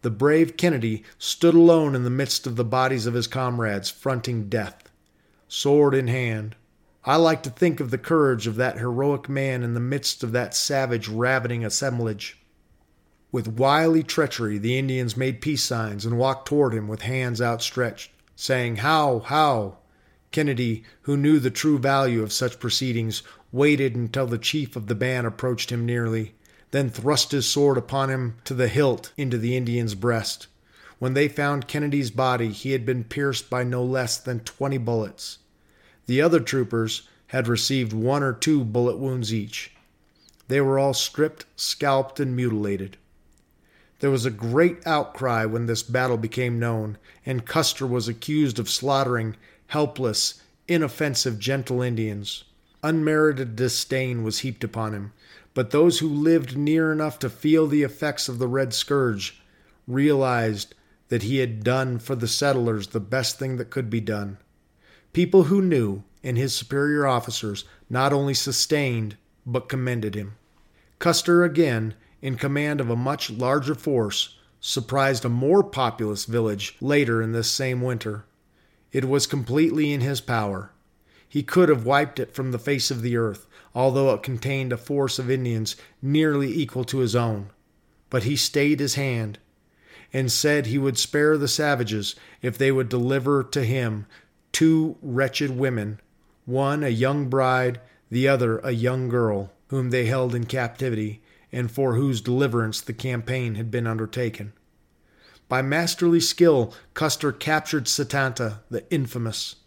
The 0.03 0.11
brave 0.11 0.57
Kennedy 0.57 1.03
stood 1.17 1.55
alone 1.55 1.95
in 1.95 2.03
the 2.03 2.11
midst 2.11 2.45
of 2.45 2.55
the 2.55 2.63
bodies 2.63 3.07
of 3.07 3.15
his 3.15 3.25
comrades, 3.25 3.89
fronting 3.89 4.47
death, 4.47 4.91
sword 5.55 5.93
in 5.93 6.07
hand. 6.07 6.55
I 7.05 7.15
like 7.17 7.43
to 7.43 7.51
think 7.51 7.79
of 7.79 7.91
the 7.91 7.99
courage 7.99 8.47
of 8.47 8.55
that 8.55 8.79
heroic 8.79 9.29
man 9.29 9.61
in 9.61 9.75
the 9.75 9.79
midst 9.79 10.23
of 10.23 10.31
that 10.31 10.55
savage, 10.55 11.07
ravening 11.07 11.63
assemblage. 11.63 12.41
With 13.31 13.59
wily 13.59 14.01
treachery, 14.01 14.57
the 14.57 14.79
Indians 14.79 15.15
made 15.15 15.41
peace 15.41 15.63
signs 15.63 16.07
and 16.07 16.17
walked 16.17 16.47
toward 16.47 16.73
him 16.73 16.87
with 16.87 17.03
hands 17.03 17.39
outstretched, 17.39 18.09
saying, 18.35 18.77
How, 18.77 19.19
how? 19.19 19.77
Kennedy, 20.31 20.85
who 21.01 21.15
knew 21.15 21.37
the 21.37 21.51
true 21.51 21.77
value 21.77 22.23
of 22.23 22.33
such 22.33 22.59
proceedings, 22.59 23.21
waited 23.51 23.95
until 23.95 24.25
the 24.25 24.39
chief 24.39 24.75
of 24.75 24.87
the 24.87 24.95
band 24.95 25.27
approached 25.27 25.71
him 25.71 25.85
nearly, 25.85 26.33
then 26.71 26.89
thrust 26.89 27.31
his 27.31 27.47
sword 27.47 27.77
upon 27.77 28.09
him 28.09 28.37
to 28.45 28.55
the 28.55 28.67
hilt 28.67 29.13
into 29.17 29.37
the 29.37 29.55
Indian's 29.55 29.93
breast. 29.93 30.47
When 30.97 31.13
they 31.13 31.27
found 31.27 31.67
Kennedy's 31.67 32.09
body, 32.09 32.49
he 32.49 32.71
had 32.71 32.87
been 32.87 33.03
pierced 33.03 33.51
by 33.51 33.63
no 33.63 33.83
less 33.83 34.17
than 34.17 34.39
twenty 34.39 34.79
bullets. 34.79 35.37
The 36.05 36.21
other 36.21 36.39
troopers 36.39 37.07
had 37.27 37.47
received 37.47 37.93
one 37.93 38.23
or 38.23 38.33
two 38.33 38.63
bullet 38.63 38.97
wounds 38.97 39.33
each. 39.33 39.71
They 40.47 40.61
were 40.61 40.77
all 40.77 40.93
stripped, 40.93 41.45
scalped, 41.55 42.19
and 42.19 42.35
mutilated. 42.35 42.97
There 43.99 44.11
was 44.11 44.25
a 44.25 44.31
great 44.31 44.85
outcry 44.85 45.45
when 45.45 45.65
this 45.65 45.81
battle 45.81 46.17
became 46.17 46.59
known, 46.59 46.97
and 47.25 47.45
Custer 47.45 47.87
was 47.87 48.09
accused 48.09 48.59
of 48.59 48.69
slaughtering 48.69 49.37
helpless, 49.67 50.41
inoffensive, 50.67 51.39
gentle 51.39 51.81
Indians. 51.81 52.43
Unmerited 52.83 53.55
disdain 53.55 54.23
was 54.23 54.39
heaped 54.39 54.63
upon 54.63 54.93
him, 54.93 55.13
but 55.53 55.71
those 55.71 55.99
who 55.99 56.09
lived 56.09 56.57
near 56.57 56.91
enough 56.91 57.17
to 57.19 57.29
feel 57.29 57.65
the 57.65 57.83
effects 57.83 58.27
of 58.27 58.39
the 58.39 58.47
Red 58.47 58.73
Scourge 58.73 59.41
realized 59.87 60.75
that 61.07 61.23
he 61.23 61.37
had 61.37 61.63
done 61.63 61.97
for 61.97 62.15
the 62.15 62.27
settlers 62.27 62.87
the 62.87 62.99
best 62.99 63.39
thing 63.39 63.55
that 63.55 63.69
could 63.69 63.89
be 63.89 64.01
done. 64.01 64.37
People 65.13 65.43
who 65.43 65.61
knew, 65.61 66.03
and 66.23 66.37
his 66.37 66.55
superior 66.55 67.05
officers, 67.05 67.65
not 67.87 68.11
only 68.11 68.33
sustained, 68.33 69.15
but 69.45 69.69
commended 69.69 70.15
him. 70.15 70.33
Custer, 70.97 71.43
again, 71.43 71.93
in 72.21 72.35
command 72.35 72.81
of 72.81 72.89
a 72.89 72.95
much 72.95 73.29
larger 73.29 73.75
force, 73.75 74.37
surprised 74.59 75.23
a 75.23 75.29
more 75.29 75.61
populous 75.63 76.25
village 76.25 76.75
later 76.81 77.21
in 77.21 77.31
this 77.31 77.51
same 77.51 77.81
winter. 77.81 78.25
It 78.91 79.05
was 79.05 79.27
completely 79.27 79.91
in 79.91 80.01
his 80.01 80.19
power. 80.19 80.71
He 81.27 81.43
could 81.43 81.69
have 81.69 81.85
wiped 81.85 82.19
it 82.19 82.33
from 82.33 82.51
the 82.51 82.59
face 82.59 82.89
of 82.89 83.01
the 83.01 83.17
earth, 83.17 83.45
although 83.75 84.13
it 84.13 84.23
contained 84.23 84.73
a 84.73 84.77
force 84.77 85.19
of 85.19 85.29
Indians 85.29 85.75
nearly 86.01 86.51
equal 86.51 86.85
to 86.85 86.99
his 86.99 87.15
own. 87.15 87.49
But 88.09 88.23
he 88.23 88.35
stayed 88.35 88.79
his 88.79 88.95
hand, 88.95 89.37
and 90.11 90.31
said 90.31 90.65
he 90.65 90.77
would 90.77 90.97
spare 90.97 91.37
the 91.37 91.47
savages 91.47 92.15
if 92.41 92.57
they 92.57 92.71
would 92.71 92.89
deliver 92.89 93.43
to 93.43 93.63
him 93.63 94.05
two 94.53 94.95
wretched 95.01 95.51
women, 95.51 95.99
one 96.45 96.83
a 96.83 96.89
young 96.89 97.27
bride, 97.27 97.81
the 98.09 98.27
other 98.27 98.59
a 98.59 98.71
young 98.71 99.09
girl, 99.09 99.51
whom 99.67 99.89
they 99.89 100.05
held 100.05 100.33
in 100.33 100.45
captivity, 100.45 101.21
and 101.51 101.69
for 101.69 101.95
whose 101.95 102.21
deliverance 102.21 102.79
the 102.79 102.93
campaign 102.93 103.55
had 103.55 103.69
been 103.69 103.85
undertaken. 103.85 104.53
By 105.49 105.61
masterly 105.61 106.19
skill, 106.19 106.73
Custer 106.93 107.31
captured 107.31 107.87
Satanta, 107.87 108.61
the 108.69 108.89
infamous, 108.91 109.57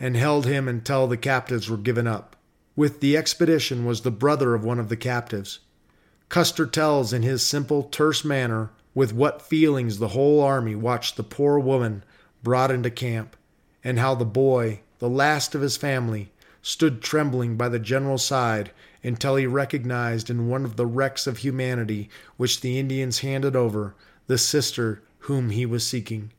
and 0.00 0.16
held 0.16 0.46
him 0.46 0.68
until 0.68 1.06
the 1.06 1.16
captives 1.16 1.68
were 1.68 1.76
given 1.76 2.06
up. 2.06 2.36
With 2.74 3.00
the 3.00 3.16
expedition 3.16 3.84
was 3.84 4.00
the 4.00 4.10
brother 4.10 4.54
of 4.54 4.64
one 4.64 4.78
of 4.78 4.88
the 4.88 4.96
captives. 4.96 5.60
Custer 6.28 6.66
tells 6.66 7.12
in 7.12 7.22
his 7.22 7.46
simple, 7.46 7.84
terse 7.84 8.24
manner 8.24 8.70
with 8.94 9.12
what 9.12 9.42
feelings 9.42 9.98
the 9.98 10.08
whole 10.08 10.40
army 10.40 10.74
watched 10.74 11.16
the 11.16 11.22
poor 11.22 11.58
woman 11.58 12.04
brought 12.42 12.70
into 12.70 12.90
camp, 12.90 13.36
and 13.86 14.00
how 14.00 14.16
the 14.16 14.24
boy, 14.24 14.80
the 14.98 15.08
last 15.08 15.54
of 15.54 15.60
his 15.60 15.76
family, 15.76 16.32
stood 16.60 17.00
trembling 17.00 17.56
by 17.56 17.68
the 17.68 17.78
general's 17.78 18.24
side 18.24 18.72
until 19.04 19.36
he 19.36 19.46
recognized 19.46 20.28
in 20.28 20.48
one 20.48 20.64
of 20.64 20.74
the 20.74 20.84
wrecks 20.84 21.28
of 21.28 21.38
humanity 21.38 22.10
which 22.36 22.62
the 22.62 22.80
Indians 22.80 23.20
handed 23.20 23.54
over 23.54 23.94
the 24.26 24.36
sister 24.36 25.04
whom 25.20 25.50
he 25.50 25.64
was 25.64 25.86
seeking. 25.86 26.32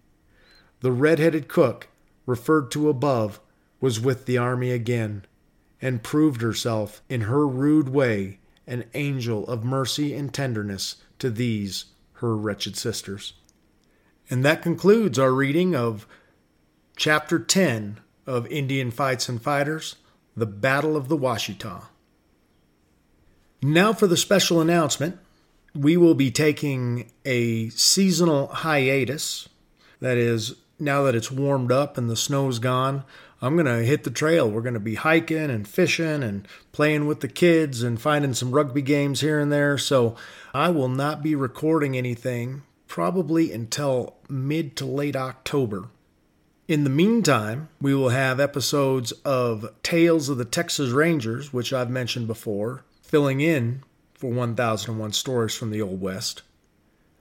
The 0.82 0.92
red 0.92 1.20
headed 1.20 1.48
cook, 1.48 1.88
referred 2.26 2.70
to 2.72 2.90
above, 2.90 3.40
was 3.80 3.98
with 3.98 4.26
the 4.26 4.38
army 4.38 4.72
again, 4.72 5.24
and 5.82 6.04
proved 6.04 6.42
herself, 6.42 7.02
in 7.08 7.22
her 7.22 7.48
rude 7.48 7.88
way, 7.88 8.40
an 8.68 8.84
angel 8.94 9.48
of 9.48 9.64
mercy 9.64 10.14
and 10.14 10.34
tenderness 10.34 10.98
to 11.20 11.30
these 11.30 11.86
her 12.16 12.36
wretched 12.36 12.76
sisters. 12.76 13.36
And 14.30 14.44
that 14.44 14.62
concludes 14.62 15.18
our 15.18 15.32
reading 15.32 15.74
of 15.74 16.06
Chapter 16.98 17.38
10 17.38 18.00
of 18.26 18.48
Indian 18.48 18.90
Fights 18.90 19.30
and 19.30 19.40
Fighters 19.40 19.98
The 20.36 20.48
Battle 20.48 20.98
of 20.98 21.10
the 21.10 21.18
Washita. 21.18 21.84
Now 23.62 23.94
for 23.94 24.08
the 24.08 24.18
special 24.18 24.60
announcement. 24.60 25.20
We 25.76 25.96
will 25.96 26.16
be 26.16 26.32
taking 26.32 27.12
a 27.24 27.70
seasonal 27.70 28.48
hiatus. 28.48 29.48
That 30.00 30.18
is, 30.18 30.56
now 30.80 31.04
that 31.04 31.14
it's 31.14 31.32
warmed 31.32 31.72
up 31.72 32.00
and 32.00 32.10
the 32.10 32.16
snow's 32.16 32.58
gone, 32.58 33.04
I'm 33.44 33.54
going 33.54 33.68
to 33.68 33.86
hit 33.86 34.04
the 34.04 34.10
trail. 34.10 34.50
We're 34.50 34.62
going 34.62 34.74
to 34.74 34.80
be 34.80 34.96
hiking 34.96 35.52
and 35.52 35.68
fishing 35.68 36.24
and 36.24 36.48
playing 36.72 37.06
with 37.06 37.20
the 37.20 37.28
kids 37.28 37.84
and 37.84 38.02
finding 38.02 38.34
some 38.34 38.50
rugby 38.50 38.82
games 38.82 39.22
here 39.22 39.40
and 39.40 39.52
there. 39.52 39.78
So 39.78 40.16
I 40.52 40.70
will 40.70 40.90
not 40.90 41.22
be 41.22 41.36
recording 41.36 41.96
anything 41.96 42.64
probably 42.88 43.54
until 43.54 44.16
mid 44.28 44.76
to 44.78 44.86
late 44.88 45.16
October. 45.16 45.90
In 46.68 46.84
the 46.84 46.90
meantime, 46.90 47.70
we 47.82 47.94
will 47.96 48.10
have 48.10 48.40
episodes 48.40 49.12
of 49.24 49.74
Tales 49.84 50.28
of 50.30 50.38
the 50.38 50.46
Texas 50.46 50.92
Rangers, 50.92 51.54
which 51.54 51.72
I've 51.72 51.90
mentioned 51.90 52.28
before, 52.28 52.84
filling 53.02 53.40
in 53.40 53.84
for 54.14 54.32
1001 54.32 55.14
Stories 55.14 55.56
from 55.56 55.72
the 55.72 55.82
Old 55.82 56.02
West. 56.02 56.42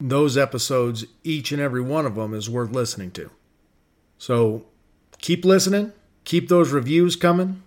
Those 0.01 0.37
episodes, 0.37 1.05
each 1.23 1.53
and 1.53 1.63
every 1.63 1.81
one 1.81 2.07
of 2.07 2.17
them, 2.17 2.35
is 2.35 2.51
worth 2.51 2.73
listening 2.73 3.13
to. 3.13 3.31
So 4.19 4.65
keep 5.21 5.45
listening 5.45 5.93
Keep 6.27 6.49
those 6.49 6.73
reviews 6.73 7.15
coming, 7.15 7.63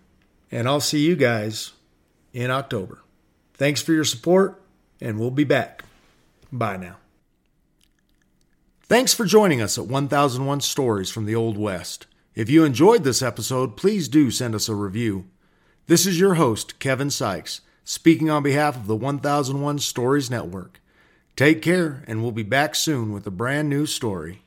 and 0.51 0.67
I'll 0.67 0.81
see 0.81 0.99
you 0.99 1.15
guys 1.15 1.71
in 2.33 2.51
October. 2.51 3.01
Thanks 3.53 3.81
for 3.81 3.93
your 3.93 4.03
support, 4.03 4.61
and 4.99 5.17
we'll 5.17 5.31
be 5.31 5.45
back. 5.45 5.85
Bye 6.51 6.75
now. 6.75 6.97
Thanks 8.89 9.13
for 9.13 9.23
joining 9.25 9.61
us 9.61 9.77
at 9.77 9.85
1001 9.85 10.61
Stories 10.61 11.11
from 11.11 11.25
the 11.25 11.35
Old 11.35 11.59
West. 11.59 12.07
If 12.33 12.49
you 12.49 12.63
enjoyed 12.63 13.03
this 13.03 13.21
episode, 13.21 13.77
please 13.77 14.09
do 14.09 14.31
send 14.31 14.55
us 14.55 14.67
a 14.67 14.73
review. 14.73 15.27
This 15.85 16.07
is 16.07 16.19
your 16.19 16.33
host, 16.33 16.79
Kevin 16.79 17.11
Sykes, 17.11 17.61
speaking 17.83 18.31
on 18.31 18.41
behalf 18.41 18.75
of 18.75 18.87
the 18.87 18.95
1001 18.95 19.77
Stories 19.77 20.31
Network. 20.31 20.81
Take 21.35 21.61
care, 21.61 22.03
and 22.07 22.23
we'll 22.23 22.31
be 22.31 22.41
back 22.41 22.73
soon 22.73 23.13
with 23.13 23.27
a 23.27 23.31
brand 23.31 23.69
new 23.69 23.85
story. 23.85 24.41